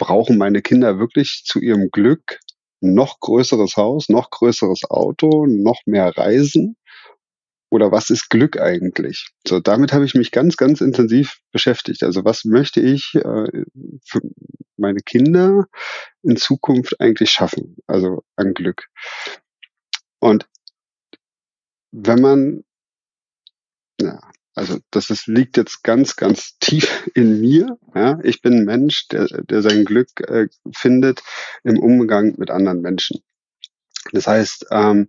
brauchen 0.00 0.36
meine 0.38 0.62
Kinder 0.62 0.98
wirklich 0.98 1.44
zu 1.44 1.60
ihrem 1.60 1.90
Glück 1.92 2.40
noch 2.80 3.20
größeres 3.20 3.76
Haus, 3.76 4.08
noch 4.08 4.30
größeres 4.30 4.90
Auto, 4.90 5.46
noch 5.46 5.80
mehr 5.86 6.16
Reisen? 6.16 6.76
oder 7.70 7.92
was 7.92 8.10
ist 8.10 8.28
Glück 8.28 8.60
eigentlich? 8.60 9.30
So, 9.46 9.60
damit 9.60 9.92
habe 9.92 10.04
ich 10.04 10.14
mich 10.14 10.32
ganz, 10.32 10.56
ganz 10.56 10.80
intensiv 10.80 11.40
beschäftigt. 11.52 12.02
Also 12.02 12.24
was 12.24 12.44
möchte 12.44 12.80
ich 12.80 13.14
äh, 13.14 13.64
für 14.04 14.20
meine 14.76 15.00
Kinder 15.00 15.66
in 16.22 16.36
Zukunft 16.36 17.00
eigentlich 17.00 17.30
schaffen? 17.30 17.76
Also 17.86 18.24
an 18.36 18.54
Glück. 18.54 18.88
Und 20.18 20.48
wenn 21.92 22.20
man, 22.20 22.64
ja, 24.00 24.20
also 24.60 24.78
das 24.90 25.08
ist, 25.08 25.26
liegt 25.26 25.56
jetzt 25.56 25.82
ganz, 25.82 26.16
ganz 26.16 26.58
tief 26.58 27.08
in 27.14 27.40
mir. 27.40 27.78
Ja? 27.94 28.20
Ich 28.22 28.42
bin 28.42 28.58
ein 28.58 28.64
Mensch, 28.66 29.08
der, 29.08 29.26
der 29.26 29.62
sein 29.62 29.86
Glück 29.86 30.08
äh, 30.20 30.48
findet 30.70 31.22
im 31.64 31.78
Umgang 31.78 32.34
mit 32.36 32.50
anderen 32.50 32.82
Menschen. 32.82 33.22
Das 34.12 34.26
heißt, 34.26 34.66
ähm, 34.70 35.08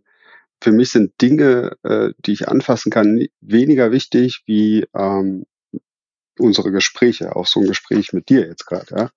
für 0.61 0.71
mich 0.71 0.91
sind 0.91 1.21
Dinge, 1.21 1.75
äh, 1.83 2.13
die 2.19 2.31
ich 2.31 2.47
anfassen 2.47 2.91
kann, 2.91 3.27
weniger 3.41 3.91
wichtig 3.91 4.43
wie 4.45 4.85
ähm, 4.95 5.45
unsere 6.39 6.71
Gespräche, 6.71 7.35
auch 7.35 7.45
so 7.45 7.59
ein 7.59 7.67
Gespräch 7.67 8.13
mit 8.13 8.29
dir 8.29 8.47
jetzt 8.47 8.65
gerade, 8.65 8.95
ja, 8.95 9.11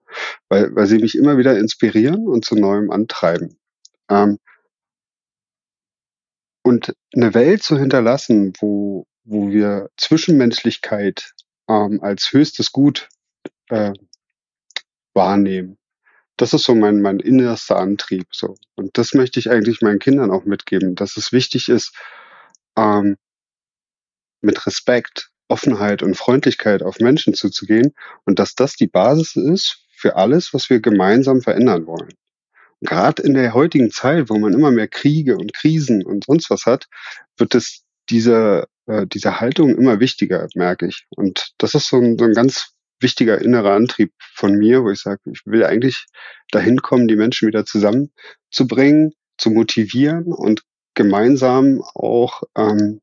weil, 0.48 0.74
weil 0.74 0.86
sie 0.88 0.98
mich 0.98 1.16
immer 1.16 1.38
wieder 1.38 1.56
inspirieren 1.56 2.26
und 2.26 2.44
zu 2.44 2.56
neuem 2.56 2.90
antreiben. 2.90 3.56
Ähm, 4.10 4.38
und 6.64 6.92
eine 7.14 7.34
Welt 7.34 7.62
zu 7.62 7.78
hinterlassen, 7.78 8.52
wo, 8.58 9.06
wo 9.24 9.50
wir 9.50 9.90
Zwischenmenschlichkeit 9.96 11.32
ähm, 11.68 12.00
als 12.02 12.32
höchstes 12.32 12.72
Gut 12.72 13.08
äh, 13.68 13.92
wahrnehmen, 15.14 15.78
das 16.36 16.52
ist 16.52 16.64
so 16.64 16.74
mein, 16.74 17.00
mein 17.00 17.20
innerster 17.20 17.76
Antrieb. 17.76 18.26
So. 18.32 18.56
Und 18.74 18.98
das 18.98 19.14
möchte 19.14 19.38
ich 19.38 19.50
eigentlich 19.50 19.80
meinen 19.82 19.98
Kindern 19.98 20.30
auch 20.30 20.44
mitgeben, 20.44 20.94
dass 20.94 21.16
es 21.16 21.32
wichtig 21.32 21.68
ist, 21.68 21.94
ähm, 22.76 23.16
mit 24.40 24.66
Respekt, 24.66 25.30
Offenheit 25.48 26.02
und 26.02 26.16
Freundlichkeit 26.16 26.82
auf 26.82 26.98
Menschen 26.98 27.34
zuzugehen 27.34 27.94
und 28.24 28.38
dass 28.38 28.54
das 28.54 28.74
die 28.74 28.86
Basis 28.86 29.36
ist 29.36 29.84
für 29.96 30.16
alles, 30.16 30.52
was 30.52 30.70
wir 30.70 30.80
gemeinsam 30.80 31.40
verändern 31.40 31.86
wollen. 31.86 32.14
Gerade 32.80 33.22
in 33.22 33.34
der 33.34 33.54
heutigen 33.54 33.90
Zeit, 33.90 34.28
wo 34.28 34.38
man 34.38 34.52
immer 34.52 34.70
mehr 34.70 34.88
Kriege 34.88 35.36
und 35.36 35.54
Krisen 35.54 36.04
und 36.04 36.24
sonst 36.24 36.50
was 36.50 36.66
hat, 36.66 36.88
wird 37.38 37.54
es 37.54 37.84
diese, 38.10 38.66
äh, 38.86 39.06
diese 39.06 39.40
Haltung 39.40 39.76
immer 39.76 40.00
wichtiger, 40.00 40.48
merke 40.54 40.86
ich. 40.86 41.06
Und 41.10 41.52
das 41.58 41.74
ist 41.74 41.88
so 41.88 41.96
ein, 41.96 42.18
so 42.18 42.24
ein 42.24 42.34
ganz 42.34 42.74
wichtiger 43.00 43.40
innerer 43.40 43.72
Antrieb 43.72 44.12
von 44.34 44.54
mir, 44.54 44.82
wo 44.82 44.90
ich 44.90 45.00
sage, 45.00 45.20
ich 45.32 45.42
will 45.44 45.64
eigentlich 45.64 46.06
dahin 46.50 46.80
kommen, 46.80 47.08
die 47.08 47.16
Menschen 47.16 47.48
wieder 47.48 47.64
zusammenzubringen, 47.64 49.12
zu 49.38 49.50
motivieren 49.50 50.32
und 50.32 50.62
gemeinsam 50.94 51.82
auch 51.94 52.42
ähm, 52.56 53.00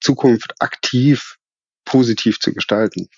Zukunft 0.00 0.54
aktiv 0.60 1.36
positiv 1.84 2.40
zu 2.40 2.52
gestalten. 2.52 3.08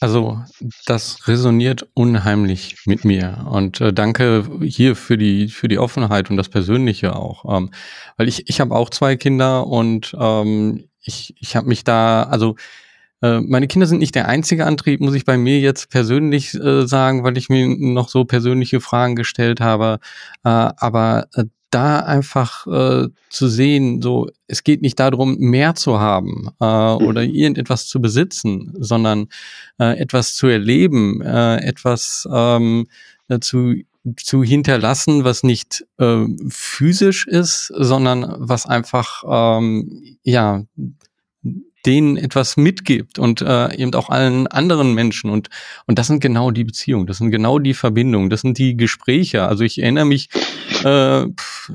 Also 0.00 0.40
das 0.86 1.26
resoniert 1.26 1.88
unheimlich 1.94 2.76
mit 2.86 3.04
mir 3.04 3.46
und 3.50 3.80
äh, 3.80 3.92
danke 3.92 4.48
hier 4.62 4.94
für 4.94 5.18
die 5.18 5.48
für 5.48 5.66
die 5.66 5.78
Offenheit 5.78 6.30
und 6.30 6.36
das 6.36 6.48
Persönliche 6.48 7.16
auch, 7.16 7.56
ähm, 7.56 7.70
weil 8.16 8.28
ich 8.28 8.48
ich 8.48 8.60
habe 8.60 8.76
auch 8.76 8.90
zwei 8.90 9.16
Kinder 9.16 9.66
und 9.66 10.16
ähm, 10.18 10.87
ich 11.08 11.34
ich 11.40 11.56
habe 11.56 11.66
mich 11.66 11.82
da 11.84 12.22
also 12.24 12.56
äh, 13.22 13.40
meine 13.40 13.66
Kinder 13.66 13.86
sind 13.86 13.98
nicht 13.98 14.14
der 14.14 14.28
einzige 14.28 14.66
Antrieb, 14.66 15.00
muss 15.00 15.14
ich 15.14 15.24
bei 15.24 15.36
mir 15.36 15.58
jetzt 15.58 15.90
persönlich 15.90 16.54
äh, 16.54 16.86
sagen, 16.86 17.24
weil 17.24 17.36
ich 17.36 17.48
mir 17.48 17.66
noch 17.66 18.08
so 18.08 18.24
persönliche 18.24 18.80
Fragen 18.80 19.16
gestellt 19.16 19.60
habe. 19.60 19.98
Äh, 20.44 20.48
aber 20.48 21.26
äh, 21.34 21.44
da 21.70 21.98
einfach 22.00 22.66
äh, 22.66 23.08
zu 23.28 23.48
sehen, 23.48 24.00
so 24.00 24.28
es 24.46 24.64
geht 24.64 24.82
nicht 24.82 24.98
darum, 24.98 25.36
mehr 25.38 25.74
zu 25.74 26.00
haben 26.00 26.48
äh, 26.60 26.64
mhm. 26.64 27.06
oder 27.06 27.22
irgendetwas 27.22 27.86
zu 27.86 28.00
besitzen, 28.00 28.72
sondern 28.78 29.28
äh, 29.78 29.98
etwas 29.98 30.34
zu 30.34 30.46
erleben, 30.46 31.20
äh, 31.20 31.56
etwas 31.56 32.26
ähm, 32.32 32.86
zu 33.40 33.74
zu 34.16 34.42
hinterlassen, 34.42 35.24
was 35.24 35.42
nicht 35.42 35.84
äh, 35.98 36.24
physisch 36.48 37.26
ist, 37.26 37.72
sondern 37.74 38.34
was 38.38 38.66
einfach 38.66 39.22
ähm, 39.28 40.02
ja 40.22 40.64
denen 41.86 42.16
etwas 42.16 42.56
mitgibt 42.56 43.18
und 43.18 43.40
äh, 43.40 43.74
eben 43.76 43.94
auch 43.94 44.10
allen 44.10 44.46
anderen 44.48 44.94
Menschen 44.94 45.30
und 45.30 45.48
und 45.86 45.98
das 45.98 46.08
sind 46.08 46.20
genau 46.20 46.50
die 46.50 46.64
Beziehungen, 46.64 47.06
das 47.06 47.18
sind 47.18 47.30
genau 47.30 47.58
die 47.58 47.74
Verbindungen, 47.74 48.30
das 48.30 48.40
sind 48.42 48.58
die 48.58 48.76
Gespräche. 48.76 49.44
Also 49.44 49.64
ich 49.64 49.80
erinnere 49.80 50.04
mich 50.04 50.28
äh, 50.84 51.26
pff, 51.26 51.72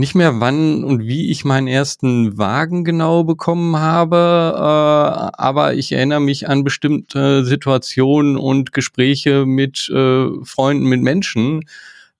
nicht 0.00 0.14
mehr 0.14 0.40
wann 0.40 0.82
und 0.82 1.02
wie 1.02 1.30
ich 1.30 1.44
meinen 1.44 1.68
ersten 1.68 2.38
Wagen 2.38 2.84
genau 2.84 3.22
bekommen 3.22 3.76
habe, 3.76 4.16
äh, 4.56 5.40
aber 5.40 5.74
ich 5.74 5.92
erinnere 5.92 6.20
mich 6.20 6.48
an 6.48 6.64
bestimmte 6.64 7.44
Situationen 7.44 8.36
und 8.36 8.72
Gespräche 8.72 9.46
mit 9.46 9.88
äh, 9.90 10.26
Freunden, 10.42 10.86
mit 10.86 11.02
Menschen, 11.02 11.64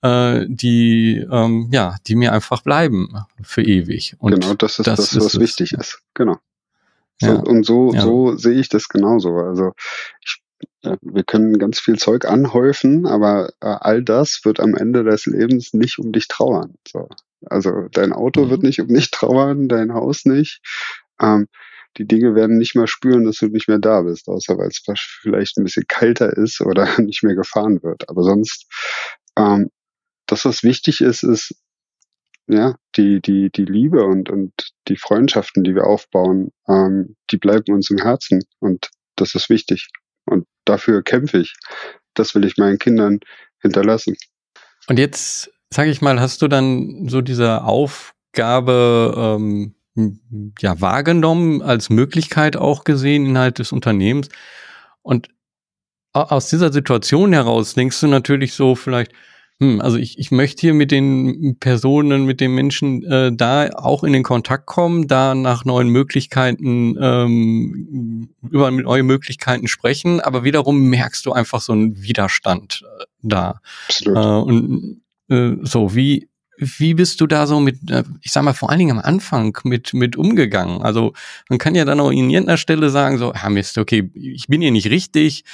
äh, 0.03 0.45
die 0.49 1.25
ähm, 1.31 1.71
ja, 1.73 1.97
die 2.07 2.17
mir 2.17 2.33
einfach 2.33 2.63
bleiben 2.63 3.15
für 3.43 3.63
ewig. 3.63 4.15
Und 4.19 4.41
genau, 4.41 4.55
das 4.55 4.79
ist 4.79 4.87
das, 4.87 4.97
das 4.97 5.17
was 5.17 5.35
ist 5.35 5.41
wichtig 5.41 5.73
ist. 5.73 6.03
Genau. 6.15 6.37
So, 7.19 7.27
ja. 7.27 7.35
Und 7.35 7.65
so, 7.65 7.93
ja. 7.93 8.03
so 8.03 8.37
sehe 8.37 8.59
ich 8.61 8.69
das 8.69 8.89
genauso. 8.89 9.37
Also 9.37 9.73
ich, 10.23 10.40
wir 10.83 11.25
können 11.25 11.59
ganz 11.59 11.79
viel 11.79 11.99
Zeug 11.99 12.25
anhäufen, 12.25 13.07
aber 13.07 13.51
äh, 13.61 13.67
all 13.67 14.03
das 14.03 14.41
wird 14.45 14.61
am 14.61 14.75
Ende 14.75 15.05
des 15.05 15.27
Lebens 15.27 15.75
nicht 15.75 15.99
um 15.99 16.13
dich 16.13 16.29
trauern. 16.29 16.75
So. 16.89 17.09
Also 17.47 17.89
dein 17.93 18.13
Auto 18.13 18.47
mhm. 18.47 18.51
wird 18.51 18.63
nicht 18.63 18.81
um 18.81 18.89
dich 18.89 19.11
trauern, 19.11 19.69
dein 19.69 19.93
Haus 19.93 20.25
nicht. 20.25 20.61
Ähm, 21.21 21.49
die 21.97 22.07
Dinge 22.07 22.35
werden 22.35 22.59
nicht 22.59 22.77
mehr 22.77 22.87
spüren, 22.87 23.25
dass 23.25 23.39
du 23.39 23.49
nicht 23.49 23.69
mehr 23.69 23.79
da 23.79 24.03
bist, 24.03 24.29
außer 24.29 24.57
weil 24.57 24.69
es 24.69 24.83
vielleicht 25.23 25.59
ein 25.59 25.65
bisschen 25.65 25.87
kalter 25.89 26.37
ist 26.37 26.61
oder 26.65 27.01
nicht 27.01 27.23
mehr 27.23 27.35
gefahren 27.35 27.83
wird. 27.83 28.09
Aber 28.09 28.23
sonst, 28.23 28.67
ähm, 29.37 29.71
das, 30.27 30.45
was 30.45 30.63
wichtig 30.63 31.01
ist, 31.01 31.25
ist, 31.25 31.55
ja, 32.47 32.75
die, 32.97 33.21
die, 33.21 33.51
die 33.51 33.65
Liebe 33.65 34.05
und, 34.05 34.29
und 34.29 34.53
die 34.89 34.97
Freundschaften, 34.97 35.63
die 35.63 35.75
wir 35.75 35.87
aufbauen, 35.87 36.51
ähm, 36.69 37.17
die 37.31 37.37
bleiben 37.37 37.75
uns 37.75 37.91
im 37.91 37.99
Herzen 37.99 38.43
und 38.59 38.91
das 39.15 39.35
ist 39.35 39.51
wichtig. 39.51 39.89
Dafür 40.71 41.03
kämpfe 41.03 41.39
ich. 41.39 41.57
Das 42.15 42.33
will 42.37 42.45
ich 42.45 42.57
meinen 42.57 42.79
Kindern 42.79 43.19
hinterlassen. 43.61 44.17
Und 44.87 45.01
jetzt, 45.01 45.51
sage 45.69 45.91
ich 45.91 46.01
mal, 46.01 46.21
hast 46.21 46.43
du 46.43 46.47
dann 46.47 47.09
so 47.09 47.23
diese 47.23 47.65
Aufgabe 47.65 49.15
ähm, 49.17 49.75
ja 50.61 50.81
wahrgenommen, 50.81 51.61
als 51.61 51.91
Möglichkeit 51.91 52.57
auch 52.57 52.85
gesehen 52.85 53.27
innerhalb 53.27 53.57
des 53.57 53.73
Unternehmens. 53.73 54.29
Und 55.03 55.27
aus 56.13 56.49
dieser 56.49 56.73
Situation 56.73 57.33
heraus 57.33 57.75
denkst 57.75 57.99
du 57.99 58.07
natürlich 58.07 58.55
so 58.55 58.77
vielleicht, 58.77 59.11
hm, 59.61 59.83
also 59.83 59.99
ich, 59.99 60.19
ich 60.19 60.31
möchte 60.31 60.63
hier 60.63 60.73
mit 60.73 60.91
den 60.91 61.57
Personen, 61.61 62.25
mit 62.25 62.41
den 62.41 62.55
Menschen 62.55 63.05
äh, 63.05 63.31
da 63.31 63.69
auch 63.75 64.05
in 64.05 64.15
den 64.15 64.23
Kontakt 64.23 64.65
kommen, 64.65 65.07
da 65.07 65.35
nach 65.35 65.67
neuen 65.67 65.89
Möglichkeiten, 65.91 66.97
ähm, 66.99 68.31
über 68.51 68.71
neue 68.71 69.03
Möglichkeiten 69.03 69.69
sprechen, 69.69 70.21
aber 70.21 70.45
wiederum 70.45 70.89
merkst 70.89 71.27
du 71.27 71.33
einfach 71.33 71.61
so 71.61 71.75
einen 71.75 72.03
Widerstand 72.03 72.83
äh, 73.01 73.05
da. 73.23 73.61
Absolut. 73.89 74.17
Äh, 74.17 74.21
und 74.21 75.01
äh, 75.29 75.57
so, 75.61 75.95
wie, 75.95 76.31
wie 76.57 76.95
bist 76.95 77.21
du 77.21 77.27
da 77.27 77.47
so 77.47 77.61
mit, 77.61 77.91
äh, 77.91 78.05
ich 78.23 78.33
sag 78.33 78.45
mal, 78.45 78.55
vor 78.55 78.71
allen 78.71 78.79
Dingen 78.79 78.99
am 78.99 79.05
Anfang 79.05 79.59
mit, 79.65 79.93
mit 79.93 80.17
umgegangen? 80.17 80.81
Also 80.81 81.13
man 81.51 81.59
kann 81.59 81.75
ja 81.75 81.85
dann 81.85 82.01
auch 82.01 82.11
in 82.11 82.31
irgendeiner 82.31 82.57
Stelle 82.57 82.89
sagen, 82.89 83.19
so, 83.19 83.35
ah 83.35 83.51
Mist, 83.51 83.77
okay, 83.77 84.11
ich 84.15 84.47
bin 84.47 84.63
hier 84.63 84.71
nicht 84.71 84.89
richtig, 84.89 85.45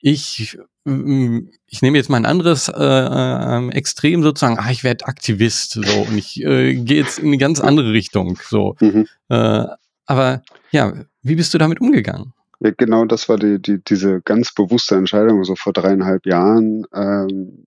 ich 0.00 0.58
ich 1.66 1.82
nehme 1.82 1.98
jetzt 1.98 2.08
mal 2.08 2.16
ein 2.16 2.26
anderes 2.26 2.68
äh, 2.68 2.72
äh, 2.74 3.68
Extrem 3.72 4.22
sozusagen, 4.22 4.58
ah, 4.58 4.70
ich 4.70 4.82
werde 4.82 5.06
Aktivist 5.06 5.72
so 5.72 6.00
und 6.02 6.16
ich 6.16 6.42
äh, 6.42 6.74
gehe 6.74 6.98
jetzt 6.98 7.18
in 7.18 7.26
eine 7.26 7.38
ganz 7.38 7.60
andere 7.60 7.92
Richtung 7.92 8.38
so. 8.42 8.76
Mhm. 8.80 9.06
Äh, 9.28 9.64
aber 10.06 10.42
ja, 10.70 10.92
wie 11.22 11.36
bist 11.36 11.52
du 11.54 11.58
damit 11.58 11.80
umgegangen? 11.80 12.32
Ja, 12.60 12.72
genau, 12.76 13.04
das 13.04 13.28
war 13.28 13.38
die, 13.38 13.60
die, 13.60 13.82
diese 13.82 14.20
ganz 14.22 14.52
bewusste 14.52 14.96
Entscheidung 14.96 15.44
so 15.44 15.54
vor 15.54 15.72
dreieinhalb 15.72 16.26
Jahren, 16.26 16.86
ähm, 16.94 17.66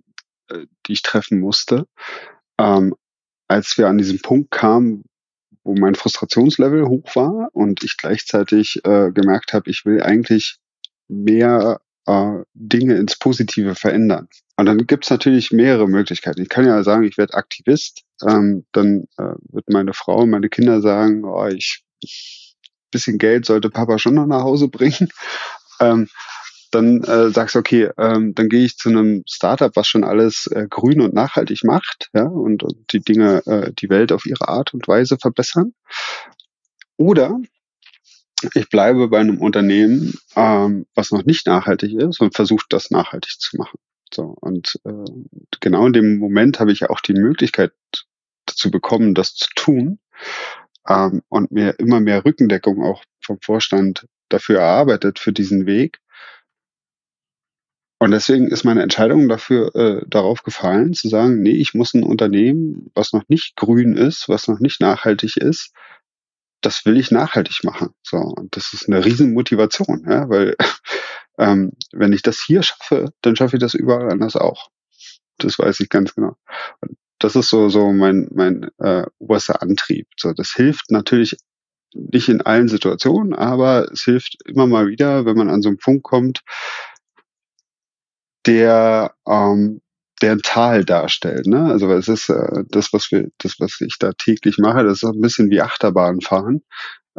äh, 0.49 0.65
die 0.85 0.93
ich 0.93 1.01
treffen 1.01 1.39
musste, 1.39 1.87
ähm, 2.59 2.95
als 3.47 3.77
wir 3.77 3.87
an 3.87 3.97
diesen 3.97 4.21
Punkt 4.21 4.51
kamen, 4.51 5.03
wo 5.63 5.75
mein 5.75 5.95
Frustrationslevel 5.95 6.85
hoch 6.85 7.15
war 7.15 7.49
und 7.53 7.83
ich 7.83 7.97
gleichzeitig 7.97 8.81
äh, 8.83 9.11
gemerkt 9.11 9.53
habe, 9.53 9.69
ich 9.69 9.85
will 9.85 10.01
eigentlich 10.01 10.57
mehr 11.07 11.79
äh, 12.05 12.43
Dinge 12.53 12.95
ins 12.95 13.17
Positive 13.17 13.75
verändern. 13.75 14.27
Und 14.57 14.65
dann 14.65 14.85
gibt's 14.85 15.09
natürlich 15.09 15.51
mehrere 15.51 15.87
Möglichkeiten. 15.87 16.41
Ich 16.41 16.49
kann 16.49 16.65
ja 16.65 16.83
sagen, 16.83 17.03
ich 17.03 17.17
werde 17.17 17.33
Aktivist. 17.33 18.03
Ähm, 18.27 18.65
dann 18.71 19.05
äh, 19.17 19.33
wird 19.49 19.69
meine 19.69 19.93
Frau 19.93 20.21
und 20.21 20.29
meine 20.29 20.49
Kinder 20.49 20.81
sagen, 20.81 21.23
oh, 21.25 21.47
ich, 21.47 21.83
ich 21.99 22.43
bisschen 22.93 23.17
Geld 23.17 23.45
sollte 23.45 23.69
Papa 23.69 23.97
schon 23.97 24.13
noch 24.13 24.27
nach 24.27 24.43
Hause 24.43 24.69
bringen. 24.69 25.09
Ähm, 25.79 26.07
dann 26.69 27.03
äh, 27.03 27.31
sagst 27.31 27.55
du, 27.55 27.59
okay, 27.59 27.89
ähm, 27.97 28.35
dann 28.35 28.47
gehe 28.47 28.63
ich 28.63 28.77
zu 28.77 28.89
einem 28.89 29.23
Startup, 29.27 29.75
was 29.75 29.87
schon 29.87 30.03
alles 30.03 30.45
äh, 30.47 30.67
grün 30.69 31.01
und 31.01 31.13
nachhaltig 31.13 31.63
macht, 31.63 32.09
ja, 32.13 32.25
und, 32.25 32.61
und 32.61 32.93
die 32.93 32.99
Dinge, 32.99 33.41
äh, 33.47 33.71
die 33.73 33.89
Welt 33.89 34.11
auf 34.11 34.27
ihre 34.27 34.47
Art 34.47 34.73
und 34.73 34.87
Weise 34.87 35.17
verbessern. 35.19 35.73
Oder 36.95 37.39
ich 38.53 38.69
bleibe 38.69 39.07
bei 39.07 39.19
einem 39.19 39.39
Unternehmen, 39.39 40.13
ähm, 40.35 40.85
was 40.95 41.11
noch 41.11 41.25
nicht 41.25 41.47
nachhaltig 41.47 41.93
ist 41.93 42.19
und 42.19 42.35
versucht, 42.35 42.67
das 42.69 42.91
nachhaltig 42.91 43.39
zu 43.39 43.57
machen. 43.57 43.79
So, 44.13 44.35
und 44.39 44.79
äh, 44.85 45.11
genau 45.59 45.87
in 45.87 45.93
dem 45.93 46.17
Moment 46.17 46.59
habe 46.59 46.71
ich 46.71 46.89
auch 46.89 46.99
die 46.99 47.13
Möglichkeit 47.13 47.71
dazu 48.45 48.69
bekommen, 48.69 49.15
das 49.15 49.33
zu 49.33 49.47
tun 49.55 49.99
ähm, 50.87 51.21
und 51.29 51.51
mir 51.51 51.79
immer 51.79 51.99
mehr 51.99 52.25
Rückendeckung 52.25 52.83
auch 52.83 53.03
vom 53.21 53.39
Vorstand 53.41 54.07
dafür 54.29 54.59
erarbeitet, 54.59 55.19
für 55.19 55.33
diesen 55.33 55.65
Weg. 55.65 55.99
Und 57.99 58.11
deswegen 58.11 58.47
ist 58.47 58.65
meine 58.65 58.83
Entscheidung 58.83 59.29
dafür 59.29 59.73
äh, 59.75 60.05
darauf 60.07 60.43
gefallen, 60.43 60.93
zu 60.93 61.07
sagen, 61.07 61.41
nee, 61.41 61.51
ich 61.51 61.73
muss 61.73 61.93
ein 61.93 62.03
Unternehmen, 62.03 62.91
was 62.95 63.13
noch 63.13 63.23
nicht 63.29 63.55
grün 63.55 63.95
ist, 63.95 64.27
was 64.27 64.47
noch 64.47 64.59
nicht 64.59 64.81
nachhaltig 64.81 65.37
ist, 65.37 65.73
das 66.65 66.85
will 66.85 66.97
ich 66.97 67.11
nachhaltig 67.11 67.63
machen. 67.63 67.89
So, 68.03 68.17
und 68.17 68.55
das 68.55 68.73
ist 68.73 68.87
eine 68.87 69.03
Riesenmotivation, 69.05 70.05
ja, 70.07 70.29
weil 70.29 70.55
ähm, 71.37 71.73
wenn 71.91 72.13
ich 72.13 72.21
das 72.21 72.41
hier 72.41 72.63
schaffe, 72.63 73.13
dann 73.21 73.35
schaffe 73.35 73.57
ich 73.57 73.61
das 73.61 73.73
überall 73.73 74.09
anders 74.09 74.35
auch. 74.35 74.69
Das 75.37 75.59
weiß 75.59 75.79
ich 75.81 75.89
ganz 75.89 76.15
genau. 76.15 76.35
Und 76.81 76.97
das 77.19 77.35
ist 77.35 77.49
so 77.49 77.69
so 77.69 77.91
mein 77.91 78.29
mein 78.33 78.69
äh, 78.79 79.05
oberster 79.19 79.61
Antrieb. 79.61 80.07
So, 80.17 80.33
das 80.33 80.53
hilft 80.53 80.91
natürlich 80.91 81.37
nicht 81.93 82.29
in 82.29 82.41
allen 82.41 82.67
Situationen, 82.67 83.33
aber 83.33 83.91
es 83.91 84.01
hilft 84.01 84.37
immer 84.45 84.67
mal 84.67 84.87
wieder, 84.87 85.25
wenn 85.25 85.37
man 85.37 85.49
an 85.49 85.61
so 85.61 85.69
einen 85.69 85.77
Punkt 85.77 86.03
kommt, 86.03 86.41
der 88.45 89.15
ähm, 89.27 89.81
der 90.23 90.31
ein 90.31 90.41
Tal 90.41 90.85
darstellt. 90.85 91.47
Ne? 91.47 91.65
Also 91.65 91.91
es 91.91 92.07
ist 92.07 92.29
äh, 92.29 92.63
das, 92.69 92.93
was 92.93 93.11
wir, 93.11 93.27
das, 93.39 93.59
was 93.59 93.81
ich 93.81 93.97
da 93.99 94.13
täglich 94.13 94.57
mache, 94.57 94.83
das 94.83 95.03
ist 95.03 95.03
ein 95.03 95.19
bisschen 95.19 95.49
wie 95.49 95.61
Achterbahnfahren 95.61 96.63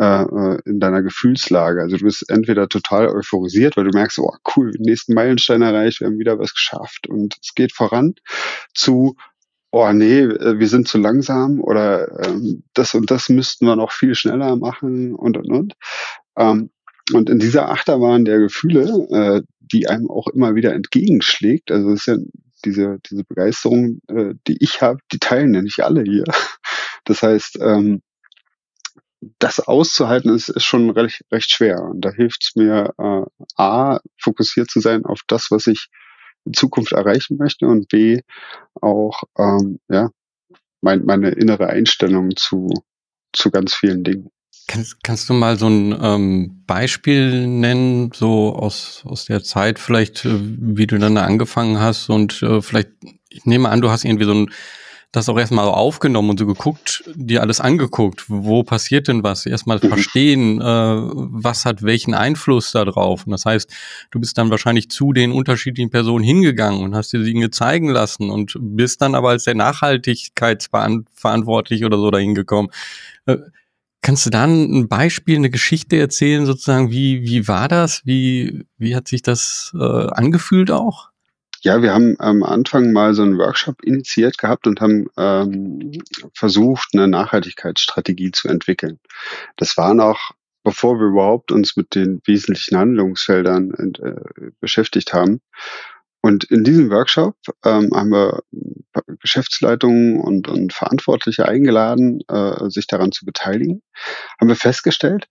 äh, 0.00 0.22
äh, 0.22 0.58
in 0.64 0.80
deiner 0.80 1.02
Gefühlslage. 1.02 1.82
Also 1.82 1.98
du 1.98 2.04
bist 2.04 2.28
entweder 2.30 2.66
total 2.68 3.08
euphorisiert, 3.08 3.76
weil 3.76 3.84
du 3.84 3.96
merkst, 3.96 4.18
oh 4.18 4.32
cool, 4.56 4.72
nächsten 4.78 5.12
Meilenstein 5.12 5.60
erreicht, 5.60 6.00
wir 6.00 6.06
haben 6.06 6.18
wieder 6.18 6.38
was 6.38 6.54
geschafft 6.54 7.06
und 7.06 7.36
es 7.42 7.54
geht 7.54 7.72
voran, 7.72 8.14
zu 8.72 9.16
oh 9.70 9.92
nee, 9.92 10.20
äh, 10.20 10.58
wir 10.58 10.68
sind 10.68 10.88
zu 10.88 10.96
langsam 10.96 11.60
oder 11.60 12.26
ähm, 12.26 12.64
das 12.72 12.94
und 12.94 13.10
das 13.10 13.28
müssten 13.28 13.66
wir 13.66 13.76
noch 13.76 13.92
viel 13.92 14.14
schneller 14.14 14.56
machen 14.56 15.14
und 15.14 15.36
und 15.36 15.50
und. 15.50 15.74
Ähm, 16.38 16.70
und 17.12 17.28
in 17.28 17.38
dieser 17.38 17.68
Achterbahn 17.68 18.24
der 18.24 18.38
Gefühle, 18.38 19.06
äh, 19.10 19.42
die 19.60 19.88
einem 19.88 20.10
auch 20.10 20.26
immer 20.28 20.54
wieder 20.54 20.72
entgegenschlägt, 20.72 21.70
also 21.70 21.90
es 21.90 22.00
ist 22.00 22.06
ja 22.06 22.16
diese, 22.64 22.98
diese 23.10 23.24
Begeisterung, 23.24 24.00
äh, 24.08 24.34
die 24.46 24.56
ich 24.60 24.82
habe, 24.82 24.98
die 25.12 25.18
teilen 25.18 25.54
ja 25.54 25.62
nicht 25.62 25.80
alle 25.80 26.02
hier. 26.02 26.24
Das 27.06 27.22
heißt, 27.22 27.58
ähm, 27.60 28.00
das 29.38 29.60
auszuhalten 29.60 30.34
ist, 30.34 30.48
ist 30.48 30.64
schon 30.64 30.90
recht, 30.90 31.22
recht 31.30 31.50
schwer. 31.50 31.82
Und 31.82 32.00
da 32.00 32.10
hilft 32.10 32.44
es 32.44 32.56
mir, 32.56 32.94
äh, 32.98 33.44
A, 33.56 34.00
fokussiert 34.18 34.70
zu 34.70 34.80
sein 34.80 35.04
auf 35.04 35.20
das, 35.26 35.48
was 35.50 35.66
ich 35.66 35.88
in 36.44 36.54
Zukunft 36.54 36.92
erreichen 36.92 37.36
möchte 37.36 37.66
und 37.66 37.88
B, 37.88 38.20
auch 38.80 39.22
ähm, 39.38 39.80
ja, 39.88 40.10
mein, 40.80 41.04
meine 41.04 41.30
innere 41.30 41.68
Einstellung 41.68 42.36
zu, 42.36 42.68
zu 43.32 43.50
ganz 43.50 43.74
vielen 43.74 44.04
Dingen. 44.04 44.30
Kannst, 44.66 45.04
kannst 45.04 45.28
du 45.28 45.34
mal 45.34 45.58
so 45.58 45.68
ein 45.68 45.94
ähm, 46.00 46.62
Beispiel 46.66 47.46
nennen, 47.46 48.12
so 48.14 48.54
aus, 48.54 49.02
aus 49.04 49.26
der 49.26 49.42
Zeit 49.42 49.78
vielleicht, 49.78 50.24
äh, 50.24 50.38
wie 50.40 50.86
du 50.86 50.96
dann 50.98 51.16
da 51.16 51.24
angefangen 51.24 51.80
hast 51.80 52.08
und 52.08 52.42
äh, 52.42 52.62
vielleicht, 52.62 52.88
ich 53.28 53.44
nehme 53.44 53.68
an, 53.68 53.82
du 53.82 53.90
hast 53.90 54.04
irgendwie 54.04 54.24
so 54.24 54.32
ein, 54.32 54.50
das 55.12 55.28
auch 55.28 55.38
erstmal 55.38 55.68
aufgenommen 55.68 56.30
und 56.30 56.38
so 56.38 56.46
geguckt, 56.46 57.04
dir 57.14 57.42
alles 57.42 57.60
angeguckt, 57.60 58.24
wo 58.28 58.62
passiert 58.62 59.06
denn 59.06 59.22
was, 59.22 59.44
erstmal 59.44 59.80
mhm. 59.82 59.88
verstehen, 59.88 60.60
äh, 60.60 60.64
was 60.64 61.66
hat 61.66 61.82
welchen 61.82 62.14
Einfluss 62.14 62.72
da 62.72 62.86
drauf. 62.86 63.26
Und 63.26 63.32
das 63.32 63.44
heißt, 63.44 63.70
du 64.10 64.18
bist 64.18 64.38
dann 64.38 64.48
wahrscheinlich 64.50 64.88
zu 64.88 65.12
den 65.12 65.32
unterschiedlichen 65.32 65.90
Personen 65.90 66.24
hingegangen 66.24 66.82
und 66.82 66.94
hast 66.94 67.12
dir 67.12 67.22
Dinge 67.22 67.50
zeigen 67.50 67.90
lassen 67.90 68.30
und 68.30 68.56
bist 68.58 69.02
dann 69.02 69.14
aber 69.14 69.28
als 69.28 69.44
der 69.44 69.56
Nachhaltigkeitsverantwortlich 69.56 71.84
oder 71.84 71.98
so 71.98 72.10
dahin 72.10 72.34
gekommen. 72.34 72.70
Äh, 73.26 73.36
Kannst 74.04 74.26
du 74.26 74.30
da 74.30 74.44
ein 74.44 74.86
Beispiel, 74.86 75.36
eine 75.36 75.48
Geschichte 75.48 75.96
erzählen, 75.96 76.44
sozusagen, 76.44 76.90
wie, 76.90 77.22
wie 77.22 77.48
war 77.48 77.68
das? 77.68 78.02
Wie, 78.04 78.66
wie 78.76 78.94
hat 78.94 79.08
sich 79.08 79.22
das 79.22 79.72
äh, 79.74 79.78
angefühlt 79.78 80.70
auch? 80.70 81.08
Ja, 81.62 81.80
wir 81.80 81.94
haben 81.94 82.14
am 82.18 82.42
Anfang 82.42 82.92
mal 82.92 83.14
so 83.14 83.22
einen 83.22 83.38
Workshop 83.38 83.82
initiiert 83.82 84.36
gehabt 84.36 84.66
und 84.66 84.82
haben 84.82 85.06
ähm, 85.16 86.02
versucht, 86.34 86.90
eine 86.92 87.08
Nachhaltigkeitsstrategie 87.08 88.30
zu 88.32 88.48
entwickeln. 88.48 89.00
Das 89.56 89.78
war 89.78 89.94
noch, 89.94 90.32
bevor 90.64 90.98
wir 90.98 91.06
überhaupt 91.06 91.50
uns 91.50 91.74
mit 91.74 91.94
den 91.94 92.20
wesentlichen 92.26 92.76
Handlungsfeldern 92.76 93.94
äh, 94.02 94.50
beschäftigt 94.60 95.14
haben. 95.14 95.40
Und 96.24 96.44
in 96.44 96.64
diesem 96.64 96.88
Workshop 96.88 97.36
ähm, 97.66 97.90
haben 97.94 98.08
wir 98.08 98.42
Geschäftsleitungen 99.20 100.18
und, 100.18 100.48
und 100.48 100.72
Verantwortliche 100.72 101.46
eingeladen, 101.46 102.22
äh, 102.28 102.70
sich 102.70 102.86
daran 102.86 103.12
zu 103.12 103.26
beteiligen, 103.26 103.82
haben 104.40 104.48
wir 104.48 104.56
festgestellt, 104.56 105.28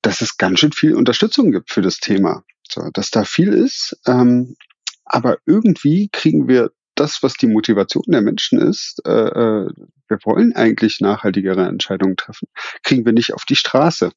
dass 0.00 0.22
es 0.22 0.38
ganz 0.38 0.60
schön 0.60 0.72
viel 0.72 0.94
Unterstützung 0.94 1.52
gibt 1.52 1.70
für 1.70 1.82
das 1.82 1.98
Thema. 1.98 2.42
So, 2.66 2.88
dass 2.94 3.10
da 3.10 3.24
viel 3.24 3.52
ist, 3.52 4.00
ähm, 4.06 4.56
aber 5.04 5.36
irgendwie 5.44 6.08
kriegen 6.10 6.48
wir 6.48 6.70
das, 6.94 7.22
was 7.22 7.34
die 7.34 7.46
Motivation 7.46 8.04
der 8.08 8.22
Menschen 8.22 8.58
ist, 8.60 9.02
äh, 9.04 9.10
äh, 9.10 9.68
wir 10.08 10.18
wollen 10.24 10.56
eigentlich 10.56 11.02
nachhaltigere 11.02 11.66
Entscheidungen 11.66 12.16
treffen, 12.16 12.48
kriegen 12.82 13.04
wir 13.04 13.12
nicht 13.12 13.34
auf 13.34 13.44
die 13.44 13.56
Straße 13.56 14.10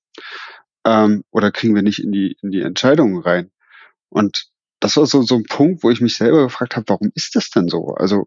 ähm, 0.85 1.25
oder 1.31 1.51
kriegen 1.51 1.75
wir 1.75 1.83
nicht 1.83 2.01
in 2.01 2.13
die, 2.13 2.37
in 2.41 2.51
die 2.51 2.61
Entscheidungen 2.61 3.21
rein. 3.21 3.51
Und 4.07 4.52
das 4.83 4.97
war 4.97 5.05
so, 5.05 5.21
so 5.21 5.35
ein 5.35 5.43
Punkt, 5.43 5.83
wo 5.83 5.91
ich 5.91 6.01
mich 6.01 6.15
selber 6.15 6.43
gefragt 6.43 6.75
habe, 6.75 6.85
warum 6.87 7.11
ist 7.15 7.35
das 7.35 7.49
denn 7.49 7.69
so? 7.69 7.95
Also 7.95 8.25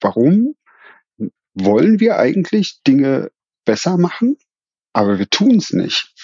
warum 0.00 0.54
wollen 1.54 2.00
wir 2.00 2.18
eigentlich 2.18 2.80
Dinge 2.86 3.30
besser 3.64 3.98
machen, 3.98 4.36
aber 4.92 5.18
wir 5.18 5.28
tun 5.28 5.56
es 5.56 5.72
nicht? 5.72 6.14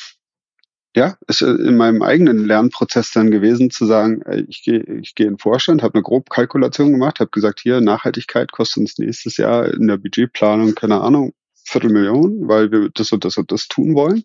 ja, 0.97 1.17
ist 1.27 1.43
in 1.43 1.77
meinem 1.77 2.03
eigenen 2.03 2.47
Lernprozess 2.47 3.11
dann 3.11 3.33
gewesen 3.33 3.71
zu 3.71 3.85
sagen, 3.85 4.23
ich 4.49 4.63
gehe 4.63 4.81
ich 5.01 5.17
gehe 5.17 5.27
in 5.27 5.35
den 5.35 5.39
Vorstand, 5.39 5.83
habe 5.83 5.95
eine 5.95 6.05
Grobkalkulation 6.05 6.93
gemacht, 6.93 7.19
habe 7.19 7.31
gesagt, 7.31 7.61
hier 7.61 7.81
Nachhaltigkeit 7.81 8.53
kostet 8.53 8.83
uns 8.83 8.99
nächstes 8.99 9.37
Jahr 9.37 9.67
in 9.75 9.89
der 9.89 9.97
Budgetplanung 9.97 10.75
keine 10.77 11.01
Ahnung 11.01 11.33
Viertelmillion, 11.65 12.47
weil 12.47 12.71
wir 12.71 12.91
das 12.91 13.11
und 13.11 13.25
das 13.25 13.37
und 13.39 13.51
das 13.51 13.67
tun 13.67 13.95
wollen. 13.97 14.23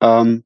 Ähm, 0.00 0.44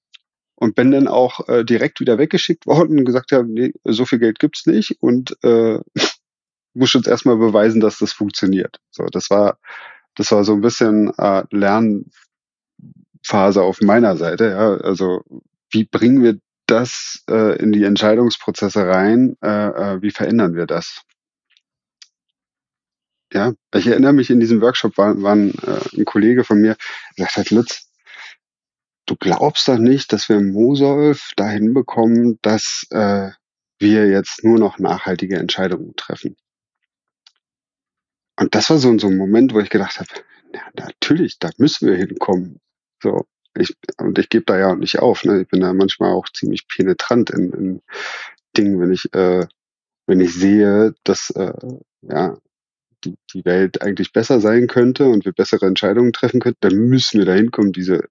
und 0.59 0.75
bin 0.75 0.91
dann 0.91 1.09
auch 1.09 1.49
äh, 1.49 1.65
direkt 1.65 2.01
wieder 2.01 2.19
weggeschickt 2.19 2.67
worden 2.67 2.99
und 2.99 3.05
gesagt, 3.05 3.31
ja, 3.31 3.43
nee, 3.43 3.73
so 3.85 4.05
viel 4.05 4.19
Geld 4.19 4.39
gibt's 4.39 4.67
nicht 4.67 4.97
und 5.01 5.37
äh, 5.43 5.79
muss 6.75 6.93
jetzt 6.93 7.09
erstmal 7.09 7.37
beweisen, 7.37 7.81
dass 7.81 7.99
das 7.99 8.13
funktioniert. 8.13 8.79
So, 8.91 9.07
das 9.07 9.31
war 9.31 9.59
das 10.19 10.33
war 10.33 10.45
so 10.45 10.53
ein 10.53 10.61
bisschen 10.61 11.17
äh, 11.17 11.45
Lernen 11.51 12.11
Phase 13.25 13.63
auf 13.63 13.81
meiner 13.81 14.17
Seite. 14.17 14.51
Ja? 14.51 14.75
Also 14.85 15.23
wie 15.71 15.85
bringen 15.85 16.23
wir 16.23 16.39
das 16.67 17.23
äh, 17.31 17.57
in 17.59 17.73
die 17.73 17.85
Entscheidungsprozesse 17.85 18.87
rein? 18.87 19.37
Äh, 19.43 19.49
äh, 19.49 20.03
wie 20.03 20.11
verändern 20.11 20.55
wir 20.55 20.67
das? 20.67 21.03
Ja, 23.33 23.53
ich 23.75 23.87
erinnere 23.87 24.15
mich, 24.15 24.31
in 24.31 24.41
diesem 24.41 24.61
Workshop 24.61 24.97
war, 24.97 25.21
war 25.23 25.35
ein, 25.35 25.55
äh, 25.59 25.99
ein 25.99 26.05
Kollege 26.05 26.45
von 26.45 26.61
mir, 26.61 26.77
der 27.17 27.27
gesagt 27.27 27.37
hat, 27.37 27.51
Lutz, 27.51 27.88
du 29.09 29.17
glaubst 29.17 29.69
doch 29.69 29.79
nicht, 29.79 30.13
dass 30.13 30.29
wir 30.29 30.41
Mosolf 30.41 31.33
dahin 31.37 31.75
bekommen, 31.75 32.39
dass 32.43 32.87
äh, 32.91 33.31
wir 33.79 34.09
jetzt 34.09 34.45
nur 34.45 34.59
noch 34.59 34.79
nachhaltige 34.79 35.37
Entscheidungen 35.37 35.95
treffen. 35.97 36.37
Und 38.39 38.55
das 38.55 38.71
war 38.71 38.79
so, 38.79 38.97
so 38.99 39.09
ein 39.09 39.17
Moment, 39.17 39.55
wo 39.55 39.61
ich 39.61 39.71
gedacht 39.71 39.99
habe, 39.99 40.09
ja, 40.55 40.63
natürlich, 40.75 41.39
da 41.39 41.51
müssen 41.59 41.89
wir 41.89 41.97
hinkommen. 41.97 42.61
So, 43.03 43.27
ich, 43.57 43.75
und 43.99 44.19
ich 44.19 44.29
gebe 44.29 44.45
da 44.45 44.59
ja 44.59 44.73
auch 44.73 44.77
nicht 44.77 44.99
auf. 44.99 45.25
Ne? 45.25 45.43
Ich 45.43 45.49
bin 45.49 45.61
da 45.61 45.73
manchmal 45.73 46.13
auch 46.13 46.29
ziemlich 46.29 46.69
penetrant 46.69 47.31
in, 47.31 47.53
in 47.53 47.83
Dingen, 48.57 48.81
wenn 48.81 48.93
ich, 48.93 49.13
äh, 49.15 49.47
wenn 50.07 50.21
ich 50.21 50.35
sehe, 50.35 50.95
dass 51.05 51.31
äh, 51.31 51.53
ja, 52.03 52.39
die, 53.05 53.17
die 53.33 53.45
Welt 53.45 53.83
eigentlich 53.83 54.13
besser 54.13 54.41
sein 54.41 54.67
könnte 54.67 55.07
und 55.07 55.25
wir 55.25 55.33
bessere 55.33 55.67
Entscheidungen 55.67 56.13
treffen 56.13 56.41
könnten, 56.41 56.61
dann 56.61 56.77
müssen 56.77 57.19
wir 57.19 57.27
da 57.27 57.35
hinkommen, 57.35 57.73
diese, 57.73 58.09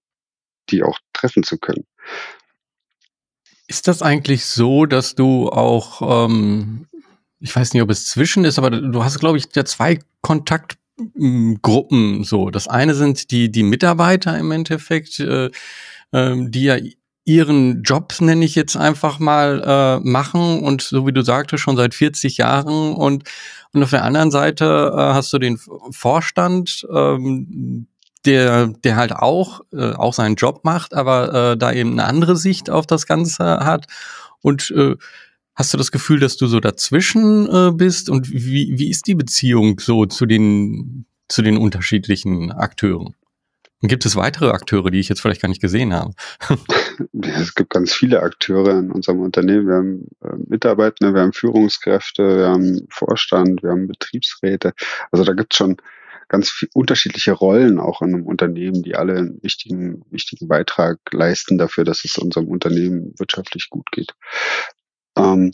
die 0.69 0.83
auch 0.83 0.97
treffen 1.13 1.43
zu 1.43 1.57
können. 1.57 1.85
Ist 3.67 3.87
das 3.87 4.01
eigentlich 4.01 4.45
so, 4.45 4.85
dass 4.85 5.15
du 5.15 5.49
auch, 5.49 6.27
ähm, 6.27 6.87
ich 7.39 7.55
weiß 7.55 7.73
nicht, 7.73 7.83
ob 7.83 7.89
es 7.89 8.07
zwischen 8.07 8.45
ist, 8.45 8.57
aber 8.57 8.71
du 8.71 9.03
hast, 9.03 9.19
glaube 9.19 9.37
ich, 9.37 9.45
ja 9.55 9.65
zwei 9.65 9.99
Kontakt 10.21 10.77
Gruppen 11.61 12.23
so. 12.23 12.49
Das 12.49 12.67
eine 12.67 12.95
sind 12.95 13.29
die, 13.31 13.51
die 13.51 13.63
Mitarbeiter 13.63 14.37
im 14.37 14.51
Endeffekt, 14.51 15.19
äh, 15.19 15.51
äh, 16.11 16.35
die 16.49 16.63
ja 16.63 16.77
ihren 17.25 17.83
Job, 17.83 18.15
nenne 18.19 18.45
ich 18.45 18.55
jetzt 18.55 18.77
einfach 18.77 19.19
mal, 19.19 19.61
äh, 19.63 19.99
machen 20.07 20.63
und 20.63 20.81
so 20.81 21.05
wie 21.05 21.11
du 21.11 21.21
sagtest, 21.21 21.61
schon 21.61 21.75
seit 21.75 21.93
40 21.93 22.37
Jahren 22.37 22.93
und, 22.93 23.25
und 23.73 23.83
auf 23.83 23.89
der 23.89 24.05
anderen 24.05 24.31
Seite 24.31 24.93
äh, 24.95 24.97
hast 24.97 25.33
du 25.33 25.37
den 25.37 25.59
Vorstand, 25.91 26.87
ähm, 26.89 27.87
der, 28.27 28.67
der 28.67 28.95
halt 28.95 29.13
auch, 29.13 29.61
äh, 29.73 29.93
auch 29.93 30.13
seinen 30.13 30.35
Job 30.35 30.63
macht, 30.63 30.93
aber 30.93 31.53
äh, 31.53 31.57
da 31.57 31.71
eben 31.71 31.93
eine 31.93 32.05
andere 32.05 32.35
Sicht 32.35 32.69
auf 32.69 32.85
das 32.85 33.07
Ganze 33.07 33.43
hat 33.43 33.87
und 34.41 34.71
äh, 34.71 34.95
Hast 35.57 35.73
du 35.73 35.77
das 35.79 35.91
Gefühl, 35.91 36.19
dass 36.19 36.37
du 36.37 36.45
so 36.45 36.59
dazwischen 36.59 37.49
äh, 37.49 37.71
bist? 37.71 38.11
Und 38.11 38.31
wie, 38.31 38.77
wie 38.77 38.91
ist 38.91 39.07
die 39.07 39.15
Beziehung 39.15 39.79
so 39.79 40.05
zu 40.05 40.27
den, 40.27 41.07
zu 41.29 41.41
den 41.41 41.57
unterschiedlichen 41.57 42.51
Akteuren? 42.51 43.15
Und 43.81 43.89
gibt 43.89 44.05
es 44.05 44.15
weitere 44.15 44.51
Akteure, 44.51 44.91
die 44.91 44.99
ich 44.99 45.09
jetzt 45.09 45.19
vielleicht 45.19 45.41
gar 45.41 45.49
nicht 45.49 45.61
gesehen 45.61 45.93
habe? 45.93 46.13
Es 47.21 47.53
gibt 47.53 47.71
ganz 47.71 47.93
viele 47.93 48.21
Akteure 48.21 48.77
in 48.79 48.91
unserem 48.91 49.21
Unternehmen. 49.21 49.67
Wir 49.67 49.75
haben 49.75 50.07
äh, 50.23 50.35
Mitarbeiter, 50.47 51.13
wir 51.13 51.21
haben 51.21 51.33
Führungskräfte, 51.33 52.37
wir 52.37 52.47
haben 52.47 52.87
Vorstand, 52.89 53.61
wir 53.61 53.69
haben 53.71 53.87
Betriebsräte. 53.87 54.73
Also 55.11 55.23
da 55.23 55.33
gibt 55.33 55.53
es 55.53 55.57
schon 55.57 55.77
ganz 56.27 56.65
unterschiedliche 56.73 57.31
Rollen 57.31 57.79
auch 57.79 58.01
in 58.01 58.13
einem 58.13 58.25
Unternehmen, 58.25 58.83
die 58.83 58.95
alle 58.95 59.17
einen 59.17 59.43
wichtigen, 59.43 60.03
wichtigen 60.09 60.47
Beitrag 60.47 60.99
leisten 61.11 61.57
dafür, 61.57 61.83
dass 61.83 62.03
es 62.05 62.17
unserem 62.17 62.47
Unternehmen 62.47 63.13
wirtschaftlich 63.17 63.69
gut 63.69 63.89
geht. 63.91 64.13
Ähm, 65.17 65.53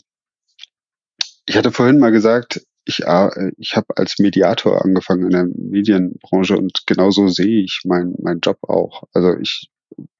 ich 1.46 1.56
hatte 1.56 1.72
vorhin 1.72 1.98
mal 1.98 2.10
gesagt, 2.10 2.62
ich, 2.84 3.04
äh, 3.04 3.52
ich 3.56 3.76
habe 3.76 3.96
als 3.96 4.18
Mediator 4.18 4.84
angefangen 4.84 5.24
in 5.24 5.30
der 5.30 5.46
Medienbranche 5.46 6.56
und 6.56 6.82
genauso 6.86 7.28
sehe 7.28 7.62
ich 7.62 7.82
meinen 7.84 8.14
mein 8.22 8.40
Job 8.40 8.58
auch. 8.62 9.04
Also 9.12 9.36
ich 9.38 9.70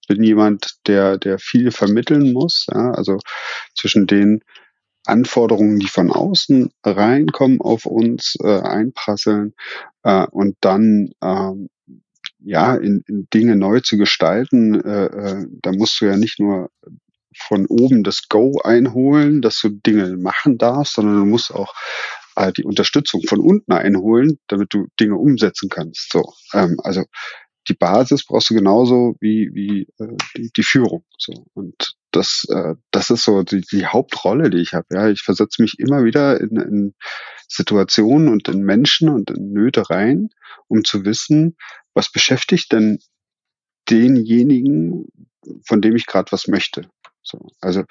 bin 0.07 0.23
jemand, 0.23 0.75
der, 0.87 1.19
der 1.19 1.39
viel 1.39 1.71
vermitteln 1.71 2.33
muss, 2.33 2.67
ja, 2.71 2.93
also 2.93 3.19
zwischen 3.75 4.07
den 4.07 4.41
Anforderungen, 5.07 5.79
die 5.81 5.89
von 5.89 6.11
außen 6.11 6.71
reinkommen 6.83 7.61
auf 7.61 7.87
uns, 7.87 8.37
äh, 8.43 8.61
einprasseln 8.61 9.55
äh, 10.05 10.27
und 10.31 10.57
dann 10.61 11.11
ähm, 11.23 11.69
ja 12.39 12.75
in, 12.77 13.03
in 13.09 13.27
Dinge 13.33 13.57
neu 13.57 13.81
zu 13.81 13.97
gestalten. 13.97 14.81
Äh, 14.81 15.07
äh, 15.07 15.47
da 15.63 15.73
musst 15.73 16.01
du 16.01 16.07
ja 16.07 16.17
nicht 16.17 16.39
nur 16.39 16.71
von 17.37 17.67
oben 17.67 18.05
das 18.05 18.29
Go 18.29 18.61
einholen, 18.63 19.43
dass 19.43 19.59
du 19.61 19.71
Dinge 19.71 20.17
machen 20.17 20.59
darfst, 20.59 20.95
sondern 20.95 21.17
du 21.17 21.25
musst 21.25 21.53
auch 21.53 21.75
äh, 22.37 22.53
die 22.53 22.65
Unterstützung 22.65 23.23
von 23.27 23.41
unten 23.41 23.73
einholen, 23.73 24.39
damit 24.49 24.73
du 24.73 24.87
Dinge 25.01 25.17
umsetzen 25.17 25.69
kannst. 25.69 26.13
So, 26.13 26.33
ähm, 26.53 26.77
also 26.83 27.05
die 27.69 27.75
Basis 27.75 28.25
brauchst 28.25 28.51
du 28.51 28.55
genauso 28.55 29.17
wie 29.21 29.51
wie 29.55 29.83
äh, 29.99 30.17
die, 30.37 30.51
die 30.57 30.63
Führung. 30.63 31.05
So 31.19 31.47
und 31.55 31.97
das 32.11 32.47
äh, 32.49 32.75
das 32.91 33.11
ist 33.11 33.25
so 33.25 33.43
die, 33.43 33.63
die 33.63 33.87
Hauptrolle, 33.87 34.51
die 34.51 34.59
ich 34.59 34.75
habe. 34.75 34.87
Ja, 34.91 35.09
ich 35.09 35.23
versetze 35.23 35.63
mich 35.63 35.79
immer 35.79 36.05
wieder 36.05 36.41
in, 36.41 36.57
in 36.57 36.95
Situationen 37.49 38.29
und 38.29 38.49
in 38.49 38.63
Menschen 38.63 39.09
und 39.09 39.31
in 39.31 39.53
Nöte 39.53 39.89
rein, 39.91 40.31
um 40.69 40.85
zu 40.85 41.05
wissen, 41.05 41.57
was 41.95 42.11
beschäftigt 42.11 42.73
denn 42.73 42.99
denjenigen, 43.91 45.07
von 45.67 45.83
dem 45.83 45.97
ich 45.97 46.07
gerade 46.07 46.33
was 46.33 46.49
möchte. 46.49 46.89
So, 47.23 47.51
also 47.61 47.85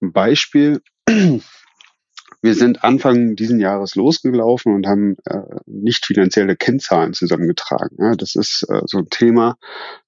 ein 0.00 0.12
Beispiel. 0.12 0.80
Wir 2.42 2.54
sind 2.54 2.84
Anfang 2.84 3.36
diesen 3.36 3.60
Jahres 3.60 3.94
losgelaufen 3.94 4.74
und 4.74 4.86
haben 4.86 5.16
äh, 5.26 5.42
nicht 5.66 6.06
finanzielle 6.06 6.56
Kennzahlen 6.56 7.12
zusammengetragen. 7.12 7.96
Ja, 7.98 8.14
das 8.14 8.34
ist 8.34 8.66
äh, 8.68 8.80
so 8.86 8.98
ein 8.98 9.10
Thema, 9.10 9.56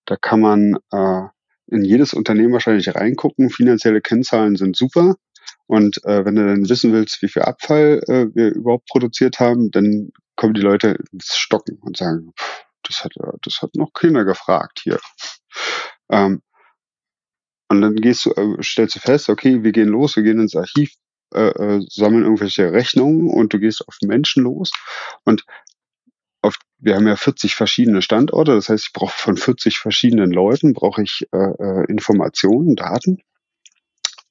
da 0.07 0.17
kann 0.17 0.41
man 0.41 0.77
äh, 0.91 1.23
in 1.67 1.85
jedes 1.85 2.15
Unternehmen 2.15 2.53
wahrscheinlich 2.53 2.95
reingucken. 2.95 3.51
Finanzielle 3.51 4.01
Kennzahlen 4.01 4.57
sind 4.57 4.77
super. 4.77 5.17
Und 5.67 6.05
äh, 6.05 6.25
wenn 6.25 6.35
du 6.35 6.47
dann 6.47 6.69
wissen 6.69 6.93
willst, 6.93 7.23
wie 7.23 7.29
viel 7.29 7.43
Abfall 7.43 8.03
äh, 8.07 8.27
wir 8.35 8.55
überhaupt 8.55 8.89
produziert 8.89 9.41
haben, 9.41 9.71
dann 9.71 10.11
kommen 10.37 10.55
die 10.55 10.61
Leute 10.61 10.99
ins 11.13 11.37
Stocken 11.37 11.79
und 11.81 11.97
sagen, 11.97 12.33
das 12.83 13.05
hat, 13.05 13.13
das 13.43 13.63
hat 13.63 13.75
noch 13.75 13.93
keiner 13.93 14.25
gefragt 14.25 14.81
hier. 14.83 14.99
Ähm, 16.11 16.43
und 17.69 17.81
dann 17.81 17.97
gehst 17.97 18.27
du, 18.27 18.33
äh, 18.33 18.63
stellst 18.63 18.97
du 18.97 19.01
fest, 19.01 19.31
okay, 19.31 19.63
wir 19.63 19.73
gehen 19.73 19.89
los, 19.89 20.17
wir 20.17 20.23
gehen 20.23 20.41
ins 20.41 20.55
Archiv, 20.57 20.93
äh, 21.35 21.77
äh, 21.77 21.87
sammeln 21.89 22.25
irgendwelche 22.25 22.73
Rechnungen 22.73 23.29
und 23.29 23.53
du 23.53 23.59
gehst 23.59 23.87
auf 23.87 23.97
Menschen 24.03 24.45
los. 24.45 24.73
Und 25.25 25.45
auf, 26.43 26.57
wir 26.79 26.97
haben 26.97 27.07
ja 27.07 27.17
40 27.17 27.55
verschiedene 27.55 28.03
Standorte, 28.03 28.55
das 28.55 28.69
heißt, 28.69 28.87
ich 28.87 28.93
brauche 28.93 29.17
von 29.17 29.37
40 29.37 29.79
verschiedenen 29.79 30.33
Leuten 30.33 30.73
brauche 30.73 31.03
ich 31.03 31.29
äh, 31.33 31.37
äh, 31.37 31.85
Informationen, 31.89 32.77
Daten. 32.77 33.23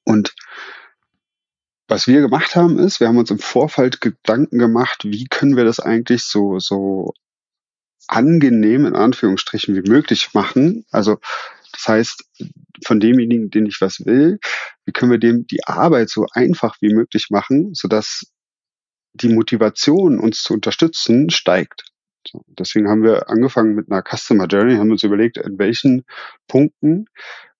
Und 0.04 0.34
was 1.88 2.06
wir 2.06 2.20
gemacht 2.20 2.56
haben, 2.56 2.78
ist, 2.78 3.00
wir 3.00 3.08
haben 3.08 3.18
uns 3.18 3.30
im 3.30 3.38
Vorfeld 3.38 4.00
Gedanken 4.00 4.58
gemacht, 4.58 5.04
wie 5.04 5.26
können 5.26 5.56
wir 5.56 5.64
das 5.64 5.80
eigentlich 5.80 6.24
so, 6.24 6.58
so 6.58 7.12
angenehm 8.08 8.86
in 8.86 8.96
Anführungsstrichen 8.96 9.74
wie 9.74 9.88
möglich 9.88 10.34
machen. 10.34 10.84
Also 10.90 11.18
das 11.72 11.88
heißt, 11.88 12.24
von 12.84 13.00
demjenigen, 13.00 13.50
den 13.50 13.66
ich 13.66 13.80
was 13.80 14.04
will, 14.04 14.38
wie 14.84 14.92
können 14.92 15.10
wir 15.10 15.18
dem 15.18 15.46
die 15.46 15.64
Arbeit 15.64 16.10
so 16.10 16.26
einfach 16.32 16.76
wie 16.80 16.92
möglich 16.92 17.28
machen, 17.30 17.74
sodass 17.74 18.26
die 19.14 19.28
Motivation, 19.28 20.18
uns 20.18 20.42
zu 20.42 20.54
unterstützen, 20.54 21.30
steigt. 21.30 21.84
So, 22.26 22.44
deswegen 22.46 22.88
haben 22.88 23.02
wir 23.02 23.28
angefangen 23.28 23.74
mit 23.74 23.90
einer 23.90 24.02
Customer 24.02 24.46
Journey, 24.46 24.76
haben 24.76 24.90
uns 24.90 25.02
überlegt, 25.02 25.38
in 25.38 25.58
welchen 25.58 26.04
Punkten 26.48 27.06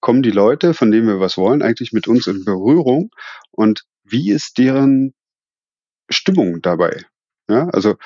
kommen 0.01 0.23
die 0.23 0.31
Leute, 0.31 0.75
von 0.75 0.91
denen 0.91 1.07
wir 1.07 1.21
was 1.21 1.37
wollen, 1.37 1.63
eigentlich 1.63 1.93
mit 1.93 2.09
uns 2.09 2.27
in 2.27 2.45
Berührung 2.45 3.11
und 3.51 3.85
wie 4.05 4.31
ist 4.31 4.59
deren 4.59 5.15
Stimmung 6.11 6.61
dabei? 6.63 7.05
Ja, 7.49 7.69
also 7.69 7.97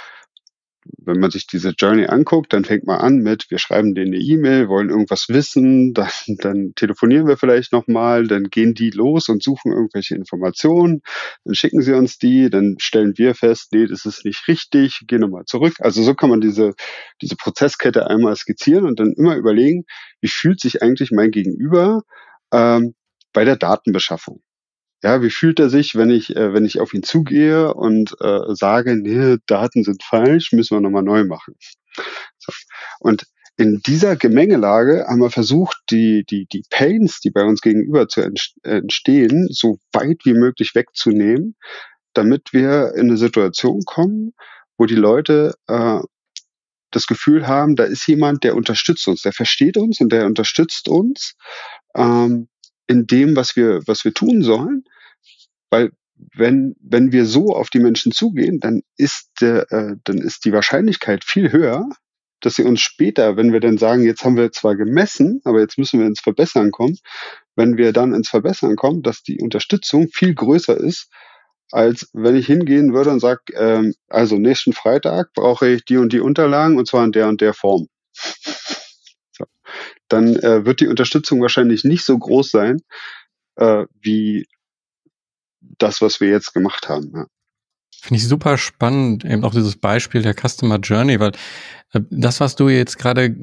wenn 0.99 1.21
man 1.21 1.31
sich 1.31 1.47
diese 1.47 1.71
Journey 1.71 2.07
anguckt, 2.07 2.53
dann 2.53 2.65
fängt 2.65 2.87
man 2.87 2.99
an 2.99 3.19
mit, 3.19 3.51
wir 3.51 3.59
schreiben 3.59 3.95
denen 3.95 4.15
eine 4.15 4.23
E-Mail, 4.23 4.69
wollen 4.69 4.91
irgendwas 4.91 5.29
wissen, 5.29 5.95
dann, 5.95 6.09
dann 6.27 6.73
telefonieren 6.75 7.27
wir 7.27 7.37
vielleicht 7.37 7.73
nochmal, 7.73 8.27
dann 8.27 8.45
gehen 8.45 8.75
die 8.75 8.91
los 8.91 9.29
und 9.29 9.43
suchen 9.43 9.73
irgendwelche 9.73 10.15
Informationen, 10.15 11.03
dann 11.45 11.55
schicken 11.55 11.83
sie 11.83 11.93
uns 11.93 12.19
die, 12.19 12.51
dann 12.51 12.77
stellen 12.79 13.15
wir 13.17 13.35
fest, 13.35 13.73
nee, 13.73 13.87
das 13.87 14.05
ist 14.05 14.25
nicht 14.25 14.47
richtig, 14.49 15.05
gehen 15.07 15.21
nochmal 15.21 15.45
zurück. 15.45 15.75
Also 15.81 16.03
so 16.03 16.15
kann 16.15 16.31
man 16.31 16.41
diese, 16.41 16.75
diese 17.23 17.37
Prozesskette 17.37 18.07
einmal 18.09 18.37
skizzieren 18.37 18.85
und 18.85 19.01
dann 19.01 19.13
immer 19.13 19.37
überlegen, 19.37 19.85
wie 20.21 20.29
fühlt 20.29 20.61
sich 20.61 20.83
eigentlich 20.83 21.11
mein 21.13 21.31
Gegenüber 21.31 22.03
ähm, 22.53 22.95
bei 23.33 23.45
der 23.45 23.57
Datenbeschaffung. 23.57 24.43
Ja, 25.03 25.23
wie 25.23 25.31
fühlt 25.31 25.61
er 25.61 25.69
sich, 25.71 25.95
wenn 25.95 26.11
ich, 26.11 26.35
äh, 26.35 26.53
wenn 26.53 26.65
ich 26.65 26.81
auf 26.81 26.95
ihn 26.95 27.03
zugehe 27.03 27.75
und 27.75 28.15
äh, 28.21 28.55
sage, 28.55 28.97
nee, 28.97 29.37
Daten 29.47 29.85
sind 29.85 30.03
falsch, 30.03 30.53
müssen 30.53 30.77
wir 30.77 30.81
nochmal 30.81 31.03
neu 31.03 31.25
machen. 31.25 31.55
So. 32.39 32.53
Und 33.01 33.27
in 33.59 33.81
dieser 33.87 34.17
Gemengelage 34.17 35.07
haben 35.09 35.21
wir 35.21 35.31
versucht, 35.31 35.79
die, 35.91 36.25
die, 36.29 36.47
die 36.47 36.63
Pains, 36.69 37.21
die 37.21 37.31
bei 37.31 37.43
uns 37.43 37.63
gegenüber 37.63 38.07
zu 38.09 38.21
entstehen, 38.63 39.49
so 39.51 39.79
weit 39.93 40.21
wie 40.25 40.35
möglich 40.35 40.75
wegzunehmen, 40.75 41.57
damit 42.13 42.53
wir 42.53 42.93
in 42.95 43.09
eine 43.09 43.17
Situation 43.17 43.83
kommen, 43.87 44.35
wo 44.77 44.85
die 44.85 44.95
Leute 44.95 45.55
äh, 45.69 46.01
das 46.91 47.07
Gefühl 47.07 47.47
haben, 47.47 47.77
da 47.77 47.85
ist 47.85 48.07
jemand, 48.07 48.45
der 48.45 48.57
unterstützt 48.57 49.09
uns, 49.09 49.23
der 49.23 49.33
versteht 49.33 49.77
uns 49.77 50.01
und 50.01 50.11
der 50.13 50.27
unterstützt 50.27 50.89
uns 50.89 51.35
ähm, 51.95 52.49
in 52.87 53.07
dem, 53.07 53.37
was 53.37 53.57
wir, 53.57 53.81
was 53.87 54.05
wir 54.05 54.15
tun 54.15 54.43
sollen 54.43 54.85
weil 55.71 55.91
wenn, 56.35 56.77
wenn 56.81 57.13
wir 57.13 57.27
so 57.27 57.55
auf 57.55 57.71
die 57.71 57.79
Menschen 57.79 58.13
zugehen, 58.13 58.61
dann 58.61 58.83
ist, 58.97 59.43
äh, 59.43 59.65
dann 60.05 60.19
ist 60.19 60.45
die 60.45 60.53
Wahrscheinlichkeit 60.53 61.25
viel 61.25 61.53
höher, 61.53 61.89
dass 62.41 62.55
sie 62.55 62.65
uns 62.65 62.81
später, 62.81 63.37
wenn 63.37 63.53
wir 63.53 63.61
dann 63.61 63.79
sagen, 63.79 64.03
jetzt 64.03 64.25
haben 64.25 64.37
wir 64.37 64.53
zwar 64.53 64.77
gemessen, 64.77 65.41
aber 65.45 65.61
jetzt 65.61 65.79
müssen 65.79 66.01
wir 66.01 66.07
ins 66.07 66.21
Verbessern 66.21 66.71
kommen, 66.71 66.99
wenn 67.55 67.77
wir 67.77 67.93
dann 67.93 68.15
ins 68.15 68.29
Verbessern 68.29 68.77
kommen, 68.77 69.03
dass 69.03 69.23
die 69.23 69.41
Unterstützung 69.41 70.09
viel 70.09 70.35
größer 70.35 70.77
ist, 70.77 71.11
als 71.71 72.09
wenn 72.13 72.37
ich 72.37 72.47
hingehen 72.47 72.95
würde 72.95 73.11
und 73.11 73.21
sage, 73.21 73.43
ähm, 73.55 73.95
also 74.09 74.39
nächsten 74.39 74.73
Freitag 74.73 75.33
brauche 75.35 75.69
ich 75.69 75.85
die 75.85 75.97
und 75.97 76.13
die 76.13 76.21
Unterlagen 76.21 76.79
und 76.79 76.87
zwar 76.87 77.05
in 77.05 77.13
der 77.13 77.29
und 77.29 77.41
der 77.41 77.55
Form. 77.55 77.89
So. 79.37 79.45
Dann 80.09 80.37
äh, 80.37 80.65
wird 80.65 80.81
die 80.81 80.89
Unterstützung 80.89 81.41
wahrscheinlich 81.41 81.85
nicht 81.85 82.05
so 82.05 82.19
groß 82.19 82.51
sein, 82.51 82.83
äh, 83.57 83.87
wie 84.01 84.47
das, 85.61 86.01
was 86.01 86.21
wir 86.21 86.29
jetzt 86.29 86.55
gemacht 86.55 86.89
haben. 86.89 87.13
Ja. 87.15 87.27
Finde 88.01 88.21
ich 88.21 88.29
super 88.29 88.57
spannend, 88.59 89.25
eben 89.25 89.45
auch 89.45 89.53
dieses 89.53 89.77
Beispiel 89.77 90.23
der 90.23 90.35
Customer 90.35 90.79
Journey, 90.79 91.19
weil 91.19 91.33
äh, 91.93 92.01
das, 92.11 92.41
was 92.41 92.57
du 92.57 92.69
jetzt 92.69 92.99
gerade 92.99 93.35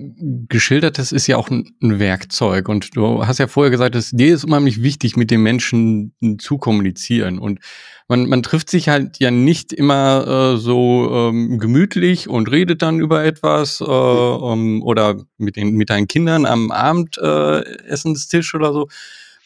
geschildert 0.47 0.99
hast, 0.99 1.11
ist 1.11 1.27
ja 1.27 1.37
auch 1.37 1.49
ein, 1.49 1.73
Werkzeug. 1.81 2.69
Und 2.69 2.95
du 2.95 3.25
hast 3.25 3.39
ja 3.39 3.47
vorher 3.47 3.71
gesagt, 3.71 3.95
dass 3.95 4.11
dir 4.11 4.33
ist 4.33 4.45
unheimlich 4.45 4.81
wichtig, 4.81 5.17
mit 5.17 5.31
den 5.31 5.41
Menschen 5.41 6.13
zu 6.39 6.57
kommunizieren. 6.57 7.39
Und 7.39 7.59
man, 8.07 8.27
man 8.27 8.43
trifft 8.43 8.69
sich 8.69 8.89
halt 8.89 9.19
ja 9.19 9.31
nicht 9.31 9.73
immer 9.73 10.53
äh, 10.55 10.57
so 10.57 11.09
ähm, 11.11 11.59
gemütlich 11.59 12.27
und 12.27 12.51
redet 12.51 12.81
dann 12.81 12.99
über 12.99 13.23
etwas 13.23 13.81
äh, 13.81 13.83
um, 13.83 14.83
oder 14.83 15.23
mit, 15.37 15.55
den, 15.55 15.71
mit 15.75 15.89
deinen 15.89 16.07
Kindern 16.07 16.45
am 16.45 16.71
Abendessenstisch 16.71 18.53
äh, 18.53 18.57
oder 18.57 18.73
so, 18.73 18.87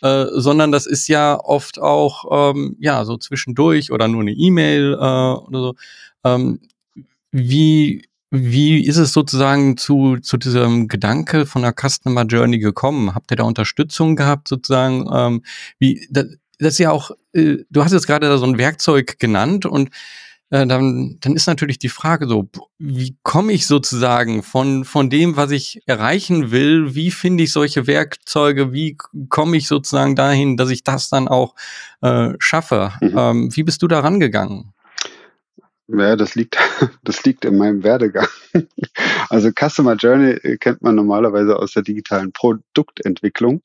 äh, 0.01 0.25
sondern 0.31 0.71
das 0.71 0.85
ist 0.85 1.07
ja 1.07 1.39
oft 1.39 1.79
auch 1.79 2.53
ähm, 2.53 2.75
ja 2.79 3.05
so 3.05 3.17
zwischendurch 3.17 3.91
oder 3.91 4.07
nur 4.07 4.21
eine 4.21 4.31
E-Mail 4.31 4.93
äh, 4.93 4.97
oder 4.97 5.59
so. 5.59 5.75
Ähm, 6.23 6.59
wie 7.31 8.07
wie 8.29 8.85
ist 8.85 8.97
es 8.97 9.13
sozusagen 9.13 9.77
zu, 9.77 10.17
zu 10.17 10.35
diesem 10.37 10.89
Gedanke 10.89 11.45
von 11.45 11.61
der 11.61 11.73
Customer 11.73 12.25
Journey 12.25 12.59
gekommen? 12.59 13.15
Habt 13.15 13.31
ihr 13.31 13.37
da 13.37 13.43
Unterstützung 13.43 14.17
gehabt 14.17 14.49
sozusagen? 14.49 15.09
Ähm, 15.13 15.43
wie 15.79 16.05
das, 16.11 16.25
das 16.59 16.73
ist 16.73 16.79
ja 16.79 16.91
auch, 16.91 17.11
äh, 17.33 17.57
du 17.69 17.83
hast 17.83 17.93
jetzt 17.93 18.07
gerade 18.07 18.27
da 18.27 18.37
so 18.37 18.45
ein 18.45 18.57
Werkzeug 18.57 19.17
genannt 19.19 19.65
und 19.65 19.89
äh, 20.49 20.65
dann, 20.65 21.17
dann 21.19 21.35
ist 21.35 21.47
natürlich 21.47 21.77
die 21.79 21.89
Frage 21.89 22.27
so, 22.27 22.49
wie 22.77 23.17
komme 23.23 23.51
ich 23.51 23.67
sozusagen 23.67 24.43
von, 24.43 24.85
von 24.85 25.09
dem, 25.09 25.35
was 25.35 25.51
ich 25.51 25.81
erreichen 25.85 26.51
will, 26.51 26.95
wie 26.95 27.11
finde 27.11 27.43
ich 27.43 27.51
solche 27.51 27.87
Werkzeuge, 27.87 28.71
wie 28.71 28.97
komme 29.29 29.57
ich 29.57 29.67
sozusagen 29.67 30.15
dahin, 30.15 30.55
dass 30.55 30.69
ich 30.69 30.83
das 30.83 31.09
dann 31.09 31.27
auch 31.27 31.55
äh, 32.01 32.33
schaffe? 32.39 32.93
Mhm. 33.01 33.17
Ähm, 33.17 33.55
wie 33.55 33.63
bist 33.63 33.81
du 33.81 33.87
da 33.87 33.99
rangegangen? 33.99 34.73
Ja, 35.87 36.15
das 36.15 36.35
liegt, 36.35 36.57
das 37.03 37.23
liegt 37.23 37.45
in 37.45 37.57
meinem 37.57 37.83
Werdegang. 37.83 38.27
Also 39.29 39.51
Customer 39.51 39.95
Journey 39.95 40.31
äh, 40.31 40.57
kennt 40.57 40.81
man 40.81 40.95
normalerweise 40.95 41.57
aus 41.57 41.73
der 41.73 41.83
digitalen 41.83 42.31
Produktentwicklung 42.31 43.61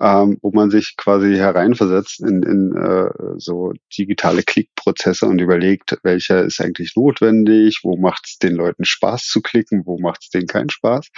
ähm, 0.00 0.38
wo 0.42 0.50
man 0.52 0.70
sich 0.70 0.94
quasi 0.96 1.34
hereinversetzt 1.36 2.20
in, 2.20 2.42
in 2.42 2.76
äh, 2.76 3.10
so 3.38 3.72
digitale 3.96 4.42
Klickprozesse 4.42 5.26
und 5.26 5.40
überlegt, 5.40 5.98
welcher 6.02 6.44
ist 6.44 6.60
eigentlich 6.60 6.94
notwendig, 6.96 7.80
wo 7.82 7.96
macht 7.96 8.26
es 8.26 8.38
den 8.38 8.54
Leuten 8.54 8.84
Spaß 8.84 9.24
zu 9.26 9.40
klicken, 9.40 9.82
wo 9.86 9.98
macht 9.98 10.22
es 10.22 10.30
denen 10.30 10.46
keinen 10.46 10.70
Spaß. 10.70 11.08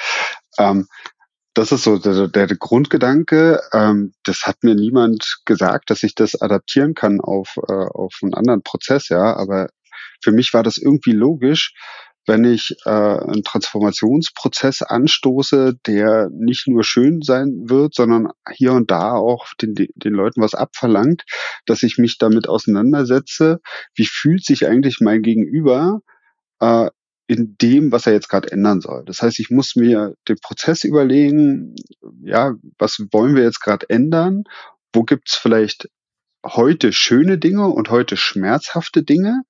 Ähm, 0.59 0.87
das 1.55 1.73
ist 1.73 1.83
so 1.83 1.99
der, 1.99 2.29
der 2.29 2.47
Grundgedanke. 2.47 3.61
Ähm, 3.73 4.13
das 4.23 4.43
hat 4.47 4.63
mir 4.63 4.75
niemand 4.75 5.41
gesagt, 5.45 5.91
dass 5.91 6.03
ich 6.03 6.15
das 6.15 6.41
adaptieren 6.41 6.95
kann 6.95 7.21
auf, 7.21 7.57
äh, 7.69 7.73
auf 7.73 8.15
einen 8.23 8.35
anderen 8.35 8.63
Prozess, 8.63 9.09
ja. 9.09 9.37
Aber 9.37 9.69
für 10.23 10.33
mich 10.33 10.55
war 10.55 10.63
das 10.63 10.79
irgendwie 10.79 11.13
logisch, 11.13 11.75
wenn 12.31 12.45
ich 12.45 12.77
äh, 12.85 12.91
einen 12.91 13.43
Transformationsprozess 13.43 14.83
anstoße, 14.83 15.75
der 15.85 16.31
nicht 16.33 16.69
nur 16.69 16.85
schön 16.85 17.23
sein 17.23 17.65
wird, 17.65 17.93
sondern 17.93 18.29
hier 18.53 18.73
und 18.73 18.93
da 18.93 19.15
auch 19.15 19.49
den, 19.61 19.75
den 19.75 20.13
Leuten 20.13 20.41
was 20.41 20.55
abverlangt, 20.55 21.25
dass 21.67 21.83
ich 21.83 21.99
mich 21.99 22.19
damit 22.19 22.49
auseinandersetze, 22.49 23.59
wie 23.97 24.07
fühlt 24.07 24.45
sich 24.45 24.69
eigentlich 24.69 25.01
mein 25.01 25.23
Gegenüber 25.23 26.03
äh, 26.61 26.91
in 27.27 27.57
dem, 27.61 27.91
was 27.91 28.07
er 28.07 28.13
jetzt 28.13 28.29
gerade 28.29 28.53
ändern 28.53 28.81
soll. 28.81 29.05
Das 29.07 29.23
heißt, 29.23 29.41
ich 29.41 29.51
muss 29.51 29.75
mir 29.75 30.15
den 30.29 30.37
Prozess 30.41 30.85
überlegen, 30.85 31.75
ja, 32.23 32.55
was 32.79 33.05
wollen 33.11 33.35
wir 33.35 33.43
jetzt 33.43 33.61
gerade 33.61 33.91
ändern? 33.91 34.45
Wo 34.93 35.03
gibt's 35.03 35.35
vielleicht 35.35 35.89
heute 36.47 36.93
schöne 36.93 37.39
Dinge 37.39 37.67
und 37.67 37.91
heute 37.91 38.17
schmerzhafte 38.17 39.03
Dinge? 39.03 39.43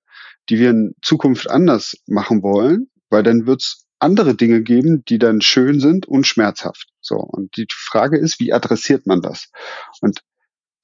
Die 0.50 0.58
wir 0.58 0.70
in 0.70 0.94
Zukunft 1.00 1.48
anders 1.48 1.96
machen 2.06 2.42
wollen, 2.42 2.90
weil 3.08 3.22
dann 3.22 3.46
wird 3.46 3.62
es 3.62 3.86
andere 4.00 4.34
Dinge 4.34 4.62
geben, 4.62 5.04
die 5.04 5.18
dann 5.18 5.40
schön 5.40 5.78
sind 5.80 6.06
und 6.06 6.26
schmerzhaft. 6.26 6.88
So. 7.00 7.16
Und 7.16 7.56
die 7.56 7.66
Frage 7.70 8.18
ist, 8.18 8.40
wie 8.40 8.52
adressiert 8.52 9.06
man 9.06 9.20
das? 9.20 9.50
Und 10.00 10.20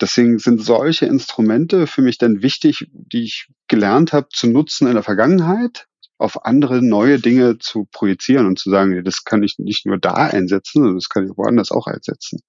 deswegen 0.01 0.39
sind 0.39 0.63
solche 0.63 1.07
Instrumente 1.07 1.87
für 1.87 2.03
mich 2.03 2.19
dann 2.19 2.43
wichtig, 2.43 2.89
die 2.93 3.25
ich 3.25 3.49
gelernt 3.69 4.13
habe 4.13 4.29
zu 4.31 4.47
nutzen 4.47 4.87
in 4.87 4.95
der 4.95 5.03
Vergangenheit, 5.03 5.87
auf 6.19 6.45
andere 6.45 6.83
neue 6.83 7.19
Dinge 7.19 7.59
zu 7.59 7.87
projizieren 7.91 8.47
und 8.47 8.59
zu 8.59 8.71
sagen, 8.71 9.03
das 9.05 9.25
kann 9.25 9.43
ich 9.43 9.57
nicht 9.59 9.85
nur 9.87 9.99
da 9.99 10.15
einsetzen, 10.15 10.81
sondern 10.81 10.97
das 10.97 11.09
kann 11.09 11.27
ich 11.27 11.37
woanders 11.37 11.71
auch 11.71 11.87
einsetzen. 11.87 12.41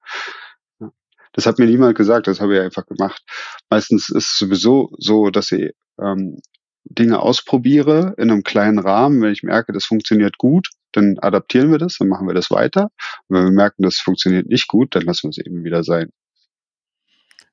Das 1.33 1.45
hat 1.45 1.59
mir 1.59 1.65
niemand 1.65 1.97
gesagt, 1.97 2.27
das 2.27 2.41
habe 2.41 2.55
ich 2.55 2.61
einfach 2.61 2.85
gemacht. 2.85 3.21
Meistens 3.69 4.09
ist 4.09 4.31
es 4.31 4.37
sowieso 4.37 4.89
so, 4.97 5.29
dass 5.29 5.47
sie 5.47 5.71
ähm, 6.01 6.39
Dinge 6.89 7.19
ausprobiere 7.19 8.13
in 8.17 8.31
einem 8.31 8.43
kleinen 8.43 8.79
Rahmen, 8.79 9.21
wenn 9.21 9.31
ich 9.31 9.43
merke, 9.43 9.73
das 9.73 9.85
funktioniert 9.85 10.37
gut, 10.37 10.69
dann 10.91 11.19
adaptieren 11.19 11.71
wir 11.71 11.77
das, 11.77 11.97
dann 11.97 12.07
machen 12.07 12.27
wir 12.27 12.33
das 12.33 12.49
weiter. 12.51 12.89
Und 13.27 13.37
wenn 13.37 13.45
wir 13.45 13.51
merken, 13.51 13.83
das 13.83 13.97
funktioniert 13.97 14.47
nicht 14.47 14.67
gut, 14.67 14.95
dann 14.95 15.03
lassen 15.03 15.23
wir 15.23 15.29
es 15.29 15.37
eben 15.37 15.63
wieder 15.63 15.83
sein. 15.83 16.09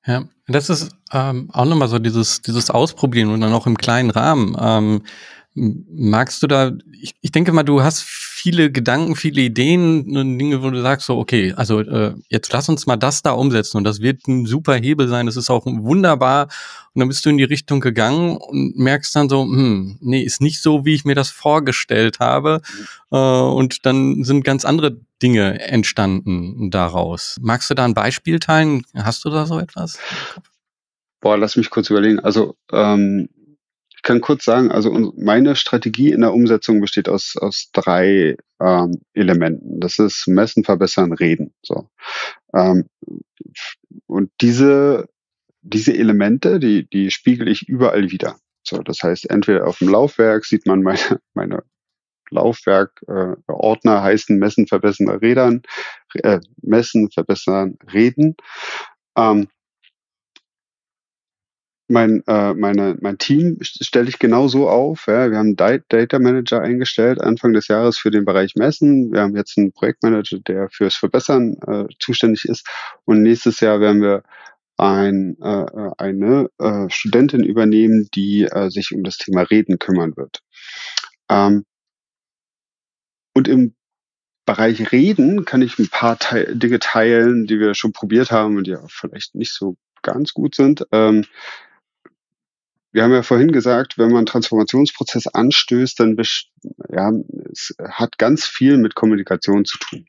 Ja, 0.06 0.24
das 0.46 0.68
ist 0.68 0.94
ähm, 1.12 1.48
auch 1.52 1.64
nochmal 1.64 1.88
so 1.88 1.98
dieses, 1.98 2.42
dieses 2.42 2.70
Ausprobieren 2.70 3.30
und 3.30 3.40
dann 3.40 3.52
auch 3.52 3.66
im 3.66 3.78
kleinen 3.78 4.10
Rahmen. 4.10 4.56
Ähm, 4.60 5.02
magst 5.54 6.42
du 6.42 6.48
da, 6.48 6.72
ich, 7.00 7.14
ich 7.20 7.30
denke 7.30 7.52
mal, 7.52 7.62
du 7.62 7.82
hast 7.82 8.02
viele 8.02 8.72
Gedanken, 8.72 9.14
viele 9.14 9.40
Ideen, 9.42 10.38
Dinge, 10.38 10.62
wo 10.62 10.70
du 10.70 10.82
sagst 10.82 11.06
so, 11.06 11.16
okay, 11.16 11.52
also 11.56 11.80
äh, 11.80 12.14
jetzt 12.28 12.52
lass 12.52 12.68
uns 12.68 12.86
mal 12.86 12.96
das 12.96 13.22
da 13.22 13.32
umsetzen 13.32 13.76
und 13.76 13.84
das 13.84 14.00
wird 14.00 14.26
ein 14.26 14.46
super 14.46 14.74
Hebel 14.74 15.06
sein, 15.06 15.26
das 15.26 15.36
ist 15.36 15.50
auch 15.50 15.64
wunderbar 15.66 16.48
und 16.92 17.00
dann 17.00 17.08
bist 17.08 17.24
du 17.24 17.30
in 17.30 17.38
die 17.38 17.44
Richtung 17.44 17.80
gegangen 17.80 18.36
und 18.36 18.76
merkst 18.76 19.14
dann 19.14 19.28
so, 19.28 19.42
hm, 19.42 19.98
nee, 20.00 20.22
ist 20.22 20.40
nicht 20.40 20.60
so, 20.60 20.84
wie 20.84 20.94
ich 20.94 21.04
mir 21.04 21.14
das 21.14 21.30
vorgestellt 21.30 22.18
habe 22.18 22.60
äh, 23.12 23.16
und 23.16 23.86
dann 23.86 24.24
sind 24.24 24.44
ganz 24.44 24.64
andere 24.64 24.98
Dinge 25.22 25.60
entstanden 25.60 26.70
daraus. 26.70 27.38
Magst 27.40 27.70
du 27.70 27.74
da 27.74 27.84
ein 27.84 27.94
Beispiel 27.94 28.40
teilen? 28.40 28.84
Hast 28.94 29.24
du 29.24 29.30
da 29.30 29.46
so 29.46 29.60
etwas? 29.60 29.98
Boah, 31.20 31.38
lass 31.38 31.56
mich 31.56 31.70
kurz 31.70 31.88
überlegen. 31.90 32.18
Also 32.18 32.56
ähm, 32.72 33.28
kann 34.04 34.20
kurz 34.20 34.44
sagen, 34.44 34.70
also 34.70 35.12
meine 35.16 35.56
Strategie 35.56 36.12
in 36.12 36.20
der 36.20 36.34
Umsetzung 36.34 36.80
besteht 36.80 37.08
aus, 37.08 37.34
aus 37.36 37.70
drei 37.72 38.36
ähm, 38.60 39.00
Elementen. 39.14 39.80
Das 39.80 39.98
ist 39.98 40.28
Messen, 40.28 40.62
Verbessern, 40.62 41.12
Reden. 41.12 41.54
So. 41.62 41.88
Ähm, 42.54 42.84
und 44.06 44.30
diese, 44.40 45.08
diese 45.62 45.94
Elemente, 45.96 46.60
die, 46.60 46.88
die 46.88 47.10
spiegel 47.10 47.48
ich 47.48 47.66
überall 47.66 48.10
wieder. 48.10 48.36
So, 48.62 48.82
das 48.82 48.98
heißt, 49.02 49.30
entweder 49.30 49.66
auf 49.66 49.78
dem 49.78 49.88
Laufwerk 49.88 50.44
sieht 50.44 50.66
man 50.66 50.82
meine, 50.82 51.20
meine 51.34 51.64
Laufwerk, 52.30 53.02
äh, 53.08 53.36
Ordner 53.46 54.02
heißen 54.02 54.38
Messen, 54.38 54.66
Verbessern, 54.66 55.08
Rädern, 55.08 55.62
äh, 56.14 56.40
Messen, 56.60 57.10
Verbessern, 57.10 57.78
Reden. 57.92 58.36
Ähm, 59.16 59.48
mein, 61.88 62.22
äh, 62.26 62.54
meine, 62.54 62.96
mein 63.00 63.18
Team 63.18 63.58
stelle 63.60 64.08
ich 64.08 64.18
genau 64.18 64.48
so 64.48 64.68
auf. 64.68 65.06
Ja. 65.06 65.30
Wir 65.30 65.38
haben 65.38 65.56
einen 65.58 65.82
Data 65.88 66.18
Manager 66.18 66.62
eingestellt 66.62 67.20
Anfang 67.20 67.52
des 67.52 67.68
Jahres 67.68 67.98
für 67.98 68.10
den 68.10 68.24
Bereich 68.24 68.54
Messen. 68.54 69.12
Wir 69.12 69.20
haben 69.20 69.36
jetzt 69.36 69.58
einen 69.58 69.72
Projektmanager, 69.72 70.38
der 70.40 70.68
fürs 70.70 70.94
Verbessern 70.94 71.56
äh, 71.66 71.84
zuständig 71.98 72.46
ist. 72.46 72.66
Und 73.04 73.22
nächstes 73.22 73.60
Jahr 73.60 73.80
werden 73.80 74.00
wir 74.00 74.22
ein, 74.76 75.36
äh, 75.40 75.90
eine 75.98 76.48
äh, 76.58 76.88
Studentin 76.88 77.44
übernehmen, 77.44 78.08
die 78.14 78.44
äh, 78.44 78.70
sich 78.70 78.92
um 78.94 79.04
das 79.04 79.18
Thema 79.18 79.42
Reden 79.42 79.78
kümmern 79.78 80.16
wird. 80.16 80.40
Ähm, 81.28 81.64
und 83.34 83.46
im 83.46 83.74
Bereich 84.46 84.92
Reden 84.92 85.44
kann 85.44 85.62
ich 85.62 85.78
ein 85.78 85.88
paar 85.88 86.18
Te 86.18 86.56
Dinge 86.56 86.78
teilen, 86.78 87.46
die 87.46 87.58
wir 87.58 87.74
schon 87.74 87.92
probiert 87.92 88.30
haben 88.30 88.56
und 88.56 88.66
die 88.66 88.76
auch 88.76 88.90
vielleicht 88.90 89.34
nicht 89.34 89.52
so 89.52 89.76
ganz 90.02 90.34
gut 90.34 90.54
sind. 90.54 90.86
Ähm, 90.92 91.24
wir 92.94 93.02
haben 93.02 93.12
ja 93.12 93.24
vorhin 93.24 93.50
gesagt, 93.50 93.98
wenn 93.98 94.08
man 94.08 94.18
einen 94.18 94.26
Transformationsprozess 94.26 95.26
anstößt, 95.26 95.98
dann 95.98 96.16
ja, 96.88 97.12
es 97.50 97.74
hat 97.82 98.18
ganz 98.18 98.44
viel 98.44 98.78
mit 98.78 98.94
Kommunikation 98.94 99.64
zu 99.64 99.78
tun. 99.78 100.06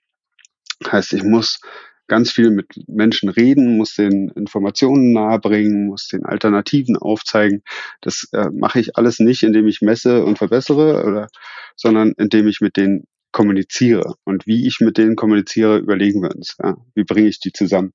Heißt, 0.85 1.13
ich 1.13 1.23
muss 1.23 1.59
ganz 2.07 2.31
viel 2.31 2.51
mit 2.51 2.67
Menschen 2.87 3.29
reden, 3.29 3.75
muss 3.77 3.95
den 3.95 4.29
Informationen 4.29 5.13
nahebringen, 5.13 5.87
muss 5.87 6.09
den 6.09 6.25
Alternativen 6.25 6.95
aufzeigen. 6.95 7.63
Das 8.01 8.29
äh, 8.33 8.51
mache 8.51 8.79
ich 8.79 8.95
alles 8.95 9.19
nicht, 9.19 9.41
indem 9.41 9.65
ich 9.65 9.81
messe 9.81 10.23
und 10.23 10.37
verbessere, 10.37 11.03
oder, 11.05 11.27
sondern 11.75 12.13
indem 12.19 12.47
ich 12.47 12.61
mit 12.61 12.77
denen 12.77 13.05
kommuniziere. 13.31 14.13
Und 14.25 14.45
wie 14.45 14.67
ich 14.67 14.79
mit 14.79 14.99
denen 14.99 15.15
kommuniziere, 15.15 15.79
überlegen 15.79 16.21
wir 16.21 16.35
uns. 16.35 16.55
Ja? 16.61 16.77
Wie 16.93 17.03
bringe 17.03 17.29
ich 17.29 17.39
die 17.39 17.51
zusammen? 17.51 17.93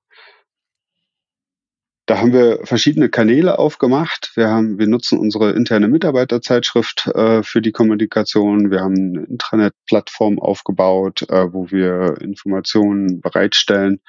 Da 2.07 2.19
haben 2.19 2.33
wir 2.33 2.61
verschiedene 2.65 3.09
Kanäle 3.09 3.59
aufgemacht. 3.59 4.33
Wir 4.35 4.49
haben, 4.49 4.79
wir 4.79 4.89
nutzen 4.89 5.19
unsere 5.19 5.53
interne 5.53 5.87
Mitarbeiterzeitschrift 5.87 7.07
äh, 7.15 7.43
für 7.43 7.63
die 7.63 7.73
Kommunikation. 7.73 8.71
Wir 8.71 8.81
haben 8.81 8.97
eine 9.17 9.27
Intranet-Plattform 9.27 10.39
aufgebaut, 10.41 11.23
äh, 11.29 11.53
wo 11.53 11.71
wir 11.71 12.21
Informationen 12.21 13.21
bereitstellen 13.21 14.01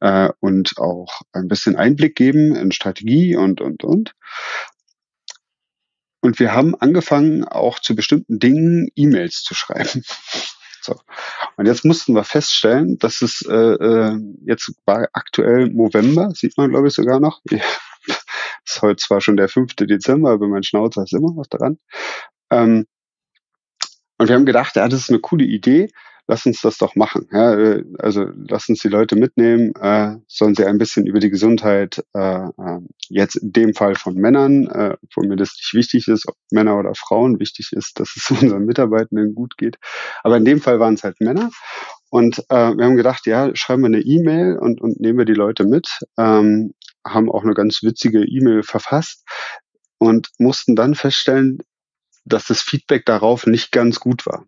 äh, 0.00 0.30
und 0.40 0.78
auch 0.78 1.20
ein 1.32 1.48
bisschen 1.48 1.76
Einblick 1.76 2.16
geben 2.16 2.56
in 2.56 2.72
Strategie 2.72 3.36
und 3.36 3.60
und 3.60 3.84
und. 3.84 4.14
Und 6.22 6.38
wir 6.38 6.54
haben 6.54 6.74
angefangen, 6.76 7.44
auch 7.44 7.80
zu 7.80 7.96
bestimmten 7.96 8.38
Dingen 8.38 8.88
E-Mails 8.94 9.42
zu 9.42 9.54
schreiben. 9.54 10.04
So. 10.82 10.96
Und 11.56 11.66
jetzt 11.66 11.84
mussten 11.84 12.14
wir 12.14 12.24
feststellen, 12.24 12.98
dass 12.98 13.22
es 13.22 13.42
äh, 13.48 13.54
äh, 13.54 14.18
jetzt 14.44 14.74
war 14.84 15.08
aktuell 15.12 15.68
November, 15.68 16.30
sieht 16.34 16.56
man 16.58 16.70
glaube 16.70 16.88
ich 16.88 16.94
sogar 16.94 17.20
noch. 17.20 17.40
ist 18.64 18.82
heute 18.82 18.96
zwar 18.96 19.20
schon 19.20 19.36
der 19.36 19.48
5. 19.48 19.74
Dezember, 19.76 20.30
aber 20.30 20.48
mein 20.48 20.62
Schnauzer 20.62 21.04
ist 21.04 21.12
immer 21.12 21.32
noch 21.32 21.46
dran. 21.46 21.78
Ähm, 22.50 22.86
und 24.18 24.28
wir 24.28 24.34
haben 24.34 24.46
gedacht, 24.46 24.76
ja, 24.76 24.88
das 24.88 25.00
ist 25.00 25.10
eine 25.10 25.20
coole 25.20 25.44
Idee 25.44 25.90
lass 26.28 26.46
uns 26.46 26.60
das 26.60 26.78
doch 26.78 26.94
machen. 26.94 27.28
Ja, 27.32 27.54
äh, 27.54 27.84
also 27.98 28.26
lass 28.48 28.68
uns 28.68 28.80
die 28.80 28.88
Leute 28.88 29.16
mitnehmen, 29.16 29.74
äh, 29.80 30.16
sollen 30.28 30.54
sie 30.54 30.64
ein 30.64 30.78
bisschen 30.78 31.06
über 31.06 31.20
die 31.20 31.30
Gesundheit, 31.30 32.04
äh, 32.14 32.46
äh, 32.46 32.78
jetzt 33.08 33.36
in 33.36 33.52
dem 33.52 33.74
Fall 33.74 33.94
von 33.94 34.14
Männern, 34.14 34.66
äh, 34.68 34.96
wo 35.14 35.22
mir 35.22 35.36
das 35.36 35.54
nicht 35.56 35.74
wichtig 35.74 36.08
ist, 36.08 36.28
ob 36.28 36.36
Männer 36.50 36.78
oder 36.78 36.94
Frauen, 36.94 37.40
wichtig 37.40 37.72
ist, 37.72 37.98
dass 38.00 38.14
es 38.16 38.30
unseren 38.42 38.64
Mitarbeitenden 38.64 39.34
gut 39.34 39.56
geht. 39.56 39.78
Aber 40.22 40.36
in 40.36 40.44
dem 40.44 40.60
Fall 40.60 40.80
waren 40.80 40.94
es 40.94 41.04
halt 41.04 41.20
Männer. 41.20 41.50
Und 42.10 42.38
äh, 42.50 42.76
wir 42.76 42.84
haben 42.84 42.96
gedacht, 42.96 43.26
ja, 43.26 43.54
schreiben 43.54 43.82
wir 43.82 43.86
eine 43.86 44.00
E-Mail 44.00 44.58
und, 44.58 44.80
und 44.80 45.00
nehmen 45.00 45.18
wir 45.18 45.24
die 45.24 45.32
Leute 45.32 45.64
mit, 45.64 45.88
ähm, 46.18 46.74
haben 47.06 47.30
auch 47.30 47.42
eine 47.42 47.54
ganz 47.54 47.82
witzige 47.82 48.22
E-Mail 48.22 48.62
verfasst 48.62 49.24
und 49.98 50.28
mussten 50.38 50.76
dann 50.76 50.94
feststellen, 50.94 51.58
dass 52.24 52.46
das 52.46 52.60
Feedback 52.60 53.06
darauf 53.06 53.46
nicht 53.46 53.72
ganz 53.72 53.98
gut 53.98 54.26
war. 54.26 54.44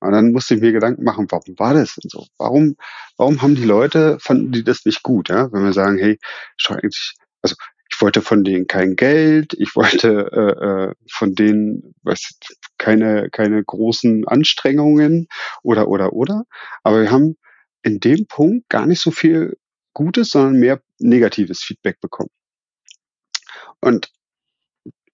Und 0.00 0.12
dann 0.12 0.32
musste 0.32 0.54
ich 0.54 0.60
mir 0.60 0.72
Gedanken 0.72 1.04
machen, 1.04 1.26
warum 1.30 1.58
war 1.58 1.74
das 1.74 1.96
denn 1.96 2.08
so? 2.08 2.26
Warum, 2.38 2.76
warum 3.16 3.42
haben 3.42 3.56
die 3.56 3.64
Leute, 3.64 4.18
fanden 4.20 4.52
die 4.52 4.64
das 4.64 4.84
nicht 4.84 5.02
gut, 5.02 5.28
ja? 5.28 5.52
Wenn 5.52 5.64
wir 5.64 5.72
sagen, 5.72 5.98
hey, 5.98 6.18
schau 6.56 6.74
eigentlich, 6.74 7.14
also 7.42 7.56
ich 7.90 8.00
wollte 8.00 8.22
von 8.22 8.44
denen 8.44 8.66
kein 8.66 8.96
Geld, 8.96 9.54
ich 9.58 9.74
wollte 9.74 10.30
äh, 10.32 10.90
äh, 10.90 10.94
von 11.10 11.34
denen 11.34 11.94
weiß, 12.02 12.38
keine, 12.78 13.30
keine 13.30 13.64
großen 13.64 14.26
Anstrengungen 14.28 15.26
oder 15.62 15.88
oder 15.88 16.12
oder. 16.12 16.44
Aber 16.82 17.02
wir 17.02 17.10
haben 17.10 17.36
in 17.82 17.98
dem 18.00 18.26
Punkt 18.26 18.68
gar 18.68 18.86
nicht 18.86 19.00
so 19.00 19.10
viel 19.10 19.56
Gutes, 19.94 20.30
sondern 20.30 20.60
mehr 20.60 20.80
negatives 20.98 21.62
Feedback 21.62 22.00
bekommen. 22.00 22.30
Und 23.80 24.12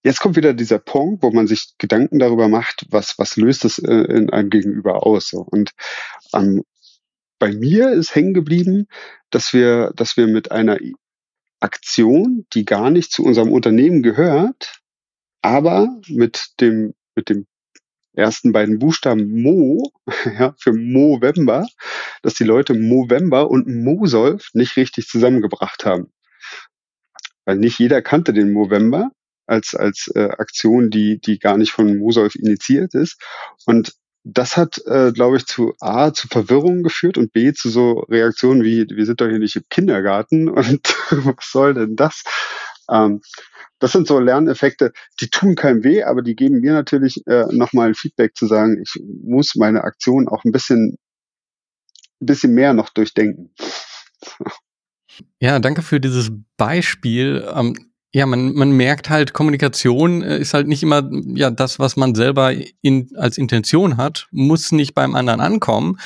Jetzt 0.04 0.20
kommt 0.20 0.36
wieder 0.36 0.52
dieser 0.52 0.78
Punkt, 0.78 1.22
wo 1.22 1.30
man 1.30 1.46
sich 1.46 1.78
Gedanken 1.78 2.18
darüber 2.18 2.48
macht, 2.48 2.84
was, 2.90 3.18
was 3.18 3.36
löst 3.36 3.64
es 3.64 3.78
äh, 3.78 3.90
in 3.90 4.28
einem 4.28 4.50
Gegenüber 4.50 5.06
aus. 5.06 5.28
So. 5.28 5.38
Und 5.38 5.70
ähm, 6.34 6.62
bei 7.38 7.50
mir 7.52 7.90
ist 7.90 8.14
hängen 8.14 8.34
geblieben, 8.34 8.86
dass 9.30 9.54
wir, 9.54 9.92
dass 9.96 10.18
wir 10.18 10.26
mit 10.26 10.52
einer 10.52 10.78
Aktion, 11.58 12.46
die 12.52 12.66
gar 12.66 12.90
nicht 12.90 13.12
zu 13.12 13.24
unserem 13.24 13.50
Unternehmen 13.50 14.02
gehört, 14.02 14.82
aber 15.40 15.88
mit 16.08 16.48
dem, 16.60 16.92
mit 17.14 17.30
dem 17.30 17.46
ersten 18.12 18.52
beiden 18.52 18.78
Buchstaben 18.78 19.42
Mo, 19.42 19.90
ja, 20.38 20.54
für 20.58 20.74
Movember, 20.74 21.66
dass 22.20 22.34
die 22.34 22.44
Leute 22.44 22.74
Movember 22.74 23.50
und 23.50 23.66
Mosolf 23.66 24.50
nicht 24.52 24.76
richtig 24.76 25.08
zusammengebracht 25.08 25.86
haben. 25.86 26.12
Weil 27.46 27.56
nicht 27.56 27.78
jeder 27.78 28.02
kannte 28.02 28.34
den 28.34 28.52
Movember 28.52 29.10
als, 29.46 29.74
als 29.74 30.10
äh, 30.14 30.24
Aktion, 30.24 30.90
die, 30.90 31.20
die 31.20 31.38
gar 31.38 31.56
nicht 31.56 31.72
von 31.72 31.98
Mosolf 31.98 32.34
initiiert 32.34 32.94
ist. 32.94 33.20
Und 33.66 33.94
das 34.24 34.56
hat, 34.56 34.80
äh, 34.86 35.12
glaube 35.12 35.36
ich, 35.36 35.46
zu 35.46 35.74
A, 35.80 36.12
zu 36.12 36.28
Verwirrung 36.28 36.82
geführt 36.82 37.18
und 37.18 37.32
B, 37.32 37.52
zu 37.52 37.68
so 37.68 38.00
Reaktionen 38.08 38.64
wie, 38.64 38.86
wir 38.88 39.04
sind 39.04 39.20
doch 39.20 39.28
hier 39.28 39.38
nicht 39.38 39.56
im 39.56 39.64
Kindergarten 39.68 40.48
und 40.48 40.88
was 41.10 41.50
soll 41.50 41.74
denn 41.74 41.94
das? 41.94 42.22
Ähm, 42.90 43.20
das 43.78 43.92
sind 43.92 44.06
so 44.06 44.18
Lerneffekte, 44.18 44.92
die 45.20 45.28
tun 45.28 45.56
keinem 45.56 45.84
weh, 45.84 46.04
aber 46.04 46.22
die 46.22 46.36
geben 46.36 46.60
mir 46.60 46.72
natürlich 46.72 47.20
äh, 47.26 47.44
nochmal 47.50 47.88
ein 47.88 47.94
Feedback 47.94 48.34
zu 48.34 48.46
sagen, 48.46 48.80
ich 48.82 49.02
muss 49.22 49.56
meine 49.56 49.84
Aktion 49.84 50.26
auch 50.28 50.44
ein 50.44 50.52
bisschen, 50.52 50.96
ein 52.20 52.26
bisschen 52.26 52.54
mehr 52.54 52.72
noch 52.72 52.88
durchdenken. 52.88 53.52
Ja, 55.38 55.58
danke 55.58 55.82
für 55.82 56.00
dieses 56.00 56.30
Beispiel. 56.56 57.46
Ähm 57.54 57.93
ja, 58.14 58.26
man, 58.26 58.54
man 58.54 58.70
merkt 58.70 59.10
halt, 59.10 59.32
Kommunikation 59.32 60.22
äh, 60.22 60.38
ist 60.38 60.54
halt 60.54 60.68
nicht 60.68 60.84
immer 60.84 61.02
ja 61.34 61.50
das, 61.50 61.80
was 61.80 61.96
man 61.96 62.14
selber 62.14 62.52
in, 62.80 63.10
als 63.16 63.38
Intention 63.38 63.96
hat, 63.96 64.28
muss 64.30 64.70
nicht 64.70 64.94
beim 64.94 65.16
anderen 65.16 65.40
ankommen. 65.40 65.98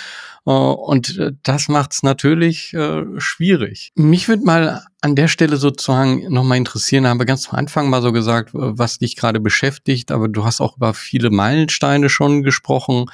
Äh, 0.46 0.50
und 0.50 1.18
äh, 1.18 1.32
das 1.42 1.68
macht 1.68 1.92
es 1.92 2.02
natürlich 2.02 2.72
äh, 2.72 3.04
schwierig. 3.18 3.92
Mich 3.94 4.26
würde 4.26 4.42
mal 4.42 4.86
an 5.02 5.16
der 5.16 5.28
Stelle 5.28 5.58
sozusagen 5.58 6.32
nochmal 6.32 6.56
interessieren, 6.56 7.04
da 7.04 7.10
haben 7.10 7.20
wir 7.20 7.26
ganz 7.26 7.50
am 7.50 7.58
Anfang 7.58 7.90
mal 7.90 8.00
so 8.00 8.10
gesagt, 8.10 8.52
was 8.54 8.96
dich 8.96 9.14
gerade 9.14 9.38
beschäftigt, 9.38 10.10
aber 10.10 10.28
du 10.28 10.46
hast 10.46 10.62
auch 10.62 10.78
über 10.78 10.94
viele 10.94 11.28
Meilensteine 11.28 12.08
schon 12.08 12.42
gesprochen. 12.42 13.04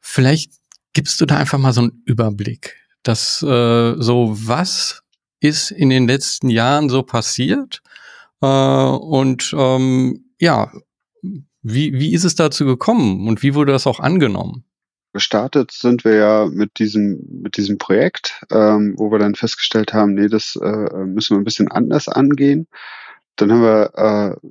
Vielleicht 0.00 0.50
gibst 0.94 1.20
du 1.20 1.26
da 1.26 1.36
einfach 1.36 1.58
mal 1.58 1.72
so 1.72 1.82
einen 1.82 2.02
Überblick, 2.06 2.74
dass 3.04 3.40
äh, 3.40 3.94
so 3.98 4.36
was 4.36 5.04
ist 5.38 5.70
in 5.70 5.90
den 5.90 6.08
letzten 6.08 6.50
Jahren 6.50 6.88
so 6.88 7.04
passiert 7.04 7.82
äh, 8.42 8.46
und 8.46 9.54
ähm, 9.56 10.32
ja, 10.38 10.72
wie, 11.62 11.94
wie 11.94 12.12
ist 12.12 12.24
es 12.24 12.34
dazu 12.34 12.66
gekommen 12.66 13.28
und 13.28 13.42
wie 13.42 13.54
wurde 13.54 13.72
das 13.72 13.86
auch 13.86 14.00
angenommen? 14.00 14.64
Gestartet 15.12 15.70
sind 15.70 16.04
wir 16.04 16.14
ja 16.14 16.46
mit 16.50 16.78
diesem, 16.78 17.20
mit 17.42 17.56
diesem 17.56 17.78
Projekt, 17.78 18.44
ähm, 18.50 18.94
wo 18.96 19.12
wir 19.12 19.18
dann 19.18 19.34
festgestellt 19.34 19.92
haben, 19.92 20.14
nee, 20.14 20.28
das 20.28 20.56
äh, 20.56 21.04
müssen 21.04 21.36
wir 21.36 21.40
ein 21.40 21.44
bisschen 21.44 21.70
anders 21.70 22.08
angehen. 22.08 22.66
Dann 23.36 23.52
haben 23.52 23.62
wir 23.62 23.92
äh, 23.94 24.48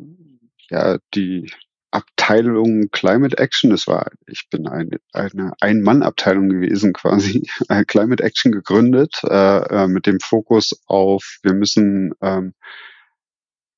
ja 0.70 0.98
die 1.16 1.52
Abteilung 1.90 2.90
Climate 2.92 3.38
Action, 3.38 3.72
das 3.72 3.86
war, 3.88 4.12
ich 4.28 4.50
bin 4.50 4.68
eine, 4.68 5.00
eine 5.12 5.54
Ein-Mann-Abteilung 5.60 6.48
gewesen 6.48 6.94
quasi, 6.94 7.50
Climate 7.88 8.24
Action 8.24 8.52
gegründet, 8.52 9.22
äh, 9.24 9.84
äh, 9.84 9.88
mit 9.88 10.06
dem 10.06 10.20
Fokus 10.22 10.80
auf, 10.86 11.40
wir 11.44 11.54
müssen 11.54 12.14
ähm, 12.22 12.54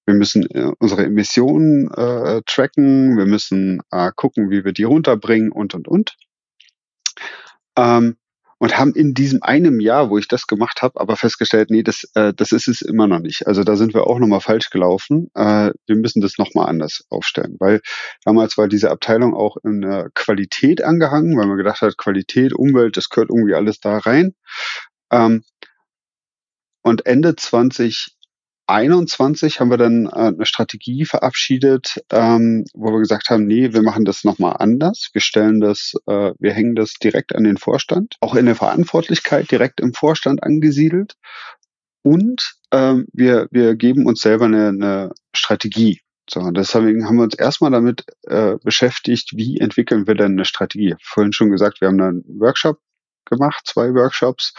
wir 0.05 0.13
müssen 0.13 0.45
äh, 0.51 0.71
unsere 0.79 1.05
Emissionen 1.05 1.91
äh, 1.91 2.41
tracken, 2.45 3.17
wir 3.17 3.25
müssen 3.25 3.81
äh, 3.91 4.11
gucken, 4.15 4.49
wie 4.49 4.65
wir 4.65 4.73
die 4.73 4.83
runterbringen 4.83 5.51
und, 5.51 5.73
und, 5.73 5.87
und. 5.87 6.17
Ähm, 7.77 8.17
und 8.63 8.77
haben 8.77 8.93
in 8.93 9.13
diesem 9.13 9.43
einem 9.43 9.81
Jahr, 9.81 10.09
wo 10.09 10.17
ich 10.17 10.29
das 10.29 10.47
gemacht 10.47 10.81
habe, 10.81 10.97
aber 11.01 11.17
festgestellt, 11.17 11.69
nee, 11.69 11.83
das, 11.83 12.09
äh, 12.15 12.33
das 12.33 12.53
ist 12.53 12.69
es 12.69 12.81
immer 12.81 13.07
noch 13.07 13.19
nicht. 13.19 13.45
Also 13.45 13.65
da 13.65 13.75
sind 13.75 13.93
wir 13.93 14.07
auch 14.07 14.19
nochmal 14.19 14.39
falsch 14.39 14.69
gelaufen. 14.69 15.29
Äh, 15.35 15.71
wir 15.85 15.95
müssen 15.97 16.21
das 16.21 16.37
nochmal 16.37 16.67
anders 16.67 17.03
aufstellen, 17.09 17.57
weil 17.59 17.81
damals 18.23 18.57
war 18.57 18.69
diese 18.69 18.89
Abteilung 18.89 19.33
auch 19.33 19.57
in 19.65 19.81
der 19.81 20.09
Qualität 20.13 20.81
angehangen, 20.81 21.37
weil 21.37 21.47
man 21.47 21.57
gedacht 21.57 21.81
hat, 21.81 21.97
Qualität, 21.97 22.53
Umwelt, 22.53 22.95
das 22.95 23.09
gehört 23.09 23.31
irgendwie 23.31 23.53
alles 23.53 23.81
da 23.81 23.97
rein. 23.97 24.33
Ähm, 25.11 25.43
und 26.83 27.05
Ende 27.05 27.35
20 27.35 28.15
21 28.67 29.59
haben 29.59 29.69
wir 29.69 29.77
dann 29.77 30.05
äh, 30.05 30.09
eine 30.09 30.45
Strategie 30.45 31.05
verabschiedet, 31.05 32.03
ähm, 32.11 32.65
wo 32.73 32.91
wir 32.91 32.99
gesagt 32.99 33.29
haben, 33.29 33.45
nee, 33.45 33.73
wir 33.73 33.81
machen 33.81 34.05
das 34.05 34.23
nochmal 34.23 34.55
anders. 34.59 35.09
Wir 35.13 35.21
stellen 35.21 35.59
das, 35.59 35.93
äh, 36.07 36.31
wir 36.39 36.53
hängen 36.53 36.75
das 36.75 36.93
direkt 36.93 37.35
an 37.35 37.43
den 37.43 37.57
Vorstand, 37.57 38.15
auch 38.21 38.35
in 38.35 38.45
der 38.45 38.55
Verantwortlichkeit 38.55 39.51
direkt 39.51 39.79
im 39.79 39.93
Vorstand 39.93 40.43
angesiedelt. 40.43 41.15
Und 42.03 42.55
ähm, 42.71 43.07
wir, 43.13 43.47
wir 43.51 43.75
geben 43.75 44.05
uns 44.05 44.21
selber 44.21 44.45
eine, 44.45 44.69
eine 44.69 45.11
Strategie. 45.35 46.01
So, 46.29 46.51
deswegen 46.51 47.05
haben 47.05 47.17
wir 47.17 47.23
uns 47.23 47.35
erstmal 47.35 47.71
damit 47.71 48.05
äh, 48.23 48.55
beschäftigt, 48.63 49.31
wie 49.35 49.59
entwickeln 49.59 50.07
wir 50.07 50.15
denn 50.15 50.33
eine 50.33 50.45
Strategie. 50.45 50.95
Vorhin 51.01 51.33
schon 51.33 51.51
gesagt, 51.51 51.81
wir 51.81 51.89
haben 51.89 52.01
einen 52.01 52.23
Workshop 52.39 52.79
gemacht, 53.25 53.65
zwei 53.65 53.93
Workshops, 53.93 54.53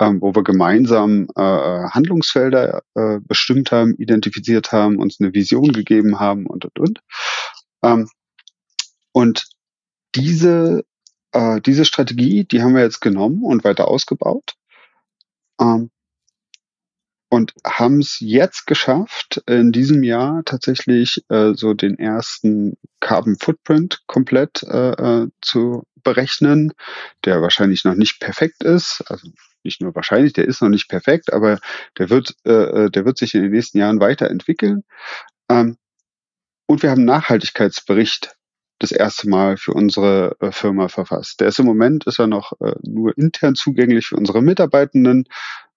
ähm, 0.00 0.20
wo 0.20 0.34
wir 0.34 0.44
gemeinsam 0.44 1.28
äh, 1.36 1.40
Handlungsfelder 1.42 2.82
äh, 2.94 3.18
bestimmt 3.20 3.72
haben, 3.72 3.94
identifiziert 3.96 4.72
haben, 4.72 4.98
uns 4.98 5.20
eine 5.20 5.34
Vision 5.34 5.72
gegeben 5.72 6.20
haben 6.20 6.46
und 6.46 6.64
und 6.64 6.78
und. 6.78 7.00
Ähm, 7.82 8.08
und 9.12 9.46
diese 10.14 10.84
äh, 11.32 11.60
diese 11.60 11.84
Strategie, 11.84 12.44
die 12.44 12.62
haben 12.62 12.74
wir 12.74 12.82
jetzt 12.82 13.00
genommen 13.00 13.42
und 13.42 13.64
weiter 13.64 13.88
ausgebaut. 13.88 14.54
Ähm, 15.60 15.90
und 17.30 17.52
haben 17.66 18.00
es 18.00 18.18
jetzt 18.20 18.66
geschafft, 18.66 19.42
in 19.46 19.70
diesem 19.70 20.02
Jahr 20.02 20.42
tatsächlich 20.46 21.22
äh, 21.28 21.52
so 21.54 21.74
den 21.74 21.98
ersten 21.98 22.78
Carbon 23.00 23.36
Footprint 23.38 24.00
komplett 24.06 24.62
äh, 24.62 24.92
äh 24.92 25.28
zu 25.42 25.84
berechnen, 26.02 26.72
der 27.26 27.42
wahrscheinlich 27.42 27.84
noch 27.84 27.94
nicht 27.94 28.18
perfekt 28.18 28.62
ist. 28.64 29.04
Also 29.08 29.28
nicht 29.64 29.80
nur 29.80 29.94
wahrscheinlich, 29.94 30.32
der 30.32 30.46
ist 30.46 30.62
noch 30.62 30.68
nicht 30.68 30.88
perfekt, 30.88 31.32
aber 31.32 31.58
der 31.98 32.10
wird, 32.10 32.34
äh, 32.44 32.52
äh, 32.86 32.90
der 32.90 33.04
wird 33.04 33.18
sich 33.18 33.34
in 33.34 33.42
den 33.42 33.52
nächsten 33.52 33.78
Jahren 33.78 34.00
weiterentwickeln. 34.00 34.84
Ähm, 35.50 35.76
und 36.66 36.82
wir 36.82 36.90
haben 36.90 36.98
einen 36.98 37.06
Nachhaltigkeitsbericht 37.06 38.36
das 38.78 38.92
erste 38.92 39.28
Mal 39.28 39.56
für 39.56 39.72
unsere 39.72 40.36
äh, 40.40 40.52
Firma 40.52 40.88
verfasst. 40.88 41.40
Der 41.40 41.48
ist 41.48 41.58
im 41.58 41.66
Moment 41.66 42.06
ist 42.06 42.18
er 42.18 42.26
noch 42.26 42.52
äh, 42.60 42.74
nur 42.82 43.16
intern 43.18 43.54
zugänglich 43.54 44.06
für 44.06 44.16
unsere 44.16 44.42
Mitarbeitenden, 44.42 45.24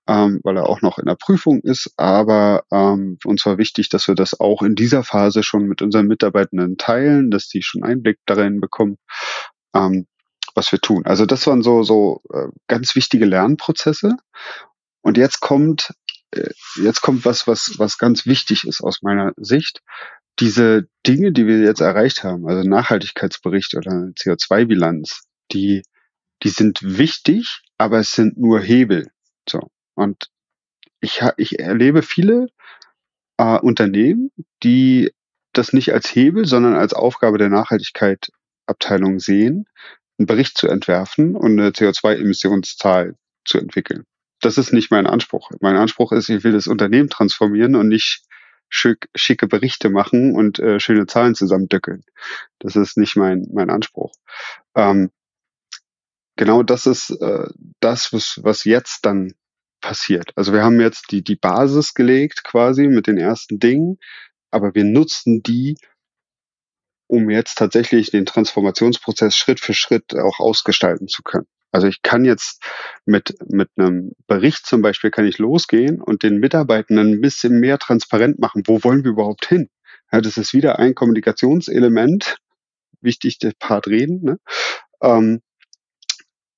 ähm, 0.07 0.39
weil 0.43 0.57
er 0.57 0.67
auch 0.67 0.81
noch 0.81 0.99
in 0.99 1.05
der 1.05 1.15
Prüfung 1.15 1.61
ist. 1.61 1.93
Aber 1.97 2.63
ähm, 2.71 3.17
uns 3.25 3.45
war 3.45 3.57
wichtig, 3.57 3.89
dass 3.89 4.07
wir 4.07 4.15
das 4.15 4.39
auch 4.39 4.61
in 4.61 4.75
dieser 4.75 5.03
Phase 5.03 5.43
schon 5.43 5.63
mit 5.63 5.81
unseren 5.81 6.07
Mitarbeitenden 6.07 6.77
teilen, 6.77 7.31
dass 7.31 7.47
die 7.47 7.63
schon 7.63 7.83
Einblick 7.83 8.19
darin 8.25 8.61
bekommen. 8.61 8.97
Ähm, 9.75 10.05
was 10.55 10.71
wir 10.71 10.79
tun. 10.79 11.05
Also 11.05 11.25
das 11.25 11.45
waren 11.47 11.61
so, 11.61 11.83
so 11.83 12.21
äh, 12.33 12.47
ganz 12.67 12.95
wichtige 12.95 13.25
Lernprozesse. 13.25 14.17
Und 15.01 15.17
jetzt 15.17 15.39
kommt, 15.39 15.93
äh, 16.31 16.49
jetzt 16.75 17.01
kommt 17.01 17.25
was, 17.25 17.47
was, 17.47 17.75
was 17.77 17.97
ganz 17.97 18.25
wichtig 18.25 18.65
ist 18.65 18.81
aus 18.81 19.01
meiner 19.01 19.33
Sicht. 19.37 19.81
Diese 20.39 20.87
Dinge, 21.05 21.31
die 21.31 21.45
wir 21.47 21.59
jetzt 21.59 21.81
erreicht 21.81 22.23
haben, 22.23 22.47
also 22.47 22.67
Nachhaltigkeitsbericht 22.67 23.75
oder 23.75 23.91
CO2-Bilanz, 23.91 25.23
die, 25.51 25.83
die 26.43 26.49
sind 26.49 26.79
wichtig, 26.81 27.61
aber 27.77 27.99
es 27.99 28.11
sind 28.11 28.37
nur 28.37 28.59
Hebel. 28.59 29.11
So. 29.47 29.69
Und 29.95 30.29
ich, 31.01 31.21
ich 31.37 31.59
erlebe 31.59 32.01
viele 32.01 32.47
äh, 33.37 33.59
Unternehmen, 33.59 34.31
die 34.63 35.11
das 35.53 35.73
nicht 35.73 35.93
als 35.93 36.15
Hebel, 36.15 36.45
sondern 36.45 36.75
als 36.75 36.93
Aufgabe 36.93 37.37
der 37.37 37.49
Nachhaltigkeit 37.49 38.29
Abteilung 38.67 39.19
sehen, 39.19 39.65
einen 40.21 40.27
Bericht 40.27 40.57
zu 40.57 40.67
entwerfen 40.67 41.35
und 41.35 41.59
eine 41.59 41.71
CO2-Emissionszahl 41.71 43.15
zu 43.45 43.57
entwickeln. 43.57 44.05
Das 44.39 44.57
ist 44.57 44.73
nicht 44.73 44.91
mein 44.91 45.07
Anspruch. 45.07 45.51
Mein 45.59 45.75
Anspruch 45.75 46.11
ist, 46.11 46.29
ich 46.29 46.43
will 46.43 46.51
das 46.51 46.67
Unternehmen 46.67 47.09
transformieren 47.09 47.75
und 47.75 47.87
nicht 47.87 48.23
schick, 48.69 49.09
schicke 49.15 49.47
Berichte 49.47 49.89
machen 49.89 50.35
und 50.35 50.59
äh, 50.59 50.79
schöne 50.79 51.05
Zahlen 51.07 51.35
zusammendückeln. 51.35 52.03
Das 52.59 52.75
ist 52.75 52.97
nicht 52.97 53.15
mein, 53.15 53.47
mein 53.51 53.69
Anspruch. 53.69 54.11
Ähm, 54.75 55.11
genau 56.37 56.63
das 56.63 56.85
ist 56.85 57.09
äh, 57.09 57.47
das, 57.79 58.13
was, 58.13 58.39
was 58.43 58.63
jetzt 58.63 59.05
dann 59.05 59.33
passiert. 59.81 60.31
Also 60.35 60.53
wir 60.53 60.63
haben 60.63 60.79
jetzt 60.79 61.11
die, 61.11 61.23
die 61.23 61.35
Basis 61.35 61.93
gelegt 61.93 62.43
quasi 62.43 62.87
mit 62.87 63.07
den 63.07 63.17
ersten 63.17 63.59
Dingen, 63.59 63.97
aber 64.51 64.75
wir 64.75 64.83
nutzen 64.83 65.41
die, 65.41 65.77
um 67.11 67.29
jetzt 67.29 67.57
tatsächlich 67.57 68.09
den 68.09 68.25
Transformationsprozess 68.25 69.35
Schritt 69.35 69.59
für 69.59 69.73
Schritt 69.73 70.15
auch 70.15 70.39
ausgestalten 70.39 71.09
zu 71.09 71.23
können. 71.23 71.45
Also 71.73 71.87
ich 71.87 72.01
kann 72.01 72.23
jetzt 72.23 72.63
mit, 73.05 73.35
mit 73.49 73.69
einem 73.75 74.13
Bericht 74.27 74.65
zum 74.65 74.81
Beispiel 74.81 75.11
kann 75.11 75.25
ich 75.25 75.37
losgehen 75.37 76.01
und 76.01 76.23
den 76.23 76.37
Mitarbeitenden 76.37 77.11
ein 77.11 77.21
bisschen 77.21 77.59
mehr 77.59 77.79
transparent 77.79 78.39
machen. 78.39 78.63
Wo 78.65 78.81
wollen 78.85 79.03
wir 79.03 79.11
überhaupt 79.11 79.45
hin? 79.45 79.69
Ja, 80.09 80.21
das 80.21 80.37
ist 80.37 80.53
wieder 80.53 80.79
ein 80.79 80.95
Kommunikationselement. 80.95 82.37
Wichtig, 83.01 83.39
der 83.39 83.51
Part 83.59 83.87
reden, 83.87 84.23
ne? 84.23 84.37
ähm, 85.01 85.41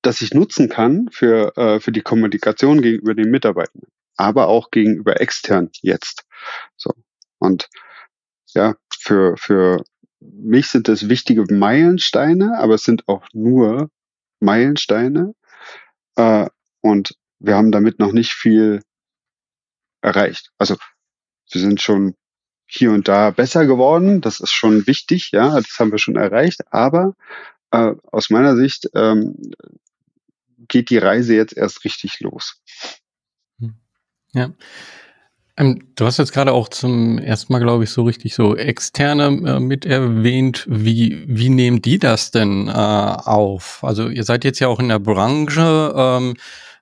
das 0.02 0.20
ich 0.20 0.34
nutzen 0.34 0.68
kann 0.68 1.08
für, 1.10 1.56
äh, 1.56 1.80
für 1.80 1.90
die 1.90 2.02
Kommunikation 2.02 2.80
gegenüber 2.80 3.14
den 3.14 3.30
Mitarbeitenden, 3.30 3.88
aber 4.16 4.46
auch 4.46 4.70
gegenüber 4.70 5.20
extern 5.20 5.70
jetzt. 5.80 6.24
So. 6.76 6.92
Und 7.38 7.68
ja, 8.54 8.74
für, 9.00 9.36
für 9.36 9.82
mich 10.32 10.68
sind 10.68 10.88
das 10.88 11.08
wichtige 11.08 11.44
Meilensteine, 11.52 12.58
aber 12.58 12.74
es 12.74 12.84
sind 12.84 13.08
auch 13.08 13.26
nur 13.32 13.90
Meilensteine. 14.40 15.34
Äh, 16.16 16.48
und 16.80 17.16
wir 17.38 17.56
haben 17.56 17.72
damit 17.72 17.98
noch 17.98 18.12
nicht 18.12 18.32
viel 18.32 18.82
erreicht. 20.00 20.50
Also 20.58 20.76
wir 21.50 21.60
sind 21.60 21.80
schon 21.80 22.14
hier 22.66 22.92
und 22.92 23.08
da 23.08 23.30
besser 23.30 23.66
geworden. 23.66 24.20
Das 24.20 24.40
ist 24.40 24.52
schon 24.52 24.86
wichtig, 24.86 25.30
ja, 25.32 25.54
das 25.54 25.78
haben 25.78 25.92
wir 25.92 25.98
schon 25.98 26.16
erreicht. 26.16 26.60
Aber 26.72 27.14
äh, 27.70 27.94
aus 28.10 28.30
meiner 28.30 28.56
Sicht 28.56 28.88
ähm, 28.94 29.36
geht 30.68 30.90
die 30.90 30.98
Reise 30.98 31.34
jetzt 31.34 31.56
erst 31.56 31.84
richtig 31.84 32.20
los. 32.20 32.62
Hm. 33.58 33.76
Ja. 34.32 34.52
Ähm, 35.56 35.86
du 35.94 36.04
hast 36.04 36.18
jetzt 36.18 36.32
gerade 36.32 36.52
auch 36.52 36.68
zum 36.68 37.18
ersten 37.18 37.52
Mal, 37.52 37.60
glaube 37.60 37.84
ich, 37.84 37.90
so 37.90 38.02
richtig 38.02 38.34
so 38.34 38.56
externe 38.56 39.26
äh, 39.26 39.60
mit 39.60 39.86
erwähnt. 39.86 40.66
Wie, 40.68 41.24
wie 41.28 41.48
nehmen 41.48 41.80
die 41.80 41.98
das 41.98 42.32
denn 42.32 42.68
äh, 42.68 42.72
auf? 42.72 43.84
Also 43.84 44.08
ihr 44.08 44.24
seid 44.24 44.44
jetzt 44.44 44.58
ja 44.58 44.68
auch 44.68 44.80
in 44.80 44.88
der 44.88 44.98
Branche. 44.98 45.94
Ähm, 45.96 46.34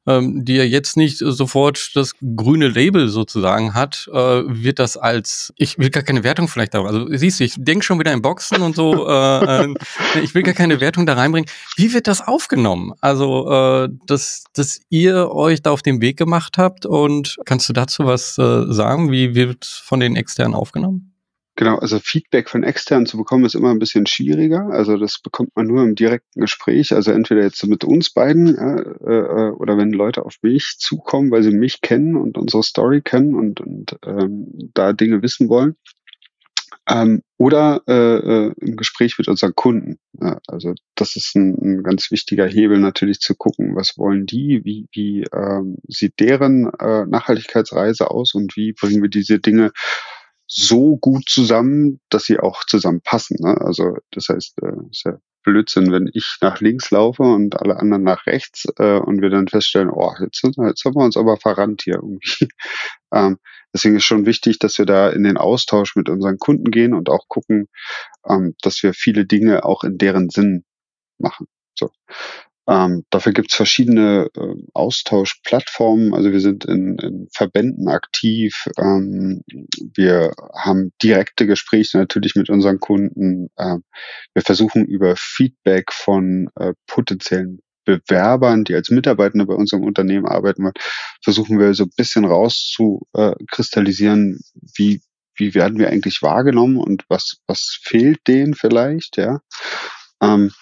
ähm, 0.07 0.45
die 0.45 0.57
ja 0.57 0.65
jetzt 0.65 0.97
nicht 0.97 1.19
sofort 1.19 1.95
das 1.95 2.15
grüne 2.37 2.69
Label 2.69 3.09
sozusagen 3.09 3.75
hat, 3.75 4.09
äh, 4.13 4.17
wird 4.17 4.79
das 4.79 4.97
als, 4.97 5.53
ich 5.57 5.79
will 5.79 5.91
gar 5.91 6.03
keine 6.03 6.25
Wertung 6.25 6.49
vielleicht 6.49 6.75
darüber, 6.75 6.91
also 6.91 7.07
siehst 7.11 7.41
du, 7.41 7.45
ich 7.45 7.55
denke 7.59 7.85
schon 7.85 7.99
wieder 7.99 8.13
in 8.13 8.23
Boxen 8.23 8.63
und 8.63 8.75
so, 8.75 9.09
äh, 9.09 9.65
äh, 9.65 9.75
ich 10.23 10.35
will 10.35 10.43
gar 10.43 10.55
keine 10.55 10.81
Wertung 10.81 11.07
da 11.07 11.15
reinbringen. 11.15 11.49
Wie 11.77 11.93
wird 11.93 12.07
das 12.09 12.21
aufgenommen? 12.21 12.93
Also, 13.01 13.51
äh, 13.51 13.89
dass, 14.07 14.45
dass 14.55 14.81
ihr 14.89 15.31
euch 15.31 15.63
da 15.63 15.71
auf 15.71 15.83
den 15.83 16.01
Weg 16.01 16.17
gemacht 16.17 16.59
habt 16.59 16.87
und 16.87 17.39
kannst 17.45 17.69
du 17.69 17.73
dazu 17.73 18.05
was 18.05 18.39
äh, 18.39 18.65
sagen? 18.73 19.11
Wie 19.11 19.35
wird 19.35 19.65
von 19.65 20.01
den 20.01 20.17
externen 20.17 20.55
aufgenommen? 20.55 21.12
Genau, 21.55 21.77
also 21.77 21.99
Feedback 21.99 22.49
von 22.49 22.63
externen 22.63 23.05
zu 23.05 23.19
bekommen 23.19 23.45
ist 23.45 23.55
immer 23.55 23.71
ein 23.71 23.79
bisschen 23.79 24.07
schwieriger. 24.07 24.71
Also 24.71 24.97
das 24.97 25.21
bekommt 25.21 25.55
man 25.55 25.67
nur 25.67 25.83
im 25.83 25.95
direkten 25.95 26.41
Gespräch. 26.41 26.95
Also 26.95 27.13
entweder 27.13 27.43
jetzt 27.43 27.63
mit 27.67 27.85
uns 27.85 28.11
beiden 28.11 28.57
äh, 28.57 28.81
äh, 28.81 29.51
oder 29.51 29.77
wenn 29.77 29.93
Leute 29.93 30.25
auf 30.25 30.37
mich 30.41 30.77
zukommen, 30.79 31.31
weil 31.31 31.43
sie 31.43 31.53
mich 31.53 31.83
kennen 31.83 32.17
und 32.17 32.39
unsere 32.39 32.63
Story 32.63 33.03
kennen 33.03 33.35
und, 33.35 33.61
und 33.61 33.99
ähm, 34.07 34.47
da 34.73 34.95
Dinge 34.95 35.21
wissen 35.23 35.51
wollen. 35.51 35.77
Ähm, 36.89 37.23
oder 37.37 37.83
äh, 37.87 37.93
äh, 38.47 38.55
im 38.59 38.77
Gespräch 38.77 39.19
mit 39.19 39.29
unseren 39.29 39.55
Kunden. 39.55 39.99
Ja, 40.21 40.39
also 40.49 40.75
das 40.95 41.17
ist 41.17 41.37
ein, 41.37 41.55
ein, 41.61 41.83
ganz 41.83 42.11
wichtiger 42.11 42.47
Hebel 42.47 42.79
natürlich 42.79 43.21
zu 43.21 43.35
gucken, 43.35 43.77
was 43.77 43.99
wollen 43.99 44.27
die, 44.27 44.63
wie, 44.65 44.89
wie 44.93 45.25
ähm, 45.33 45.77
sieht 45.87 46.19
deren 46.19 46.73
äh, 46.81 47.05
Nachhaltigkeitsreise 47.07 48.11
aus 48.11 48.35
und 48.35 48.57
wie 48.57 48.73
bringen 48.73 49.03
wir 49.03 49.11
diese 49.11 49.39
Dinge 49.39 49.71
so 50.55 50.97
gut 50.97 51.29
zusammen, 51.29 52.01
dass 52.11 52.25
sie 52.25 52.39
auch 52.39 52.65
zusammenpassen. 52.65 53.39
Ne? 53.41 53.59
Also 53.61 53.97
das 54.11 54.29
heißt, 54.29 54.63
äh, 54.63 54.91
ist 54.91 55.05
ja 55.05 55.19
Blödsinn, 55.43 55.91
wenn 55.91 56.11
ich 56.13 56.37
nach 56.43 56.61
links 56.61 56.91
laufe 56.91 57.23
und 57.23 57.59
alle 57.59 57.79
anderen 57.79 58.03
nach 58.03 58.27
rechts 58.27 58.67
äh, 58.77 58.99
und 58.99 59.23
wir 59.23 59.31
dann 59.31 59.49
feststellen, 59.49 59.91
oh, 59.91 60.13
jetzt, 60.21 60.43
jetzt 60.43 60.85
haben 60.85 60.95
wir 60.95 61.05
uns 61.05 61.17
aber 61.17 61.39
verrannt 61.39 61.83
hier 61.83 61.95
irgendwie. 61.95 62.49
ähm, 63.15 63.39
deswegen 63.73 63.97
ist 63.97 64.05
schon 64.05 64.27
wichtig, 64.27 64.59
dass 64.59 64.79
wir 64.79 64.85
da 64.85 65.09
in 65.09 65.25
den 65.25 65.39
Austausch 65.39 65.97
mit 65.97 66.11
unseren 66.11 66.39
Kunden 66.39 66.71
gehen 66.71 66.93
und 66.93 67.09
auch 67.09 67.29
gucken, 67.29 67.69
ähm, 68.29 68.55
dass 68.61 68.83
wir 68.83 68.93
viele 68.93 69.25
Dinge 69.25 69.65
auch 69.65 69.85
in 69.85 69.97
deren 69.97 70.29
Sinn 70.29 70.65
machen. 71.19 71.47
So. 71.75 71.91
Ähm, 72.69 73.05
dafür 73.11 73.33
gibt 73.33 73.51
es 73.51 73.57
verschiedene 73.57 74.29
äh, 74.37 74.55
Austauschplattformen. 74.73 76.15
Also 76.15 76.31
wir 76.31 76.41
sind 76.41 76.65
in, 76.65 76.97
in 76.99 77.29
Verbänden 77.33 77.89
aktiv. 77.89 78.67
Ähm, 78.79 79.43
wir 79.95 80.33
haben 80.55 80.93
direkte 81.03 81.47
Gespräche 81.47 81.99
natürlich 81.99 82.37
mit 82.37 82.51
unseren 82.51 82.79
Kunden. 82.79 83.49
Ähm, 83.59 83.83
wir 84.35 84.43
versuchen 84.43 84.85
über 84.85 85.15
Feedback 85.17 85.93
von 85.93 86.51
äh, 86.57 86.75
potenziellen 86.87 87.61
Bewerbern, 87.85 88.65
die 88.65 88.75
als 88.75 88.91
Mitarbeitende 88.91 89.47
bei 89.47 89.55
unserem 89.55 89.83
Unternehmen 89.83 90.27
arbeiten, 90.27 90.71
versuchen 91.23 91.59
wir 91.59 91.75
so 91.75 91.85
ein 91.85 91.91
bisschen 91.97 92.25
rauszukristallisieren, 92.25 94.41
wie 94.77 95.01
wie 95.35 95.55
werden 95.55 95.79
wir 95.79 95.89
eigentlich 95.89 96.21
wahrgenommen 96.23 96.77
und 96.77 97.05
was 97.09 97.39
was 97.47 97.79
fehlt 97.83 98.21
denen 98.29 98.55
vielleicht, 98.55 99.17
ja. 99.17 99.41
Ähm, 100.23 100.53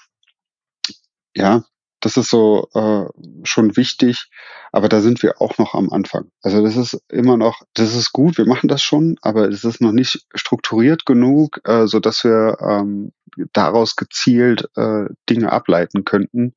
ja, 1.36 1.64
das 2.00 2.16
ist 2.16 2.30
so 2.30 2.68
äh, 2.74 3.04
schon 3.44 3.76
wichtig, 3.76 4.30
aber 4.72 4.88
da 4.88 5.00
sind 5.00 5.22
wir 5.22 5.40
auch 5.40 5.58
noch 5.58 5.74
am 5.74 5.90
Anfang. 5.90 6.30
Also 6.42 6.62
das 6.62 6.76
ist 6.76 7.02
immer 7.08 7.36
noch, 7.36 7.62
das 7.74 7.94
ist 7.94 8.12
gut, 8.12 8.38
wir 8.38 8.46
machen 8.46 8.68
das 8.68 8.82
schon, 8.82 9.16
aber 9.22 9.48
es 9.48 9.64
ist 9.64 9.80
noch 9.80 9.92
nicht 9.92 10.26
strukturiert 10.34 11.06
genug, 11.06 11.60
äh, 11.64 11.86
so 11.86 12.00
dass 12.00 12.24
wir 12.24 12.58
ähm, 12.60 13.12
daraus 13.52 13.96
gezielt 13.96 14.68
äh, 14.76 15.04
Dinge 15.28 15.52
ableiten 15.52 16.04
könnten 16.04 16.54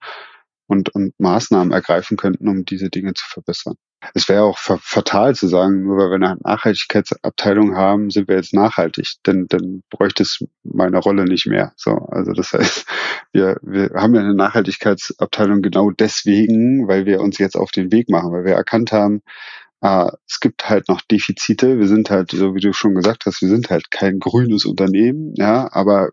und, 0.74 0.94
und 0.94 1.14
Maßnahmen 1.20 1.72
ergreifen 1.72 2.18
könnten, 2.18 2.48
um 2.50 2.66
diese 2.66 2.90
Dinge 2.90 3.14
zu 3.14 3.26
verbessern. 3.26 3.76
Es 4.14 4.28
wäre 4.28 4.44
auch 4.44 4.58
fatal 4.58 5.34
zu 5.34 5.48
sagen, 5.48 5.84
nur 5.84 5.98
weil 5.98 6.10
wir 6.10 6.16
eine 6.16 6.38
Nachhaltigkeitsabteilung 6.44 7.76
haben, 7.78 8.10
sind 8.10 8.28
wir 8.28 8.36
jetzt 8.36 8.54
nachhaltig, 8.54 9.14
denn 9.26 9.46
dann 9.48 9.82
bräuchte 9.90 10.24
es 10.24 10.44
meine 10.64 10.98
Rolle 10.98 11.24
nicht 11.24 11.46
mehr. 11.46 11.72
So, 11.78 11.92
also 11.92 12.34
das 12.34 12.52
heißt, 12.52 12.86
wir, 13.32 13.58
wir 13.62 13.92
haben 13.96 14.14
ja 14.14 14.22
eine 14.22 14.34
Nachhaltigkeitsabteilung 14.34 15.62
genau 15.62 15.92
deswegen, 15.92 16.88
weil 16.88 17.06
wir 17.06 17.22
uns 17.22 17.38
jetzt 17.38 17.56
auf 17.56 17.72
den 17.72 17.94
Weg 17.94 18.10
machen, 18.10 18.34
weil 18.34 18.44
wir 18.44 18.56
erkannt 18.56 18.92
haben, 18.92 19.22
äh, 19.82 20.12
es 20.28 20.40
gibt 20.42 20.70
halt 20.70 20.90
noch 20.90 21.02
Defizite. 21.02 21.80
Wir 21.80 21.88
sind 21.88 22.10
halt, 22.10 22.32
so 22.32 22.56
wie 22.56 22.62
du 22.62 22.74
schon 22.74 22.96
gesagt 22.96 23.26
hast, 23.26 23.42
wir 23.42 23.50
sind 23.50 23.70
halt 23.70 23.90
kein 23.90 24.20
grünes 24.20 24.66
Unternehmen, 24.66 25.34
ja, 25.36 25.70
aber 25.72 26.10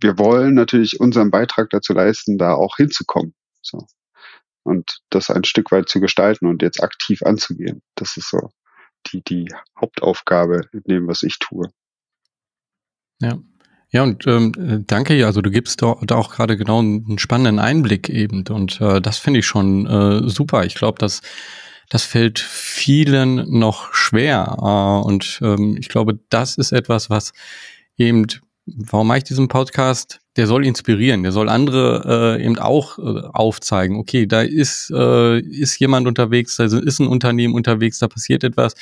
wir 0.00 0.18
wollen 0.18 0.54
natürlich 0.54 0.98
unseren 0.98 1.30
Beitrag 1.30 1.70
dazu 1.70 1.92
leisten, 1.92 2.36
da 2.36 2.54
auch 2.54 2.76
hinzukommen. 2.76 3.34
So 3.62 3.86
und 4.64 5.00
das 5.10 5.30
ein 5.30 5.44
Stück 5.44 5.72
weit 5.72 5.88
zu 5.88 6.00
gestalten 6.00 6.46
und 6.46 6.62
jetzt 6.62 6.82
aktiv 6.82 7.22
anzugehen. 7.22 7.82
Das 7.94 8.16
ist 8.16 8.30
so 8.30 8.50
die, 9.08 9.22
die 9.22 9.48
Hauptaufgabe 9.80 10.68
in 10.72 10.82
dem, 10.86 11.08
was 11.08 11.22
ich 11.22 11.38
tue. 11.38 11.70
Ja. 13.20 13.38
Ja, 13.94 14.04
und 14.04 14.26
ähm, 14.26 14.84
danke 14.86 15.14
ja, 15.14 15.26
also 15.26 15.42
du 15.42 15.50
gibst 15.50 15.82
da, 15.82 15.98
da 16.00 16.14
auch 16.14 16.30
gerade 16.30 16.56
genau 16.56 16.78
einen 16.78 17.18
spannenden 17.18 17.58
Einblick 17.58 18.08
eben 18.08 18.42
und 18.48 18.80
äh, 18.80 19.02
das 19.02 19.18
finde 19.18 19.40
ich 19.40 19.46
schon 19.46 19.86
äh, 19.86 20.30
super. 20.30 20.64
Ich 20.64 20.76
glaube, 20.76 20.98
dass 20.98 21.20
das 21.90 22.04
fällt 22.04 22.38
vielen 22.38 23.58
noch 23.58 23.92
schwer 23.92 24.56
äh, 24.58 25.06
und 25.06 25.40
ähm, 25.42 25.76
ich 25.78 25.90
glaube, 25.90 26.18
das 26.30 26.56
ist 26.56 26.72
etwas, 26.72 27.10
was 27.10 27.34
eben 27.98 28.26
warum 28.66 29.08
mache 29.08 29.18
ich 29.18 29.24
diesen 29.24 29.48
Podcast? 29.48 30.20
Der 30.36 30.46
soll 30.46 30.64
inspirieren, 30.64 31.22
der 31.22 31.32
soll 31.32 31.48
andere 31.48 32.38
äh, 32.38 32.44
eben 32.44 32.58
auch 32.58 32.98
äh, 32.98 33.22
aufzeigen. 33.32 33.96
Okay, 33.96 34.26
da 34.26 34.42
ist 34.42 34.90
äh, 34.90 35.40
ist 35.40 35.78
jemand 35.78 36.06
unterwegs, 36.06 36.56
da 36.56 36.64
ist 36.64 37.00
ein 37.00 37.06
Unternehmen 37.06 37.54
unterwegs, 37.54 37.98
da 37.98 38.08
passiert 38.08 38.44
etwas 38.44 38.74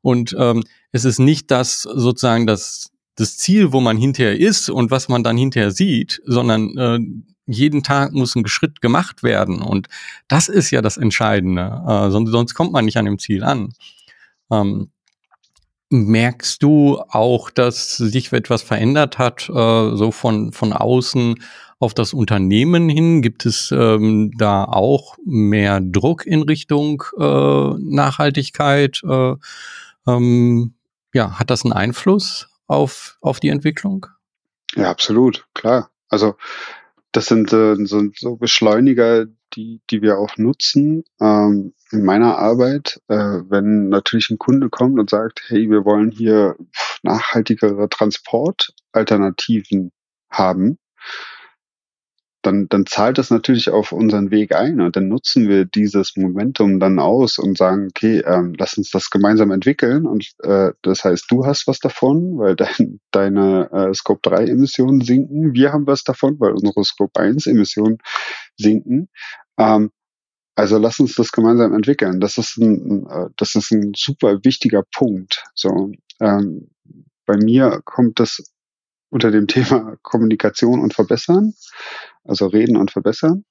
und 0.00 0.34
ähm, 0.38 0.62
es 0.92 1.04
ist 1.04 1.18
nicht 1.18 1.50
das 1.50 1.82
sozusagen 1.82 2.46
das 2.46 2.90
das 3.16 3.36
Ziel, 3.36 3.72
wo 3.72 3.80
man 3.80 3.96
hinterher 3.96 4.38
ist 4.38 4.70
und 4.70 4.90
was 4.90 5.08
man 5.08 5.22
dann 5.22 5.36
hinterher 5.36 5.70
sieht, 5.70 6.20
sondern 6.24 6.76
äh, 6.76 6.98
jeden 7.46 7.82
Tag 7.82 8.12
muss 8.12 8.34
ein 8.34 8.46
Schritt 8.46 8.80
gemacht 8.80 9.22
werden 9.22 9.60
und 9.60 9.88
das 10.28 10.48
ist 10.48 10.70
ja 10.70 10.82
das 10.82 10.96
Entscheidende. 10.96 11.82
Äh, 11.86 12.10
sonst, 12.10 12.30
sonst 12.30 12.54
kommt 12.54 12.72
man 12.72 12.86
nicht 12.86 12.96
an 12.96 13.04
dem 13.04 13.18
Ziel 13.18 13.44
an. 13.44 13.72
Ähm, 14.50 14.90
Merkst 15.90 16.62
du 16.62 16.98
auch, 17.08 17.50
dass 17.50 17.96
sich 17.96 18.32
etwas 18.32 18.62
verändert 18.62 19.18
hat, 19.18 19.48
äh, 19.48 19.96
so 19.96 20.10
von, 20.10 20.52
von 20.52 20.72
außen 20.72 21.36
auf 21.78 21.94
das 21.94 22.14
Unternehmen 22.14 22.88
hin? 22.88 23.22
Gibt 23.22 23.46
es 23.46 23.70
ähm, 23.70 24.32
da 24.36 24.64
auch 24.64 25.16
mehr 25.24 25.80
Druck 25.80 26.26
in 26.26 26.42
Richtung 26.42 27.04
äh, 27.18 27.74
Nachhaltigkeit? 27.78 29.02
Äh, 29.04 29.34
ähm, 30.06 30.74
ja, 31.12 31.38
hat 31.38 31.50
das 31.50 31.64
einen 31.64 31.72
Einfluss 31.72 32.48
auf, 32.66 33.18
auf 33.20 33.40
die 33.40 33.50
Entwicklung? 33.50 34.06
Ja, 34.74 34.90
absolut, 34.90 35.46
klar. 35.54 35.90
Also 36.08 36.34
das 37.12 37.26
sind, 37.26 37.52
äh, 37.52 37.76
sind 37.76 38.18
so 38.18 38.36
Beschleuniger, 38.36 39.26
die, 39.56 39.80
die 39.90 40.02
wir 40.02 40.18
auch 40.18 40.36
nutzen 40.36 41.04
ähm, 41.20 41.74
in 41.90 42.04
meiner 42.04 42.38
Arbeit. 42.38 43.00
Äh, 43.08 43.40
wenn 43.48 43.88
natürlich 43.88 44.30
ein 44.30 44.38
Kunde 44.38 44.70
kommt 44.70 44.98
und 44.98 45.10
sagt, 45.10 45.42
hey, 45.48 45.70
wir 45.70 45.84
wollen 45.84 46.10
hier 46.10 46.56
nachhaltigere 47.02 47.88
Transportalternativen 47.88 49.92
haben, 50.30 50.78
dann, 52.44 52.68
dann 52.68 52.86
zahlt 52.86 53.18
das 53.18 53.30
natürlich 53.30 53.70
auf 53.70 53.92
unseren 53.92 54.30
Weg 54.30 54.54
ein 54.54 54.80
und 54.80 54.96
dann 54.96 55.08
nutzen 55.08 55.48
wir 55.48 55.64
dieses 55.64 56.16
Momentum 56.16 56.78
dann 56.78 56.98
aus 56.98 57.38
und 57.38 57.56
sagen, 57.56 57.88
okay, 57.90 58.22
ähm, 58.26 58.54
lass 58.58 58.76
uns 58.76 58.90
das 58.90 59.10
gemeinsam 59.10 59.50
entwickeln 59.50 60.06
und 60.06 60.30
äh, 60.42 60.72
das 60.82 61.04
heißt, 61.04 61.26
du 61.30 61.46
hast 61.46 61.66
was 61.66 61.78
davon, 61.78 62.38
weil 62.38 62.54
dein, 62.56 63.00
deine 63.10 63.70
äh, 63.72 63.94
Scope 63.94 64.20
3 64.22 64.46
Emissionen 64.46 65.00
sinken, 65.00 65.54
wir 65.54 65.72
haben 65.72 65.86
was 65.86 66.04
davon, 66.04 66.38
weil 66.38 66.52
unsere 66.52 66.84
Scope 66.84 67.18
1 67.18 67.46
Emissionen 67.46 67.98
sinken. 68.56 69.08
Ähm, 69.58 69.90
also 70.56 70.78
lass 70.78 71.00
uns 71.00 71.14
das 71.14 71.32
gemeinsam 71.32 71.74
entwickeln. 71.74 72.20
Das 72.20 72.38
ist 72.38 72.56
ein, 72.58 73.06
äh, 73.06 73.28
das 73.36 73.54
ist 73.54 73.72
ein 73.72 73.92
super 73.96 74.38
wichtiger 74.44 74.84
Punkt. 74.94 75.44
So, 75.54 75.92
ähm, 76.20 76.70
bei 77.26 77.36
mir 77.36 77.80
kommt 77.84 78.20
das 78.20 78.42
unter 79.10 79.30
dem 79.30 79.46
Thema 79.46 79.96
Kommunikation 80.02 80.80
und 80.80 80.94
Verbessern, 80.94 81.54
also 82.24 82.46
reden 82.46 82.76
und 82.76 82.90
verbessern. 82.90 83.44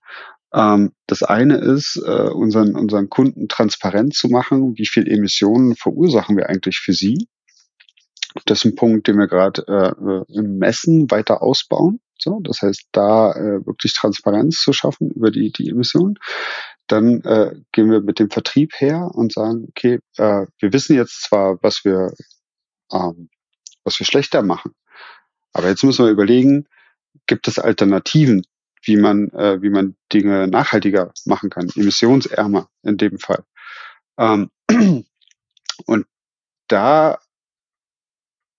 Ähm, 0.54 0.92
das 1.08 1.24
eine 1.24 1.58
ist, 1.58 2.02
äh, 2.06 2.30
unseren, 2.30 2.76
unseren 2.76 3.10
Kunden 3.10 3.48
transparent 3.48 4.14
zu 4.14 4.30
machen, 4.30 4.78
wie 4.78 4.86
viel 4.86 5.08
Emissionen 5.10 5.76
verursachen 5.76 6.38
wir 6.38 6.48
eigentlich 6.50 6.80
für 6.80 6.94
sie. 6.94 7.28
Das 8.46 8.60
ist 8.60 8.66
ein 8.66 8.76
Punkt, 8.76 9.08
den 9.08 9.18
wir 9.18 9.28
gerade 9.28 9.64
äh, 9.68 10.34
im 10.34 10.58
Messen 10.58 11.10
weiter 11.12 11.42
ausbauen. 11.42 12.00
So, 12.24 12.40
das 12.42 12.62
heißt, 12.62 12.88
da 12.92 13.32
äh, 13.34 13.66
wirklich 13.66 13.94
Transparenz 13.94 14.62
zu 14.62 14.74
schaffen 14.74 15.12
über 15.12 15.32
die, 15.32 15.52
die 15.52 15.70
Emissionen. 15.70 16.16
Dann 16.88 17.22
äh, 17.22 17.56
gehen 17.72 17.92
wir 17.92 18.02
mit 18.02 18.20
dem 18.20 18.30
Vertrieb 18.30 18.74
her 18.78 19.12
und 19.14 19.34
sagen, 19.34 19.68
okay, 19.70 20.00
äh, 20.18 20.46
wir 20.60 20.74
wissen 20.74 20.96
jetzt 20.96 21.24
zwar, 21.24 21.62
was 21.62 21.86
wir, 21.86 22.14
ähm, 22.92 23.30
was 23.84 24.00
wir 24.00 24.06
schlechter 24.06 24.42
machen, 24.42 24.74
aber 25.54 25.70
jetzt 25.70 25.84
müssen 25.84 26.06
wir 26.06 26.12
überlegen, 26.12 26.68
gibt 27.28 27.48
es 27.48 27.60
Alternativen, 27.60 28.46
wie 28.82 28.98
man, 28.98 29.30
äh, 29.30 29.62
wie 29.62 29.70
man 29.70 29.96
Dinge 30.12 30.48
nachhaltiger 30.48 31.14
machen 31.26 31.50
kann, 31.50 31.70
emissionsärmer 31.76 32.70
in 32.82 32.98
dem 32.98 33.20
Fall. 33.20 33.44
Ähm, 34.18 34.50
und 35.86 36.06
da 36.68 37.20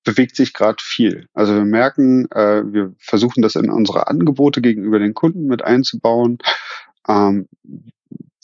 bewegt 0.05 0.36
sich 0.36 0.52
gerade 0.52 0.82
viel. 0.82 1.28
Also 1.34 1.55
wir 1.55 1.64
merken, 1.64 2.30
äh, 2.30 2.62
wir 2.64 2.94
versuchen 2.98 3.42
das 3.42 3.57
in 3.57 3.70
unsere 3.70 4.07
Angebote 4.07 4.61
gegenüber 4.61 4.98
den 4.98 5.14
Kunden 5.14 5.46
mit 5.46 5.62
einzubauen. 5.62 6.38
Ähm, 7.09 7.48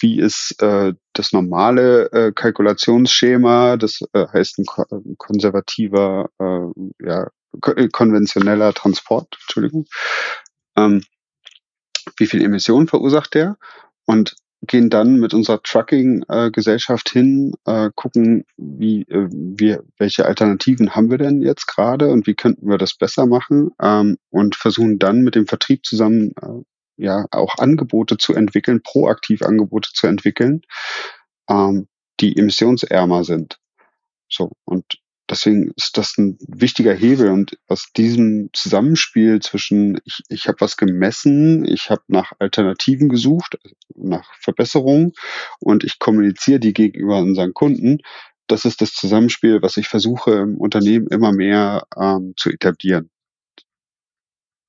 wie 0.01 0.19
ist 0.19 0.61
äh, 0.63 0.95
das 1.13 1.33
normale 1.33 2.11
äh, 2.13 2.33
Kalkulationsschema, 2.33 3.77
das 3.77 4.01
äh, 4.15 4.27
heißt 4.27 4.59
ein, 4.59 4.65
ein 4.91 5.17
konservativer 5.19 6.31
äh, 6.39 7.07
ja, 7.07 7.29
äh, 7.77 7.89
konventioneller 7.89 8.73
Transport, 8.73 9.37
Entschuldigung. 9.43 9.87
Ähm, 10.77 11.05
wie 12.17 12.27
viel 12.27 12.43
Emissionen 12.43 12.89
verursacht 12.89 13.35
der? 13.35 13.59
Und 14.07 14.37
gehen 14.63 14.91
dann 14.91 15.17
mit 15.17 15.33
unserer 15.33 15.63
Trucking-Gesellschaft 15.63 17.09
hin, 17.09 17.55
äh, 17.65 17.91
gucken, 17.95 18.45
wie, 18.57 19.03
äh, 19.03 19.29
wir, 19.31 19.85
welche 19.97 20.27
Alternativen 20.27 20.95
haben 20.95 21.11
wir 21.11 21.19
denn 21.19 21.41
jetzt 21.41 21.67
gerade 21.67 22.09
und 22.09 22.27
wie 22.27 22.35
könnten 22.35 22.69
wir 22.69 22.79
das 22.79 22.95
besser 22.95 23.27
machen 23.27 23.71
ähm, 23.81 24.19
und 24.29 24.57
versuchen 24.57 24.99
dann 24.99 25.23
mit 25.23 25.35
dem 25.35 25.47
Vertrieb 25.47 25.87
zusammen 25.87 26.33
äh, 26.43 26.63
ja 26.97 27.25
auch 27.31 27.57
Angebote 27.59 28.19
zu 28.19 28.35
entwickeln, 28.35 28.83
proaktiv 28.83 29.43
Angebote 29.43 29.91
zu 29.95 30.07
entwickeln, 30.07 30.61
ähm, 31.49 31.89
die 32.21 32.37
emissionsärmer 32.37 33.25
sind. 33.25 33.59
So 34.29 34.53
und 34.65 34.85
deswegen 35.31 35.73
ist 35.77 35.97
das 35.97 36.19
ein 36.19 36.39
wichtiger 36.47 36.93
Hebel 36.93 37.31
und 37.31 37.57
aus 37.69 37.93
diesem 37.97 38.51
Zusammenspiel 38.53 39.41
zwischen 39.41 40.01
ich, 40.05 40.23
ich 40.29 40.49
habe 40.49 40.61
was 40.61 40.77
gemessen, 40.77 41.65
ich 41.65 41.91
habe 41.91 42.03
nach 42.09 42.33
Alternativen 42.39 43.09
gesucht, 43.09 43.59
nach 43.95 44.35
Verbesserungen 44.41 45.13
und 45.61 45.85
ich 45.85 45.99
kommuniziere 45.99 46.61
die 46.61 46.73
gegenüber 46.73 47.19
unseren 47.19 47.55
Kunden, 47.55 47.99
das 48.51 48.65
ist 48.65 48.81
das 48.81 48.93
Zusammenspiel, 48.93 49.63
was 49.63 49.77
ich 49.77 49.89
versuche 49.89 50.33
im 50.33 50.57
Unternehmen 50.57 51.07
immer 51.07 51.33
mehr 51.33 51.87
ähm, 51.97 52.35
zu 52.37 52.51
etablieren. 52.51 53.11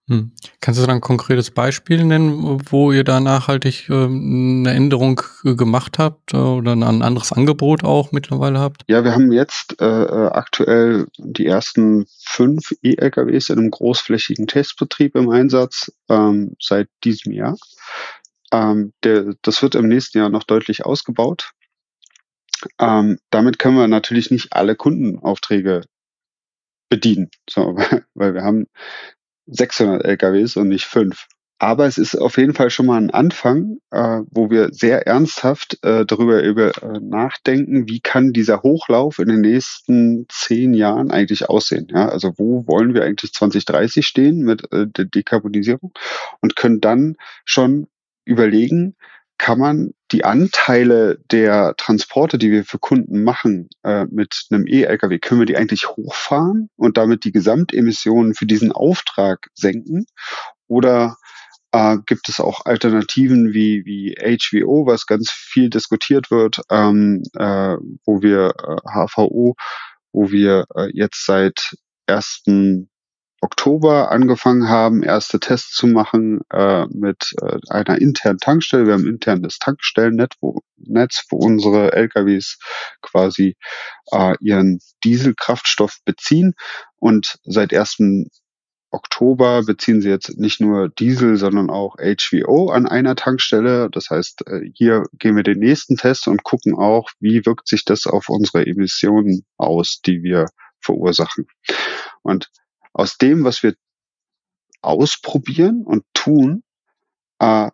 Hm. 0.07 0.31
Kannst 0.61 0.81
du 0.81 0.85
da 0.85 0.93
ein 0.93 1.01
konkretes 1.01 1.51
Beispiel 1.51 2.03
nennen, 2.03 2.61
wo 2.69 2.91
ihr 2.91 3.03
da 3.03 3.19
nachhaltig 3.19 3.87
äh, 3.89 4.05
eine 4.05 4.71
Änderung 4.71 5.21
gemacht 5.43 5.99
habt 5.99 6.33
äh, 6.33 6.37
oder 6.37 6.73
ein 6.73 6.83
anderes 6.83 7.31
Angebot 7.31 7.83
auch 7.83 8.11
mittlerweile 8.11 8.59
habt? 8.59 8.83
Ja, 8.87 9.03
wir 9.03 9.13
haben 9.13 9.31
jetzt 9.31 9.79
äh, 9.79 9.85
äh 9.85 10.27
aktuell 10.31 11.05
die 11.17 11.45
ersten 11.45 12.07
fünf 12.19 12.73
E-LKWs 12.81 13.49
in 13.49 13.59
einem 13.59 13.71
großflächigen 13.71 14.47
Testbetrieb 14.47 15.15
im 15.15 15.29
Einsatz 15.29 15.91
ähm, 16.09 16.55
seit 16.59 16.89
diesem 17.03 17.31
Jahr. 17.31 17.57
Ähm, 18.51 18.93
der, 19.03 19.35
das 19.43 19.61
wird 19.61 19.75
im 19.75 19.87
nächsten 19.87 20.17
Jahr 20.17 20.29
noch 20.29 20.43
deutlich 20.43 20.85
ausgebaut. 20.85 21.51
Ähm, 22.79 23.19
damit 23.29 23.59
können 23.59 23.77
wir 23.77 23.87
natürlich 23.87 24.31
nicht 24.31 24.53
alle 24.53 24.75
Kundenaufträge 24.75 25.83
bedienen, 26.89 27.29
so, 27.49 27.75
weil 28.13 28.33
wir 28.33 28.43
haben 28.43 28.67
600 29.51 30.03
LKWs 30.03 30.57
und 30.57 30.69
nicht 30.69 30.85
fünf. 30.85 31.27
Aber 31.61 31.85
es 31.85 31.99
ist 31.99 32.15
auf 32.15 32.37
jeden 32.37 32.55
Fall 32.55 32.71
schon 32.71 32.87
mal 32.87 32.97
ein 32.97 33.11
Anfang, 33.11 33.77
äh, 33.91 34.21
wo 34.31 34.49
wir 34.49 34.69
sehr 34.71 35.05
ernsthaft 35.05 35.77
äh, 35.83 36.07
darüber 36.07 36.41
über, 36.41 36.71
äh, 36.81 36.99
nachdenken, 36.99 37.87
wie 37.87 37.99
kann 37.99 38.33
dieser 38.33 38.63
Hochlauf 38.63 39.19
in 39.19 39.27
den 39.27 39.41
nächsten 39.41 40.25
zehn 40.27 40.73
Jahren 40.73 41.11
eigentlich 41.11 41.49
aussehen. 41.49 41.87
Ja? 41.91 42.09
Also 42.09 42.33
wo 42.37 42.65
wollen 42.65 42.95
wir 42.95 43.03
eigentlich 43.03 43.33
2030 43.33 44.07
stehen 44.07 44.39
mit 44.39 44.73
äh, 44.73 44.87
der 44.87 45.05
Dekarbonisierung 45.05 45.93
und 46.39 46.55
können 46.55 46.81
dann 46.81 47.15
schon 47.45 47.85
überlegen, 48.25 48.95
kann 49.37 49.59
man 49.59 49.91
die 50.11 50.25
Anteile 50.25 51.19
der 51.31 51.75
Transporte, 51.77 52.37
die 52.37 52.51
wir 52.51 52.65
für 52.65 52.79
Kunden 52.79 53.23
machen, 53.23 53.69
äh, 53.83 54.05
mit 54.05 54.45
einem 54.49 54.67
E-Lkw, 54.67 55.19
können 55.19 55.41
wir 55.41 55.45
die 55.45 55.57
eigentlich 55.57 55.87
hochfahren 55.87 56.69
und 56.75 56.97
damit 56.97 57.23
die 57.23 57.31
Gesamtemissionen 57.31 58.33
für 58.33 58.45
diesen 58.45 58.71
Auftrag 58.71 59.47
senken? 59.53 60.05
Oder 60.67 61.17
äh, 61.71 61.97
gibt 62.05 62.27
es 62.29 62.39
auch 62.39 62.65
Alternativen 62.65 63.53
wie, 63.53 63.85
wie 63.85 64.15
HVO, 64.15 64.85
was 64.85 65.05
ganz 65.05 65.31
viel 65.31 65.69
diskutiert 65.69 66.29
wird, 66.29 66.61
ähm, 66.69 67.23
äh, 67.37 67.77
wo 68.05 68.21
wir 68.21 68.53
äh, 68.57 68.89
HVO, 68.89 69.55
wo 70.11 70.31
wir 70.31 70.65
äh, 70.75 70.89
jetzt 70.93 71.25
seit 71.25 71.73
ersten 72.07 72.90
Oktober 73.41 74.11
angefangen 74.11 74.69
haben, 74.69 75.01
erste 75.01 75.39
Tests 75.39 75.75
zu 75.75 75.87
machen 75.87 76.41
äh, 76.51 76.85
mit 76.87 77.33
äh, 77.41 77.57
einer 77.69 77.99
internen 77.99 78.37
Tankstelle. 78.37 78.85
Wir 78.85 78.93
haben 78.93 79.07
intern 79.07 79.41
das 79.41 79.57
Tankstellennetz, 79.57 80.35
wo, 80.39 80.61
unsere 81.31 81.93
LKWs 81.93 82.59
quasi 83.01 83.55
äh, 84.11 84.35
ihren 84.39 84.79
Dieselkraftstoff 85.03 85.97
beziehen. 86.05 86.53
Und 86.97 87.39
seit 87.43 87.73
1. 87.73 88.27
Oktober 88.91 89.63
beziehen 89.63 90.01
sie 90.01 90.09
jetzt 90.09 90.37
nicht 90.37 90.61
nur 90.61 90.89
Diesel, 90.89 91.37
sondern 91.37 91.71
auch 91.71 91.95
HVO 91.95 92.69
an 92.69 92.85
einer 92.85 93.15
Tankstelle. 93.15 93.89
Das 93.89 94.09
heißt, 94.11 94.47
äh, 94.47 94.61
hier 94.73 95.05
gehen 95.17 95.35
wir 95.35 95.43
den 95.43 95.59
nächsten 95.59 95.97
Test 95.97 96.27
und 96.27 96.43
gucken 96.43 96.75
auch, 96.75 97.09
wie 97.19 97.43
wirkt 97.45 97.67
sich 97.67 97.85
das 97.85 98.05
auf 98.05 98.29
unsere 98.29 98.67
Emissionen 98.67 99.45
aus, 99.57 100.01
die 100.05 100.21
wir 100.21 100.45
verursachen. 100.79 101.47
Und 102.21 102.49
aus 102.93 103.17
dem, 103.17 103.43
was 103.43 103.63
wir 103.63 103.75
ausprobieren 104.81 105.83
und 105.83 106.03
tun, 106.13 106.63
äh, 107.39 107.69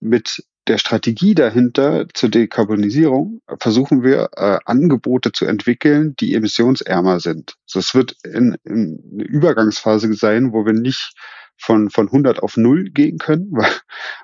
mit 0.00 0.44
der 0.68 0.78
Strategie 0.78 1.34
dahinter 1.34 2.06
zur 2.12 2.28
Dekarbonisierung 2.28 3.40
versuchen 3.58 4.02
wir 4.02 4.28
äh, 4.36 4.58
Angebote 4.66 5.32
zu 5.32 5.46
entwickeln, 5.46 6.14
die 6.16 6.34
emissionsärmer 6.34 7.20
sind. 7.20 7.54
Also 7.66 7.78
es 7.78 7.94
wird 7.94 8.16
in, 8.22 8.56
in 8.64 9.02
eine 9.12 9.24
Übergangsphase 9.24 10.12
sein, 10.14 10.52
wo 10.52 10.66
wir 10.66 10.74
nicht 10.74 11.14
von, 11.56 11.90
von 11.90 12.06
100 12.06 12.40
auf 12.42 12.56
0 12.56 12.90
gehen 12.90 13.18
können, 13.18 13.48
weil, 13.50 13.72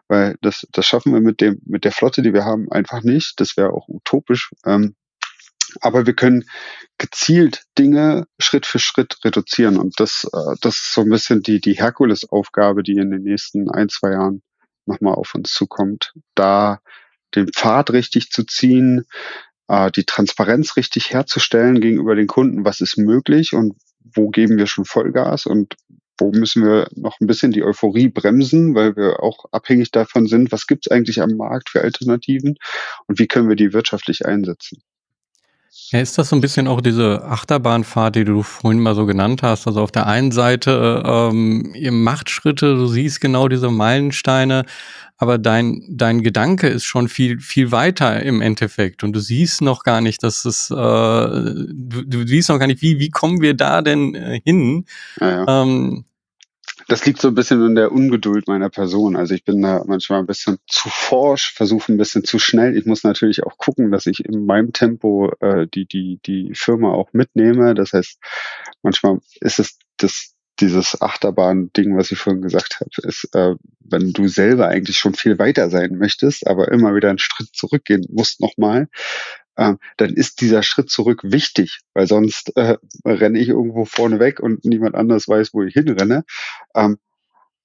weil 0.09 0.37
das, 0.43 0.67
das 0.71 0.87
schaffen 0.87 1.13
wir 1.15 1.21
mit, 1.21 1.41
dem, 1.41 1.61
mit 1.65 1.85
der 1.85 1.93
Flotte, 1.93 2.23
die 2.23 2.35
wir 2.35 2.45
haben, 2.45 2.71
einfach 2.71 3.03
nicht. 3.03 3.41
Das 3.41 3.57
wäre 3.57 3.73
auch 3.73 3.89
utopisch. 3.89 4.51
Ähm, 4.67 4.95
aber 5.81 6.07
wir 6.07 6.15
können 6.15 6.45
gezielt 6.99 7.65
Dinge 7.79 8.27
Schritt 8.39 8.67
für 8.67 8.79
Schritt 8.79 9.19
reduzieren. 9.25 9.77
Und 9.77 9.99
das, 9.99 10.27
äh, 10.33 10.55
das 10.61 10.77
ist 10.77 10.95
so 10.95 11.03
ein 11.03 11.11
bisschen 11.11 11.43
die, 11.43 11.61
die 11.61 11.75
Herkulesaufgabe, 11.75 12.83
die 12.83 12.93
in 12.93 13.11
den 13.11 13.23
nächsten 13.23 13.71
ein, 13.71 13.89
zwei 13.89 14.13
Jahren 14.13 14.43
nochmal 14.87 15.15
auf 15.15 15.35
uns 15.35 15.53
zukommt. 15.53 16.13
Da 16.35 16.81
den 17.35 17.49
Pfad 17.49 17.91
richtig 17.91 18.31
zu 18.31 18.45
ziehen, 18.45 19.07
äh, 19.69 19.91
die 19.91 20.05
Transparenz 20.05 20.77
richtig 20.77 21.11
herzustellen 21.11 21.81
gegenüber 21.81 22.15
den 22.15 22.27
Kunden, 22.27 22.65
was 22.65 22.81
ist 22.81 22.97
möglich 22.97 23.53
und 23.55 23.75
wo 24.15 24.29
geben 24.29 24.59
wir 24.59 24.67
schon 24.67 24.85
Vollgas 24.85 25.47
und 25.47 25.75
wo 26.19 26.31
müssen 26.31 26.65
wir 26.65 26.89
noch 26.95 27.19
ein 27.21 27.27
bisschen 27.27 27.51
die 27.51 27.65
Euphorie 27.65 28.09
bremsen, 28.09 28.75
weil 28.75 28.95
wir 28.95 29.21
auch 29.21 29.47
abhängig 29.51 29.91
davon 29.91 30.27
sind, 30.27 30.53
was 30.53 30.67
gibt 30.67 30.87
es 30.87 30.93
eigentlich 30.93 31.21
am 31.21 31.37
Markt 31.37 31.71
für 31.71 31.81
Alternativen 31.81 32.57
und 33.09 33.19
wie 33.19 33.27
können 33.27 33.49
wir 33.49 33.57
die 33.57 33.73
wirtschaftlich 33.73 34.25
einsetzen. 34.25 34.81
Ja, 35.77 36.01
ist 36.01 36.19
das 36.19 36.29
so 36.29 36.37
ein 36.37 36.41
bisschen 36.41 36.69
auch 36.69 36.81
diese 36.81 37.25
Achterbahnfahrt, 37.25 38.15
die 38.15 38.25
du 38.25 38.43
vorhin 38.43 38.81
mal 38.81 38.95
so 38.95 39.07
genannt 39.07 39.43
hast? 39.43 39.67
Also 39.67 39.81
auf 39.81 39.91
der 39.91 40.07
einen 40.07 40.31
Seite, 40.31 41.03
ähm, 41.05 41.73
ihr 41.75 41.91
macht 41.91 42.31
Schritte, 42.31 42.77
du 42.77 42.87
siehst 42.87 43.21
genau 43.21 43.49
diese 43.49 43.71
Meilensteine, 43.71 44.67
aber 45.17 45.37
dein, 45.37 45.83
dein 45.91 46.23
Gedanke 46.23 46.69
ist 46.69 46.85
schon 46.85 47.09
viel, 47.09 47.41
viel 47.41 47.73
weiter 47.73 48.23
im 48.23 48.41
Endeffekt 48.41 49.03
und 49.03 49.15
du 49.15 49.21
siehst 49.21 49.63
noch 49.63 49.83
gar 49.83 50.01
nicht, 50.01 50.23
dass 50.23 50.45
es, 50.45 50.71
äh, 50.71 50.75
du, 50.75 52.03
du 52.07 52.27
siehst 52.27 52.51
noch 52.51 52.61
gar 52.61 52.69
nicht, 52.69 52.83
wie, 52.83 53.01
wie 53.01 53.11
kommen 53.11 53.41
wir 53.41 53.55
da 53.55 53.83
denn 53.83 54.15
äh, 54.15 54.41
hin? 54.45 54.85
Ja, 55.21 55.45
ja. 55.45 55.63
Ähm, 55.63 56.05
das 56.89 57.05
liegt 57.07 57.21
so 57.21 57.29
ein 57.29 57.35
bisschen 57.35 57.65
in 57.65 57.75
der 57.75 57.93
Ungeduld 57.93 58.49
meiner 58.49 58.71
Person. 58.71 59.17
Also 59.17 59.35
ich 59.35 59.45
bin 59.45 59.63
da 59.63 59.83
manchmal 59.87 60.21
ein 60.21 60.27
bisschen 60.27 60.59
zu 60.67 60.89
forsch, 60.89 61.53
versuche 61.55 61.93
ein 61.93 61.97
bisschen 61.97 62.25
zu 62.25 62.39
schnell. 62.39 62.77
Ich 62.77 62.87
muss 62.87 63.05
natürlich 63.05 63.45
auch 63.45 63.57
gucken, 63.57 63.91
dass 63.91 64.07
ich 64.07 64.25
in 64.25 64.47
meinem 64.47 64.73
Tempo 64.73 65.33
äh, 65.41 65.67
die, 65.67 65.87
die, 65.87 66.21
die 66.25 66.53
Firma 66.55 66.93
auch 66.93 67.13
mitnehme. 67.13 67.75
Das 67.75 67.93
heißt, 67.93 68.19
manchmal 68.83 69.19
ist 69.41 69.59
es 69.59 69.79
das 69.97 70.35
dieses 70.61 71.01
Achterbahn-Ding, 71.01 71.97
was 71.97 72.13
ich 72.13 72.19
vorhin 72.19 72.43
gesagt 72.43 72.79
habe, 72.81 73.09
ist, 73.09 73.29
äh, 73.35 73.55
wenn 73.81 74.13
du 74.13 74.29
selber 74.29 74.69
eigentlich 74.69 74.99
schon 74.99 75.15
viel 75.15 75.39
weiter 75.39 75.69
sein 75.69 75.97
möchtest, 75.99 76.47
aber 76.47 76.71
immer 76.71 76.95
wieder 76.95 77.09
einen 77.09 77.19
Schritt 77.19 77.49
zurückgehen 77.53 78.07
musst 78.09 78.41
nochmal, 78.41 78.89
äh, 79.57 79.75
dann 79.97 80.15
ist 80.15 80.41
dieser 80.41 80.63
Schritt 80.63 80.91
zurück 80.91 81.21
wichtig, 81.25 81.81
weil 81.95 82.07
sonst 82.07 82.57
äh, 82.57 82.77
renne 83.05 83.39
ich 83.39 83.49
irgendwo 83.49 83.85
vorne 83.85 84.19
weg 84.19 84.41
und 84.41 84.65
niemand 84.65 84.95
anders 84.95 85.29
weiß, 85.29 85.55
wo 85.55 85.63
ich 85.63 85.75
hinrenne. 85.75 86.25
Ähm, 86.75 86.99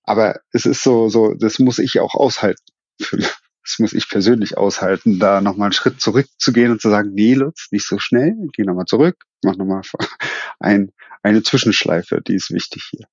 aber 0.03 0.39
es 0.51 0.65
ist 0.65 0.83
so, 0.83 1.09
so, 1.09 1.33
das 1.33 1.59
muss 1.59 1.79
ich 1.79 1.99
auch 1.99 2.15
aushalten. 2.15 2.63
Das 3.61 3.77
muss 3.77 3.93
ich 3.93 4.09
persönlich 4.09 4.57
aushalten, 4.57 5.19
da 5.19 5.41
nochmal 5.41 5.67
einen 5.67 5.73
Schritt 5.73 6.01
zurückzugehen 6.01 6.71
und 6.71 6.81
zu 6.81 6.89
sagen, 6.89 7.11
nee, 7.13 7.35
Lutz, 7.35 7.67
nicht 7.69 7.85
so 7.85 7.99
schnell, 7.99 8.33
geh 8.53 8.63
nochmal 8.63 8.85
zurück, 8.85 9.25
mach 9.43 9.57
nochmal 9.57 9.81
ein, 10.59 10.91
eine 11.21 11.43
Zwischenschleife, 11.43 12.19
die 12.25 12.33
ist 12.33 12.49
wichtig 12.49 12.89
hier. 12.89 13.05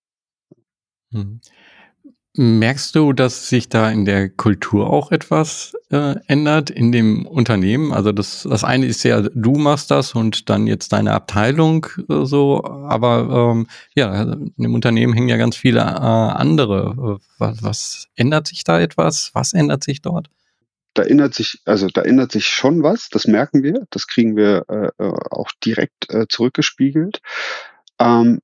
Hm. 1.13 1.41
Merkst 2.39 2.95
du, 2.95 3.15
dass 3.15 3.49
sich 3.49 3.71
da 3.71 3.91
in 3.91 4.05
der 4.05 4.29
Kultur 4.29 4.91
auch 4.91 5.11
etwas 5.11 5.75
äh, 5.91 6.17
ändert 6.27 6.69
in 6.69 6.93
dem 6.93 7.27
Unternehmen? 7.27 7.93
Also 7.93 8.13
das, 8.13 8.47
das 8.49 8.63
eine 8.63 8.85
ist 8.85 9.05
ja, 9.05 9.23
du 9.23 9.53
machst 9.53 9.91
das 9.91 10.15
und 10.15 10.51
dann 10.51 10.67
jetzt 10.67 10.93
deine 10.93 11.13
Abteilung 11.13 11.87
äh, 12.11 12.27
so, 12.27 12.63
aber 12.63 13.53
ähm, 13.53 13.69
ja, 13.95 14.37
im 14.59 14.75
Unternehmen 14.75 15.15
hängen 15.15 15.31
ja 15.31 15.39
ganz 15.39 15.57
viele 15.57 15.81
äh, 15.81 15.83
andere. 15.83 17.21
Was, 17.39 17.63
was 17.63 18.09
ändert 18.17 18.49
sich 18.49 18.65
da 18.65 18.81
etwas? 18.81 19.31
Was 19.33 19.55
ändert 19.55 19.83
sich 19.83 20.03
dort? 20.03 20.29
Da 20.93 21.05
ändert 21.05 21.35
sich, 21.35 21.61
also 21.65 21.89
da 21.89 22.03
ändert 22.03 22.33
sich 22.33 22.47
schon 22.49 22.83
was, 22.83 23.09
das 23.09 23.27
merken 23.27 23.63
wir, 23.63 23.87
das 23.91 24.07
kriegen 24.07 24.37
wir 24.37 24.65
äh, 24.69 25.03
äh 25.03 25.13
auch 25.31 25.51
direkt 25.65 26.11
äh, 26.11 26.27
zurückgespiegelt. 26.29 27.23
Ähm, 27.99 28.41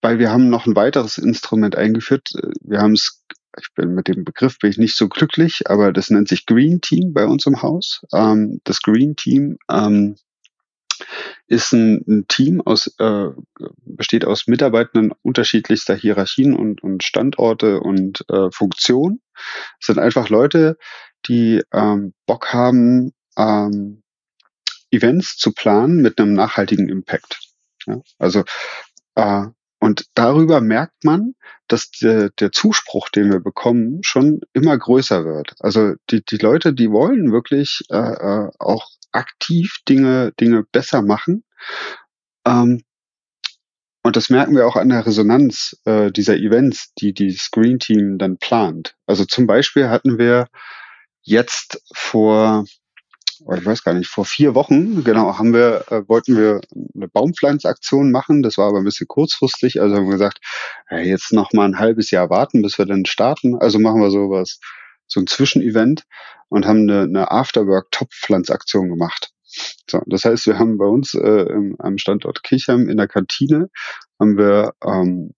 weil 0.00 0.18
wir 0.18 0.30
haben 0.30 0.48
noch 0.48 0.66
ein 0.66 0.76
weiteres 0.76 1.18
Instrument 1.18 1.76
eingeführt. 1.76 2.30
Wir 2.62 2.80
haben 2.80 2.92
es, 2.92 3.24
ich 3.58 3.68
bin 3.74 3.94
mit 3.94 4.08
dem 4.08 4.24
Begriff 4.24 4.58
bin 4.58 4.70
ich 4.70 4.78
nicht 4.78 4.96
so 4.96 5.08
glücklich, 5.08 5.68
aber 5.68 5.92
das 5.92 6.10
nennt 6.10 6.28
sich 6.28 6.46
Green 6.46 6.80
Team 6.80 7.12
bei 7.12 7.26
uns 7.26 7.46
im 7.46 7.62
Haus. 7.62 8.02
Ähm, 8.12 8.60
das 8.64 8.82
Green 8.82 9.16
Team 9.16 9.58
ähm, 9.70 10.16
ist 11.46 11.72
ein, 11.72 12.04
ein 12.06 12.28
Team 12.28 12.60
aus, 12.60 12.94
äh, 12.98 13.28
besteht 13.84 14.24
aus 14.24 14.46
Mitarbeitenden 14.46 15.12
unterschiedlichster 15.22 15.94
Hierarchien 15.94 16.54
und, 16.54 16.82
und 16.82 17.02
Standorte 17.02 17.80
und 17.80 18.24
äh, 18.28 18.50
Funktionen. 18.50 19.20
Es 19.80 19.86
sind 19.86 19.98
einfach 19.98 20.28
Leute, 20.28 20.76
die 21.26 21.62
ähm, 21.72 22.14
Bock 22.26 22.52
haben, 22.52 23.12
ähm, 23.36 24.02
Events 24.90 25.36
zu 25.36 25.52
planen 25.52 26.00
mit 26.00 26.18
einem 26.18 26.34
nachhaltigen 26.34 26.88
Impact. 26.88 27.40
Ja, 27.86 28.00
also 28.18 28.44
äh, 29.14 29.46
und 29.80 30.06
darüber 30.14 30.60
merkt 30.60 31.04
man, 31.04 31.34
dass 31.68 31.90
der, 31.90 32.30
der 32.30 32.50
Zuspruch, 32.52 33.08
den 33.10 33.30
wir 33.30 33.40
bekommen, 33.40 34.00
schon 34.02 34.40
immer 34.52 34.76
größer 34.76 35.24
wird. 35.24 35.54
Also 35.60 35.94
die, 36.10 36.24
die 36.24 36.38
Leute, 36.38 36.72
die 36.72 36.90
wollen 36.90 37.32
wirklich 37.32 37.82
äh, 37.90 37.96
äh, 37.96 38.50
auch 38.58 38.88
aktiv 39.12 39.76
Dinge, 39.88 40.32
Dinge 40.40 40.64
besser 40.72 41.02
machen. 41.02 41.44
Ähm, 42.46 42.82
und 44.02 44.16
das 44.16 44.30
merken 44.30 44.56
wir 44.56 44.66
auch 44.66 44.76
an 44.76 44.88
der 44.88 45.06
Resonanz 45.06 45.76
äh, 45.84 46.10
dieser 46.10 46.36
Events, 46.36 46.92
die 46.94 47.12
die 47.12 47.32
Screen 47.32 47.78
Team 47.78 48.18
dann 48.18 48.38
plant. 48.38 48.96
Also 49.06 49.24
zum 49.24 49.46
Beispiel 49.46 49.88
hatten 49.90 50.18
wir 50.18 50.48
jetzt 51.22 51.82
vor 51.94 52.64
ich 53.40 53.66
weiß 53.66 53.84
gar 53.84 53.94
nicht, 53.94 54.08
vor 54.08 54.24
vier 54.24 54.54
Wochen, 54.54 55.04
genau, 55.04 55.38
haben 55.38 55.52
wir, 55.52 55.84
äh, 55.90 56.08
wollten 56.08 56.36
wir 56.36 56.60
eine 56.94 57.08
Baumpflanzaktion 57.08 58.10
machen. 58.10 58.42
Das 58.42 58.58
war 58.58 58.68
aber 58.68 58.78
ein 58.78 58.84
bisschen 58.84 59.08
kurzfristig. 59.08 59.80
Also 59.80 59.96
haben 59.96 60.06
wir 60.06 60.12
gesagt, 60.12 60.40
ja, 60.90 60.98
jetzt 60.98 61.32
noch 61.32 61.52
mal 61.52 61.64
ein 61.66 61.78
halbes 61.78 62.10
Jahr 62.10 62.30
warten, 62.30 62.62
bis 62.62 62.78
wir 62.78 62.86
dann 62.86 63.06
starten. 63.06 63.56
Also 63.56 63.78
machen 63.78 64.00
wir 64.00 64.10
sowas, 64.10 64.60
so 65.06 65.20
ein 65.20 65.26
Zwischenevent 65.26 66.04
und 66.48 66.66
haben 66.66 66.88
eine, 66.88 67.02
eine 67.02 67.30
Afterwork-Topfpflanzaktion 67.30 68.88
gemacht. 68.88 69.30
So, 69.90 70.02
das 70.06 70.24
heißt, 70.24 70.46
wir 70.46 70.58
haben 70.58 70.76
bei 70.76 70.86
uns 70.86 71.14
äh, 71.14 71.42
im, 71.52 71.76
am 71.78 71.98
Standort 71.98 72.42
Kirchheim 72.42 72.88
in 72.88 72.96
der 72.96 73.08
Kantine 73.08 73.70
haben 74.20 74.36
wir 74.36 74.74
ähm, 74.84 75.34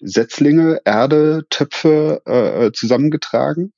Setzlinge, 0.00 0.80
Erde, 0.84 1.44
Töpfe 1.50 2.22
äh, 2.26 2.66
äh 2.66 2.72
zusammengetragen 2.72 3.72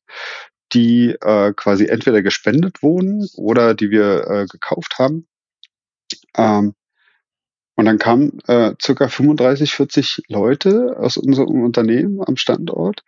die 0.75 1.17
äh, 1.21 1.53
quasi 1.55 1.87
entweder 1.87 2.23
gespendet 2.23 2.83
wurden 2.83 3.27
oder 3.37 3.75
die 3.75 3.91
wir 3.91 4.27
äh, 4.29 4.47
gekauft 4.47 4.99
haben. 4.99 5.27
Ähm, 6.37 6.75
und 7.77 7.87
dann 7.87 7.99
kamen 7.99 8.39
äh, 8.47 8.75
circa 8.81 9.09
35, 9.09 9.73
40 9.73 10.23
Leute 10.29 10.97
aus 10.99 11.17
unserem 11.17 11.63
Unternehmen 11.63 12.21
am 12.25 12.37
Standort, 12.37 13.03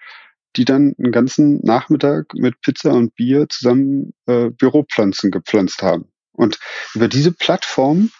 die 0.56 0.64
dann 0.64 0.94
einen 0.98 1.12
ganzen 1.12 1.60
Nachmittag 1.62 2.34
mit 2.34 2.60
Pizza 2.62 2.92
und 2.92 3.14
Bier 3.14 3.48
zusammen 3.48 4.12
äh, 4.26 4.50
Büropflanzen 4.50 5.30
gepflanzt 5.30 5.82
haben. 5.82 6.10
Und 6.32 6.58
über 6.94 7.08
diese 7.08 7.32
Plattform 7.32 8.10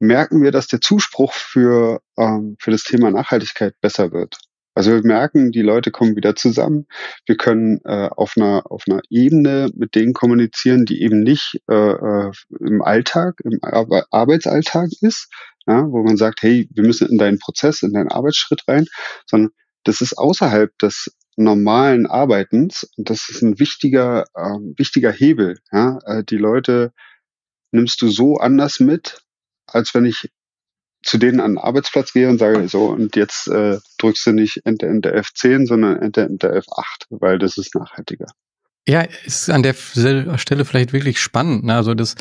merken 0.00 0.42
wir, 0.42 0.52
dass 0.52 0.68
der 0.68 0.80
Zuspruch 0.80 1.32
für, 1.32 2.00
ähm, 2.16 2.56
für 2.60 2.70
das 2.70 2.84
Thema 2.84 3.10
Nachhaltigkeit 3.10 3.74
besser 3.80 4.12
wird. 4.12 4.38
Also 4.78 4.92
wir 4.92 5.02
merken, 5.04 5.50
die 5.50 5.62
Leute 5.62 5.90
kommen 5.90 6.14
wieder 6.14 6.36
zusammen. 6.36 6.86
Wir 7.26 7.36
können 7.36 7.80
äh, 7.84 8.10
auf, 8.14 8.34
einer, 8.36 8.62
auf 8.70 8.84
einer 8.88 9.00
Ebene 9.10 9.72
mit 9.74 9.96
denen 9.96 10.12
kommunizieren, 10.12 10.86
die 10.86 11.02
eben 11.02 11.18
nicht 11.18 11.60
äh, 11.68 11.74
äh 11.74 12.30
im 12.60 12.80
Alltag, 12.80 13.40
im 13.42 13.58
Ar 13.60 13.88
Arbeitsalltag 14.12 14.90
ist, 15.00 15.32
ja, 15.66 15.84
wo 15.90 16.04
man 16.04 16.16
sagt, 16.16 16.42
hey, 16.42 16.68
wir 16.72 16.84
müssen 16.84 17.08
in 17.08 17.18
deinen 17.18 17.40
Prozess, 17.40 17.82
in 17.82 17.92
deinen 17.92 18.12
Arbeitsschritt 18.12 18.68
rein, 18.68 18.86
sondern 19.26 19.50
das 19.82 20.00
ist 20.00 20.16
außerhalb 20.16 20.70
des 20.78 21.12
normalen 21.34 22.06
Arbeitens 22.06 22.88
und 22.96 23.10
das 23.10 23.28
ist 23.30 23.42
ein 23.42 23.58
wichtiger, 23.58 24.26
äh, 24.36 24.58
wichtiger 24.76 25.10
Hebel. 25.10 25.58
Ja? 25.72 25.98
Äh, 26.04 26.22
die 26.22 26.36
Leute 26.36 26.92
nimmst 27.72 28.00
du 28.00 28.06
so 28.06 28.36
anders 28.36 28.78
mit, 28.78 29.22
als 29.66 29.92
wenn 29.92 30.04
ich 30.04 30.30
zu 31.02 31.18
denen 31.18 31.40
an 31.40 31.52
den 31.52 31.58
Arbeitsplatz 31.58 32.12
gehe 32.12 32.28
und 32.28 32.38
sage 32.38 32.68
so, 32.68 32.86
und 32.86 33.16
jetzt 33.16 33.48
äh, 33.48 33.78
drückst 33.98 34.26
du 34.26 34.32
nicht 34.32 34.60
Enter 34.64 34.88
Enter 34.88 35.14
F10, 35.14 35.66
sondern 35.66 36.00
Enter 36.00 36.22
Enter 36.22 36.52
F8, 36.52 37.06
weil 37.10 37.38
das 37.38 37.56
ist 37.56 37.74
nachhaltiger. 37.74 38.26
Ja, 38.86 39.04
ist 39.24 39.50
an 39.50 39.62
der 39.62 39.74
Stelle 39.74 40.64
vielleicht 40.64 40.92
wirklich 40.92 41.20
spannend. 41.20 41.64
Ne? 41.64 41.74
Also 41.74 41.94
das, 41.94 42.14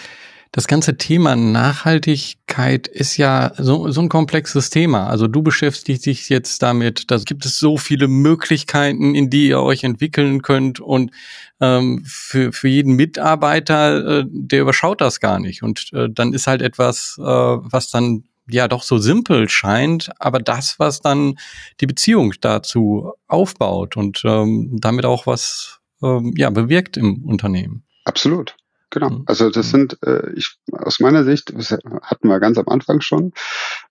das 0.52 0.68
ganze 0.68 0.98
Thema 0.98 1.36
Nachhaltigkeit 1.36 2.88
ist 2.88 3.18
ja 3.18 3.54
so, 3.58 3.90
so 3.90 4.02
ein 4.02 4.10
komplexes 4.10 4.70
Thema. 4.70 5.08
Also 5.08 5.28
du 5.28 5.42
beschäftigst 5.42 6.06
dich 6.06 6.30
jetzt 6.30 6.62
damit, 6.62 7.10
da 7.10 7.18
gibt 7.18 7.46
es 7.46 7.60
so 7.60 7.78
viele 7.78 8.08
Möglichkeiten, 8.08 9.16
in 9.16 9.30
die 9.30 9.48
ihr 9.48 9.62
euch 9.62 9.84
entwickeln 9.84 10.42
könnt 10.42 10.80
und 10.80 11.12
ähm, 11.60 12.04
für, 12.06 12.52
für 12.54 12.68
jeden 12.68 12.94
Mitarbeiter, 12.94 14.20
äh, 14.20 14.26
der 14.28 14.62
überschaut 14.62 15.02
das 15.02 15.20
gar 15.20 15.40
nicht. 15.40 15.64
Und 15.64 15.92
äh, 15.94 16.10
dann 16.10 16.34
ist 16.34 16.48
halt 16.48 16.62
etwas, 16.62 17.18
äh, 17.20 17.24
was 17.24 17.90
dann 17.90 18.24
ja 18.50 18.68
doch 18.68 18.84
so 18.84 18.98
simpel 18.98 19.50
scheint, 19.50 20.10
aber 20.20 20.40
das, 20.40 20.80
was 20.80 21.02
dann 21.02 21.38
die 21.80 21.88
Beziehung 21.88 22.34
dazu 22.42 23.14
aufbaut 23.28 23.98
und 23.98 24.22
ähm, 24.26 24.78
damit 24.80 25.06
auch 25.06 25.28
was 25.28 25.80
ähm, 26.02 26.34
ja 26.36 26.50
bewirkt 26.50 26.98
im 26.98 27.26
Unternehmen. 27.26 27.84
Absolut. 28.06 28.56
Genau. 28.90 29.10
Mhm. 29.10 29.24
Also 29.26 29.50
das 29.50 29.70
sind, 29.70 29.98
äh, 30.04 30.32
ich 30.34 30.58
aus 30.72 31.00
meiner 31.00 31.24
Sicht, 31.26 31.54
das 31.54 31.72
hatten 31.72 32.30
wir 32.30 32.40
ganz 32.40 32.58
am 32.58 32.68
Anfang 32.68 33.02
schon, 33.02 33.34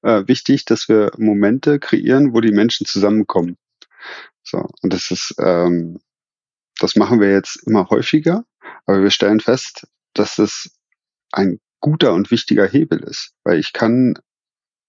äh, 0.02 0.26
wichtig, 0.26 0.64
dass 0.64 0.88
wir 0.88 1.10
Momente 1.18 1.78
kreieren, 1.78 2.32
wo 2.32 2.40
die 2.40 2.52
Menschen 2.52 2.86
zusammenkommen. 2.86 3.58
So, 4.42 4.66
und 4.82 4.92
das 4.92 5.10
ist, 5.10 5.34
ähm, 5.38 5.98
das 6.78 6.96
machen 6.96 7.20
wir 7.20 7.30
jetzt 7.30 7.56
immer 7.66 7.88
häufiger, 7.90 8.44
aber 8.86 9.02
wir 9.02 9.10
stellen 9.10 9.40
fest, 9.40 9.86
dass 10.14 10.38
es 10.38 10.70
ein 11.32 11.60
guter 11.80 12.14
und 12.14 12.30
wichtiger 12.30 12.66
Hebel 12.66 13.00
ist, 13.00 13.32
weil 13.44 13.58
ich 13.58 13.72
kann 13.72 14.14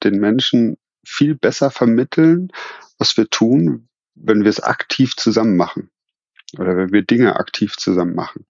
den 0.04 0.20
Menschen 0.20 0.78
viel 1.06 1.36
besser 1.36 1.72
vermitteln, 1.72 2.52
was 2.98 3.18
wir 3.18 3.30
tun, 3.30 3.88
wenn 4.16 4.44
wir 4.44 4.50
es 4.50 4.60
aktiv 4.60 5.16
zusammen 5.16 5.56
machen 5.56 5.90
oder 6.58 6.76
wenn 6.76 6.92
wir 6.92 7.04
Dinge 7.04 7.36
aktiv 7.38 7.78
zusammen 7.78 8.16
machen. 8.16 8.46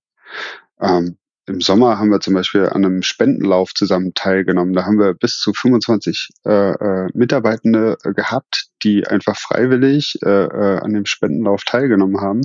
Ähm, 0.79 1.17
Im 1.45 1.61
Sommer 1.61 1.97
haben 1.97 2.11
wir 2.11 2.19
zum 2.19 2.33
Beispiel 2.33 2.67
an 2.67 2.85
einem 2.85 3.01
Spendenlauf 3.01 3.73
zusammen 3.73 4.13
teilgenommen. 4.13 4.73
Da 4.73 4.85
haben 4.85 4.99
wir 4.99 5.13
bis 5.13 5.39
zu 5.39 5.53
25 5.53 6.29
äh, 6.45 6.71
äh, 6.71 7.09
Mitarbeitende 7.13 7.97
äh, 8.03 8.13
gehabt, 8.13 8.67
die 8.83 9.07
einfach 9.07 9.37
freiwillig 9.37 10.19
äh, 10.23 10.45
äh, 10.45 10.79
an 10.79 10.93
dem 10.93 11.05
Spendenlauf 11.05 11.63
teilgenommen 11.63 12.21
haben. 12.21 12.41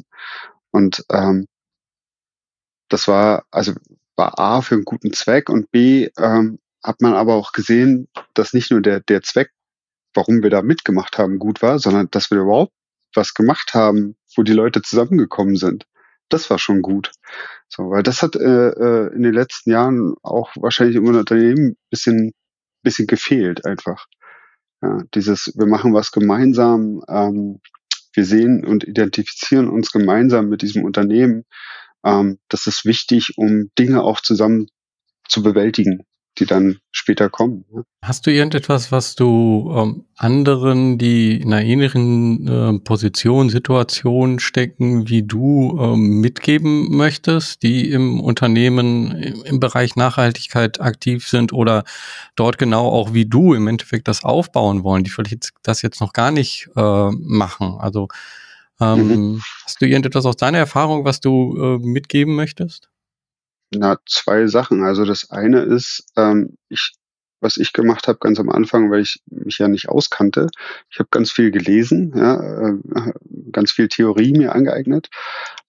Und 0.71 1.05
ähm, 1.11 1.47
das 2.89 3.09
war 3.09 3.45
also 3.51 3.73
war 4.17 4.39
A 4.39 4.61
für 4.61 4.75
einen 4.75 4.85
guten 4.85 5.13
Zweck 5.13 5.49
und 5.49 5.71
B 5.71 6.09
ähm, 6.19 6.59
hat 6.83 7.01
man 7.01 7.15
aber 7.15 7.35
auch 7.35 7.53
gesehen, 7.53 8.09
dass 8.35 8.53
nicht 8.53 8.71
nur 8.71 8.81
der, 8.81 9.01
der 9.01 9.23
Zweck, 9.23 9.51
warum 10.15 10.43
wir 10.43 10.51
da 10.51 10.63
mitgemacht 10.63 11.19
haben, 11.19 11.39
gut 11.39 11.63
war, 11.63 11.79
sondern 11.79 12.09
dass 12.11 12.31
wir 12.31 12.39
überhaupt 12.39 12.73
was 13.15 13.35
gemacht 13.35 13.75
haben, 13.75 14.17
wo 14.37 14.43
die 14.43 14.53
Leute 14.53 14.83
zusammengekommen 14.83 15.57
sind. 15.57 15.87
Das 16.29 16.49
war 16.51 16.59
schon 16.59 16.83
gut. 16.83 17.13
So, 17.69 17.91
weil 17.91 18.03
das 18.03 18.23
hat 18.23 18.37
äh, 18.37 18.69
äh, 18.69 19.15
in 19.15 19.23
den 19.23 19.35
letzten 19.35 19.71
Jahren 19.71 20.15
auch 20.23 20.51
wahrscheinlich 20.57 20.97
im 20.97 21.07
Unternehmen 21.07 21.73
ein 21.73 21.77
bisschen, 21.91 22.33
bisschen 22.83 23.07
gefehlt 23.07 23.67
einfach. 23.67 24.07
Ja, 24.83 25.03
dieses, 25.15 25.53
wir 25.55 25.67
machen 25.67 25.95
was 25.95 26.11
gemeinsam, 26.11 27.03
ähm, 27.09 27.61
wir 28.15 28.25
sehen 28.25 28.65
und 28.65 28.85
identifizieren 28.85 29.69
uns 29.69 29.93
gemeinsam 29.93 30.49
mit 30.49 30.63
diesem 30.63 30.85
Unternehmen. 30.85 31.45
Ähm, 32.05 32.39
das 32.49 32.67
ist 32.67 32.85
wichtig, 32.85 33.35
um 33.37 33.71
Dinge 33.79 34.03
auch 34.03 34.21
zusammen 34.21 34.67
zu 35.29 35.43
bewältigen 35.43 36.05
die 36.43 36.47
dann 36.47 36.79
später 36.91 37.29
kommen. 37.29 37.65
Hast 38.03 38.27
du 38.27 38.33
irgendetwas, 38.33 38.91
was 38.91 39.15
du 39.15 39.73
ähm, 39.77 40.05
anderen, 40.17 40.99
die 40.99 41.41
in 41.41 41.53
einer 41.53 41.65
ähnlichen 41.65 42.49
äh, 42.49 42.79
Position, 42.81 43.49
Situation 43.49 44.41
stecken, 44.41 45.09
wie 45.09 45.23
du 45.23 45.79
ähm, 45.81 46.21
mitgeben 46.21 46.97
möchtest, 46.97 47.63
die 47.63 47.91
im 47.91 48.21
Unternehmen 48.21 49.13
im, 49.13 49.45
im, 49.45 49.61
Bereich 49.61 49.95
Nachhaltigkeit 49.95 50.81
aktiv 50.81 51.29
sind 51.29 51.53
oder 51.53 51.85
dort 52.35 52.59
genau 52.59 52.89
auch 52.89 53.15
wie 53.15 53.27
du 53.27 53.55
im 53.55 53.69
Endeffekt 53.69 54.09
das 54.09 54.25
aufbauen 54.25 54.83
wollen, 54.83 55.05
die 55.05 55.11
vielleicht 55.11 55.53
das 55.63 55.83
jetzt 55.83 56.01
noch 56.01 56.13
gar 56.13 56.33
nicht 56.33 56.69
äh, 56.75 57.11
machen? 57.11 57.77
Also 57.79 58.09
ähm, 58.81 59.07
mhm. 59.07 59.43
hast 59.65 59.81
du 59.81 59.87
irgendetwas 59.87 60.27
aus 60.27 60.37
deiner 60.37 60.59
Erfahrung, 60.59 61.05
was 61.05 61.21
du 61.21 61.57
äh, 61.57 61.79
mitgeben 61.79 62.35
möchtest? 62.35 62.92
Na, 63.75 63.99
zwei 64.07 64.47
Sachen. 64.47 64.83
Also 64.83 65.05
das 65.05 65.31
eine 65.31 65.63
ist, 65.63 66.05
ähm, 66.17 66.57
ich, 66.69 66.93
was 67.41 67.57
ich 67.57 67.73
gemacht 67.73 68.07
habe 68.07 68.19
ganz 68.19 68.39
am 68.39 68.51
Anfang, 68.51 68.91
weil 68.91 69.01
ich 69.01 69.21
mich 69.27 69.59
ja 69.59 69.69
nicht 69.69 69.89
auskannte. 69.89 70.49
Ich 70.91 70.99
habe 70.99 71.09
ganz 71.11 71.33
viel 71.33 71.51
gelesen, 71.51 72.13
ja, 72.15 72.69
äh, 72.69 72.75
ganz 73.51 73.73
viel 73.73 73.89
Theorie 73.89 74.33
mir 74.33 74.55
angeeignet. 74.55 75.09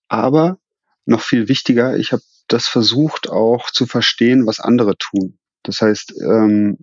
Aber 0.10 0.58
noch 1.06 1.22
viel 1.22 1.48
wichtiger, 1.48 1.98
ich 1.98 2.12
habe 2.12 2.24
das 2.48 2.68
versucht 2.68 3.30
auch 3.30 3.72
zu 3.72 3.86
verstehen, 3.86 4.46
was 4.46 4.60
andere 4.60 4.98
tun. 4.98 5.38
Das 5.64 5.80
heißt, 5.82 6.14
ähm, 6.22 6.78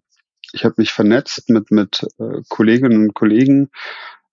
ich 0.52 0.64
habe 0.64 0.74
mich 0.78 0.92
vernetzt 0.92 1.48
mit, 1.48 1.70
mit 1.70 2.04
äh, 2.18 2.42
Kolleginnen 2.48 3.04
und 3.04 3.14
Kollegen 3.14 3.70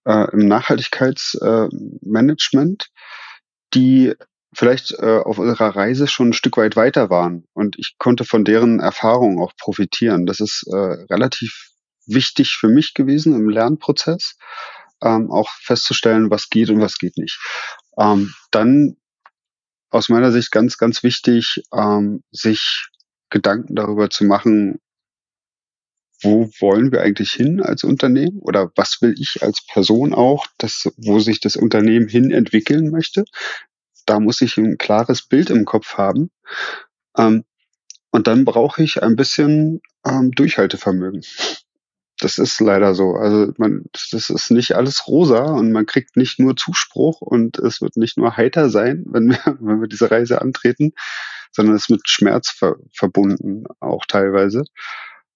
äh, 0.05 0.31
im 0.31 0.47
Nachhaltigkeitsmanagement, 0.47 2.83
äh, 2.83 2.87
die 3.73 4.13
vielleicht 4.53 4.91
äh, 4.91 5.19
auf 5.19 5.37
ihrer 5.37 5.75
Reise 5.75 6.07
schon 6.07 6.29
ein 6.29 6.33
Stück 6.33 6.57
weit 6.57 6.75
weiter 6.75 7.09
waren. 7.09 7.45
Und 7.53 7.77
ich 7.77 7.95
konnte 7.97 8.25
von 8.25 8.45
deren 8.45 8.79
Erfahrungen 8.79 9.39
auch 9.39 9.53
profitieren. 9.57 10.25
Das 10.25 10.39
ist 10.39 10.65
äh, 10.71 10.75
relativ 10.75 11.71
wichtig 12.05 12.55
für 12.59 12.69
mich 12.69 12.93
gewesen 12.93 13.33
im 13.35 13.49
Lernprozess, 13.49 14.37
ähm, 15.03 15.29
auch 15.29 15.49
festzustellen, 15.61 16.31
was 16.31 16.49
geht 16.49 16.69
und 16.69 16.79
was 16.79 16.97
geht 16.97 17.17
nicht. 17.17 17.39
Ähm, 17.99 18.33
dann 18.51 18.95
aus 19.89 20.09
meiner 20.09 20.31
Sicht 20.31 20.51
ganz, 20.51 20.77
ganz 20.77 21.03
wichtig, 21.03 21.63
ähm, 21.73 22.23
sich 22.31 22.87
Gedanken 23.29 23.75
darüber 23.75 24.09
zu 24.09 24.25
machen, 24.25 24.79
wo 26.21 26.49
wollen 26.59 26.91
wir 26.91 27.01
eigentlich 27.01 27.31
hin 27.31 27.61
als 27.61 27.83
Unternehmen 27.83 28.39
oder 28.39 28.71
was 28.75 29.01
will 29.01 29.13
ich 29.19 29.43
als 29.43 29.65
Person 29.65 30.13
auch, 30.13 30.47
dass, 30.57 30.91
wo 30.97 31.19
sich 31.19 31.39
das 31.39 31.55
Unternehmen 31.55 32.07
hin 32.07 32.31
entwickeln 32.31 32.89
möchte. 32.89 33.25
Da 34.07 34.19
muss 34.19 34.41
ich 34.41 34.57
ein 34.57 34.79
klares 34.79 35.21
Bild 35.21 35.51
im 35.51 35.65
Kopf 35.65 35.97
haben. 35.97 36.31
Ähm, 37.15 37.43
und 38.09 38.25
dann 38.25 38.45
brauche 38.45 38.81
ich 38.81 39.03
ein 39.03 39.15
bisschen 39.15 39.81
ähm, 40.05 40.31
Durchhaltevermögen. 40.31 41.21
Das 42.19 42.39
ist 42.39 42.59
leider 42.59 42.95
so. 42.95 43.13
Also 43.13 43.53
man, 43.57 43.85
das 43.91 44.29
ist 44.29 44.49
nicht 44.49 44.75
alles 44.75 45.07
rosa 45.07 45.43
und 45.43 45.71
man 45.71 45.85
kriegt 45.85 46.17
nicht 46.17 46.39
nur 46.39 46.55
Zuspruch 46.55 47.21
und 47.21 47.59
es 47.59 47.81
wird 47.81 47.95
nicht 47.95 48.17
nur 48.17 48.35
heiter 48.35 48.69
sein, 48.69 49.05
wenn 49.07 49.29
wir, 49.29 49.39
wenn 49.59 49.81
wir 49.81 49.87
diese 49.87 50.09
Reise 50.09 50.41
antreten, 50.41 50.93
sondern 51.51 51.75
es 51.75 51.83
ist 51.83 51.89
mit 51.89 52.09
Schmerz 52.09 52.49
ver 52.49 52.77
verbunden, 52.91 53.65
auch 53.79 54.05
teilweise. 54.07 54.63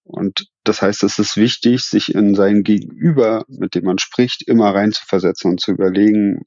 Und 0.03 0.47
das 0.63 0.81
heißt, 0.81 1.03
es 1.03 1.19
ist 1.19 1.37
wichtig, 1.37 1.83
sich 1.83 2.15
in 2.15 2.35
sein 2.35 2.63
Gegenüber, 2.63 3.45
mit 3.47 3.75
dem 3.75 3.85
man 3.85 3.99
spricht, 3.99 4.47
immer 4.47 4.73
reinzuversetzen 4.73 5.51
und 5.51 5.61
zu 5.61 5.71
überlegen, 5.71 6.41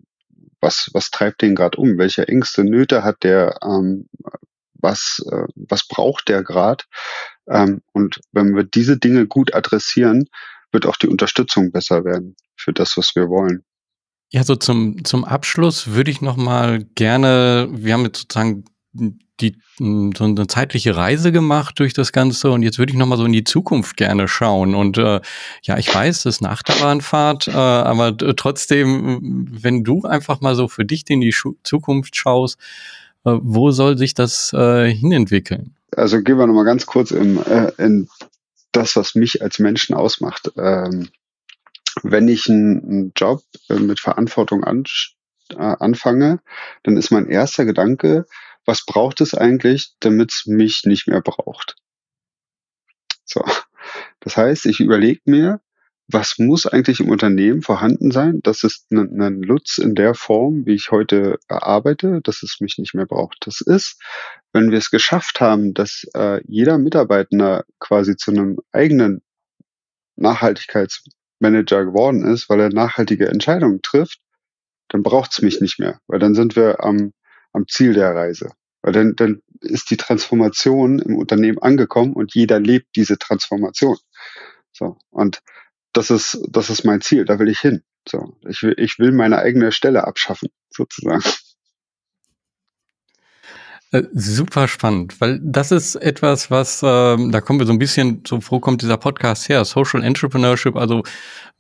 was, 0.65 0.91
was 0.93 1.11
treibt 1.11 1.43
den 1.43 1.55
gerade 1.55 1.79
um? 1.79 1.99
Welche 1.99 2.27
Ängste, 2.27 2.65
Nöte 2.65 3.05
hat 3.05 3.23
der? 3.23 3.61
Ähm, 3.63 4.09
was, 4.85 5.25
äh, 5.31 5.47
was 5.55 5.87
braucht 5.87 6.29
der 6.29 6.43
gerade? 6.43 6.85
Ähm, 7.49 7.81
und 7.93 8.21
wenn 8.33 8.55
wir 8.55 8.65
diese 8.65 8.99
Dinge 8.99 9.27
gut 9.27 9.55
adressieren, 9.55 10.29
wird 10.73 10.87
auch 10.87 10.97
die 10.97 11.09
Unterstützung 11.09 11.73
besser 11.73 12.05
werden 12.05 12.37
für 12.57 12.73
das, 12.73 12.97
was 12.97 13.15
wir 13.15 13.29
wollen. 13.29 13.65
Ja, 14.31 14.43
so 14.43 14.57
zum, 14.57 15.05
zum 15.05 15.25
Abschluss 15.25 15.89
würde 15.89 16.11
ich 16.11 16.21
noch 16.21 16.37
mal 16.37 16.85
gerne, 16.97 17.69
wir 17.71 17.95
haben 17.95 18.05
jetzt 18.05 18.21
sozusagen 18.21 18.65
die, 19.41 19.57
so 19.79 20.25
eine 20.25 20.47
zeitliche 20.47 20.97
Reise 20.97 21.33
gemacht 21.33 21.79
durch 21.81 21.93
das 21.93 22.13
Ganze 22.13 22.51
und 22.51 22.63
jetzt 22.63 22.79
würde 22.79 22.93
ich 22.93 22.99
nochmal 22.99 23.19
so 23.19 23.25
in 23.25 23.33
die 23.33 23.45
Zukunft 23.45 23.97
gerne 23.97 24.29
schauen. 24.29 24.75
Und 24.75 24.97
äh, 24.97 25.21
ja, 25.63 25.77
ich 25.79 25.93
weiß, 25.93 26.23
das 26.23 26.37
ist 26.37 26.43
eine 26.43 26.53
Achterbahnfahrt, 26.53 27.49
äh, 27.49 27.53
aber 27.53 28.17
trotzdem, 28.17 29.49
wenn 29.51 29.83
du 29.83 30.03
einfach 30.03 30.41
mal 30.41 30.55
so 30.55 30.69
für 30.69 30.85
dich 30.85 31.05
in 31.09 31.21
die 31.21 31.33
Schu 31.33 31.55
Zukunft 31.65 32.17
schaust, 32.17 32.59
äh, 33.25 33.33
wo 33.43 33.71
soll 33.73 33.99
sich 33.99 34.15
das 34.15 34.53
äh, 34.53 34.93
hinentwickeln? 34.93 35.75
Also 35.97 36.23
gehen 36.23 36.39
wir 36.39 36.47
nochmal 36.47 36.65
ganz 36.65 36.87
kurz 36.87 37.11
im, 37.11 37.43
äh, 37.43 37.73
in 37.79 38.09
das, 38.73 38.97
was 38.97 39.15
mich 39.15 39.43
als 39.43 39.59
Menschen 39.59 39.95
ausmacht. 39.95 40.53
Ähm, 40.57 41.09
wenn 42.03 42.29
ich 42.29 42.49
einen, 42.49 42.83
einen 42.85 43.13
Job 43.17 43.43
äh, 43.69 43.75
mit 43.75 44.01
Verantwortung 44.01 44.65
an, 44.65 44.85
äh, 45.51 45.57
anfange, 45.57 46.41
dann 46.83 46.97
ist 46.97 47.11
mein 47.11 47.29
erster 47.29 47.65
Gedanke, 47.65 48.27
was 48.65 48.85
braucht 48.85 49.21
es 49.21 49.35
eigentlich, 49.35 49.95
damit 50.01 50.33
es 50.33 50.47
mich 50.47 50.83
nicht 50.85 51.07
mehr 51.07 51.21
braucht? 51.21 51.77
So. 53.25 53.45
Das 54.21 54.37
heißt, 54.37 54.67
ich 54.67 54.81
überlege 54.81 55.21
mir, 55.27 55.61
was 56.09 56.39
muss 56.39 56.67
eigentlich 56.67 57.01
im 57.01 57.09
Unternehmen 57.09 57.63
vorhanden 57.63 58.11
sein, 58.11 58.41
dass 58.43 58.63
es 58.63 58.87
einen, 58.91 59.43
Lutz 59.43 59.79
in 59.79 59.95
der 59.95 60.15
Form, 60.15 60.67
wie 60.67 60.75
ich 60.75 60.91
heute 60.91 61.39
arbeite, 61.49 62.21
dass 62.23 62.43
es 62.43 62.59
mich 62.61 62.77
nicht 62.79 62.95
mehr 62.95 63.07
braucht. 63.07 63.47
Das 63.47 63.61
ist, 63.61 64.01
wenn 64.53 64.71
wir 64.71 64.79
es 64.79 64.91
geschafft 64.91 65.41
haben, 65.41 65.73
dass 65.73 66.07
äh, 66.15 66.43
jeder 66.47 66.79
Mitarbeiter 66.79 67.65
quasi 67.81 68.17
zu 68.17 68.33
einem 68.33 68.59
eigenen 68.73 69.23
Nachhaltigkeitsmanager 70.17 71.87
geworden 71.87 72.25
ist, 72.25 72.49
weil 72.51 72.61
er 72.61 72.69
nachhaltige 72.69 73.29
Entscheidungen 73.29 73.81
trifft, 73.83 74.21
dann 74.89 75.03
braucht 75.03 75.33
es 75.33 75.43
mich 75.43 75.61
nicht 75.61 75.79
mehr, 75.79 76.01
weil 76.07 76.19
dann 76.19 76.35
sind 76.35 76.55
wir 76.55 76.85
am 76.85 77.13
am 77.55 77.67
Ziel 77.69 77.95
der 77.95 78.15
Reise. 78.15 78.51
Weil 78.83 78.93
dann, 78.93 79.17
dann 79.17 79.41
ist 79.61 79.91
die 79.91 79.97
Transformation 79.97 80.99
im 80.99 81.17
Unternehmen 81.17 81.59
angekommen 81.59 82.13
und 82.13 82.35
jeder 82.35 82.61
lebt 82.61 82.89
diese 82.97 83.19
Transformation. 83.19 83.97
So. 84.73 84.99
Und 85.11 85.41
das 85.95 86.11
ist, 86.11 86.39
das 86.51 86.69
ist 86.69 86.85
mein 86.85 87.01
Ziel. 87.01 87.25
Da 87.25 87.39
will 87.39 87.49
ich 87.49 87.61
hin. 87.61 87.83
So. 88.07 88.37
Ich 88.47 88.63
will, 88.63 88.75
ich 88.77 88.99
will 88.99 89.13
meine 89.13 89.39
eigene 89.39 89.73
Stelle 89.73 90.07
abschaffen, 90.07 90.51
sozusagen. 90.71 91.23
Äh, 93.95 94.09
super 94.13 94.67
spannend, 94.67 95.21
weil 95.21 95.39
das 95.41 95.71
ist 95.71 95.95
etwas, 95.95 96.51
was, 96.51 96.81
ähm, 96.83 97.31
da 97.31 97.41
kommen 97.41 97.61
wir 97.61 97.67
so 97.67 97.73
ein 97.73 97.79
bisschen, 97.79 98.23
so 98.27 98.41
wo 98.49 98.59
kommt 98.59 98.83
dieser 98.83 98.97
Podcast 98.97 99.49
her, 99.49 99.65
Social 99.65 100.03
Entrepreneurship, 100.03 100.75
also 100.75 101.05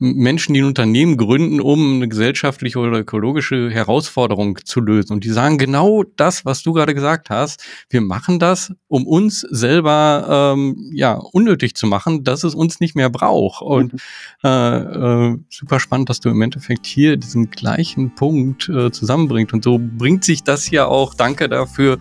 Menschen, 0.01 0.55
die 0.55 0.61
ein 0.61 0.67
Unternehmen 0.67 1.17
gründen, 1.17 1.61
um 1.61 1.97
eine 1.97 2.09
gesellschaftliche 2.09 2.81
oder 2.81 2.99
ökologische 2.99 3.71
Herausforderung 3.71 4.59
zu 4.65 4.81
lösen. 4.81 5.13
Und 5.13 5.23
die 5.23 5.31
sagen 5.31 5.57
genau 5.57 6.03
das, 6.17 6.45
was 6.45 6.65
du 6.65 6.73
gerade 6.73 6.95
gesagt 6.95 7.31
hast. 7.31 7.65
Wir 7.91 8.01
machen 8.01 8.41
das, 8.41 8.73
um 8.89 9.07
uns 9.07 9.43
selber 9.43 10.55
ähm, 10.57 10.91
ja 10.93 11.15
unnötig 11.15 11.77
zu 11.77 11.87
machen, 11.87 12.25
dass 12.25 12.43
es 12.43 12.57
uns 12.57 12.81
nicht 12.81 12.97
mehr 12.97 13.09
braucht. 13.09 13.63
Und 13.63 13.93
mhm. 13.93 13.99
äh, 14.43 14.79
äh, 14.79 15.37
super 15.49 15.79
spannend, 15.79 16.11
dass 16.11 16.19
du 16.19 16.29
im 16.29 16.43
Endeffekt 16.43 16.87
hier 16.87 17.17
diesen 17.17 17.51
gleichen 17.51 18.17
Punkt 18.17 18.69
äh, 18.69 18.91
zusammenbringt. 18.91 19.53
Und 19.53 19.63
so 19.63 19.81
bringt 19.81 20.25
sich 20.25 20.43
das 20.43 20.65
hier 20.65 20.89
auch, 20.89 21.15
danke 21.15 21.49
dafür, 21.49 21.99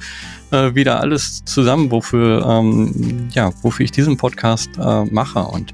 äh, 0.51 0.75
wieder 0.75 0.99
alles 0.99 1.43
zusammen, 1.45 1.91
wofür 1.91 2.45
ähm, 2.47 3.29
ja, 3.33 3.51
wofür 3.61 3.83
ich 3.83 3.91
diesen 3.91 4.17
Podcast 4.17 4.69
äh, 4.77 5.05
mache. 5.05 5.39
Und 5.39 5.73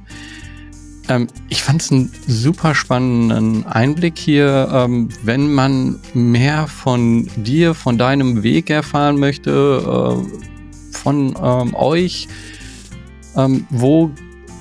ähm, 1.10 1.28
ich 1.50 1.64
fand 1.64 1.82
es 1.82 1.92
einen 1.92 2.12
super 2.28 2.76
spannenden 2.76 3.66
Einblick 3.66 4.18
hier. 4.18 4.70
Ähm, 4.72 5.10
wenn 5.24 5.52
man 5.54 6.00
mehr 6.14 6.68
von 6.68 7.28
dir, 7.36 7.74
von 7.74 7.98
deinem 7.98 8.44
Weg 8.44 8.70
erfahren 8.70 9.20
möchte, 9.20 10.22
äh, 10.22 10.96
von 10.96 11.36
ähm, 11.42 11.74
euch, 11.76 12.28
ähm, 13.36 13.66
wo 13.70 14.12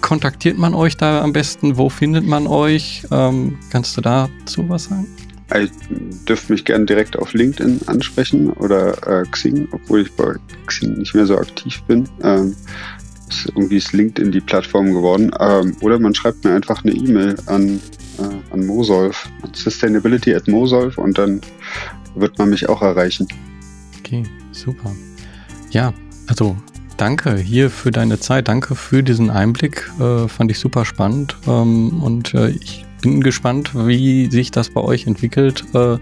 kontaktiert 0.01 0.59
man 0.59 0.75
euch 0.75 0.97
da 0.97 1.23
am 1.23 1.33
besten? 1.33 1.77
Wo 1.77 1.91
findet 1.91 2.27
man 2.27 2.47
euch? 2.47 3.07
Ähm, 3.11 3.59
kannst 3.71 3.97
du 3.97 4.01
dazu 4.01 4.69
was 4.69 4.85
sagen? 4.85 5.07
Ich 5.55 5.71
dürfte 6.27 6.53
mich 6.53 6.65
gerne 6.65 6.85
direkt 6.85 7.19
auf 7.19 7.33
LinkedIn 7.33 7.81
ansprechen 7.87 8.51
oder 8.51 9.23
äh, 9.23 9.25
Xing, 9.31 9.69
obwohl 9.73 10.03
ich 10.03 10.13
bei 10.13 10.35
Xing 10.67 10.99
nicht 10.99 11.15
mehr 11.15 11.25
so 11.25 11.39
aktiv 11.39 11.83
bin. 11.87 12.07
Ähm, 12.23 12.55
ist, 13.29 13.47
irgendwie 13.47 13.77
ist 13.77 13.93
LinkedIn 13.93 14.33
die 14.33 14.41
Plattform 14.41 14.93
geworden. 14.93 15.31
Ähm, 15.41 15.77
oder 15.81 15.99
man 15.99 16.15
schreibt 16.15 16.45
mir 16.45 16.55
einfach 16.55 16.85
eine 16.85 16.93
E-Mail 16.93 17.37
an, 17.47 17.81
äh, 18.19 18.53
an 18.53 18.67
Mosolf, 18.67 19.29
sustainability 19.53 20.35
at 20.35 20.49
Mosolf 20.49 20.99
und 20.99 21.17
dann 21.17 21.41
wird 22.15 22.39
man 22.39 22.51
mich 22.51 22.69
auch 22.69 22.83
erreichen. 22.83 23.27
Okay, 23.99 24.25
super. 24.53 24.95
Ja, 25.71 25.93
also 26.27 26.57
danke 26.97 27.37
hier 27.37 27.71
für 27.71 27.91
deine 27.91 28.19
Zeit, 28.21 28.49
danke 28.49 28.75
für 28.75 29.03
diesen 29.03 29.31
Einblick, 29.31 29.91
äh, 30.01 30.29
fand 30.29 30.51
ich 30.51 30.59
super 30.59 30.85
spannend 30.85 31.37
ähm, 31.47 32.03
und 32.03 32.35
äh, 32.35 32.51
ich 32.51 32.85
bin 33.01 33.21
gespannt, 33.21 33.71
wie 33.75 34.31
sich 34.31 34.51
das 34.51 34.71
bei 34.71 34.81
euch 34.81 35.07
entwickelt. 35.07 35.65
Äh, 35.75 35.99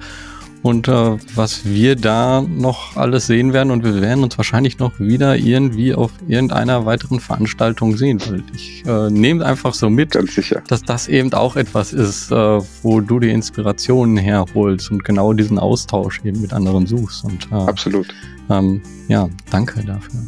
und 0.67 0.89
äh, 0.89 1.17
was 1.37 1.65
wir 1.65 1.95
da 1.95 2.43
noch 2.43 2.97
alles 2.97 3.27
sehen 3.27 3.53
werden. 3.53 3.71
Und 3.71 3.85
wir 3.85 4.01
werden 4.01 4.25
uns 4.25 4.37
wahrscheinlich 4.37 4.81
noch 4.81 4.99
wieder 4.99 5.37
irgendwie 5.37 5.95
auf 5.95 6.11
irgendeiner 6.27 6.85
weiteren 6.85 7.21
Veranstaltung 7.21 7.97
sehen. 7.97 8.21
Weil 8.27 8.43
ich 8.53 8.85
äh, 8.85 9.09
nehme 9.09 9.47
einfach 9.47 9.75
so 9.75 9.89
mit, 9.89 10.19
dass 10.67 10.83
das 10.83 11.07
eben 11.07 11.33
auch 11.35 11.55
etwas 11.55 11.93
ist, 11.93 12.33
äh, 12.33 12.61
wo 12.83 13.01
du 13.01 13.21
die 13.21 13.31
Inspirationen 13.31 14.17
herholst 14.17 14.91
und 14.91 15.05
genau 15.05 15.33
diesen 15.33 15.61
Austausch 15.61 16.21
eben 16.25 16.41
mit 16.41 16.53
anderen 16.53 16.87
suchst. 16.87 17.25
Und, 17.25 17.47
äh, 17.53 17.55
Absolut. 17.55 18.09
Ähm, 18.51 18.83
ja, 19.07 19.29
danke 19.51 19.85
dafür. 19.85 20.21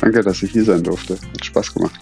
Danke, 0.00 0.22
dass 0.22 0.42
ich 0.42 0.52
hier 0.52 0.64
sein 0.64 0.82
durfte. 0.82 1.18
Hat 1.34 1.44
Spaß 1.44 1.74
gemacht. 1.74 2.00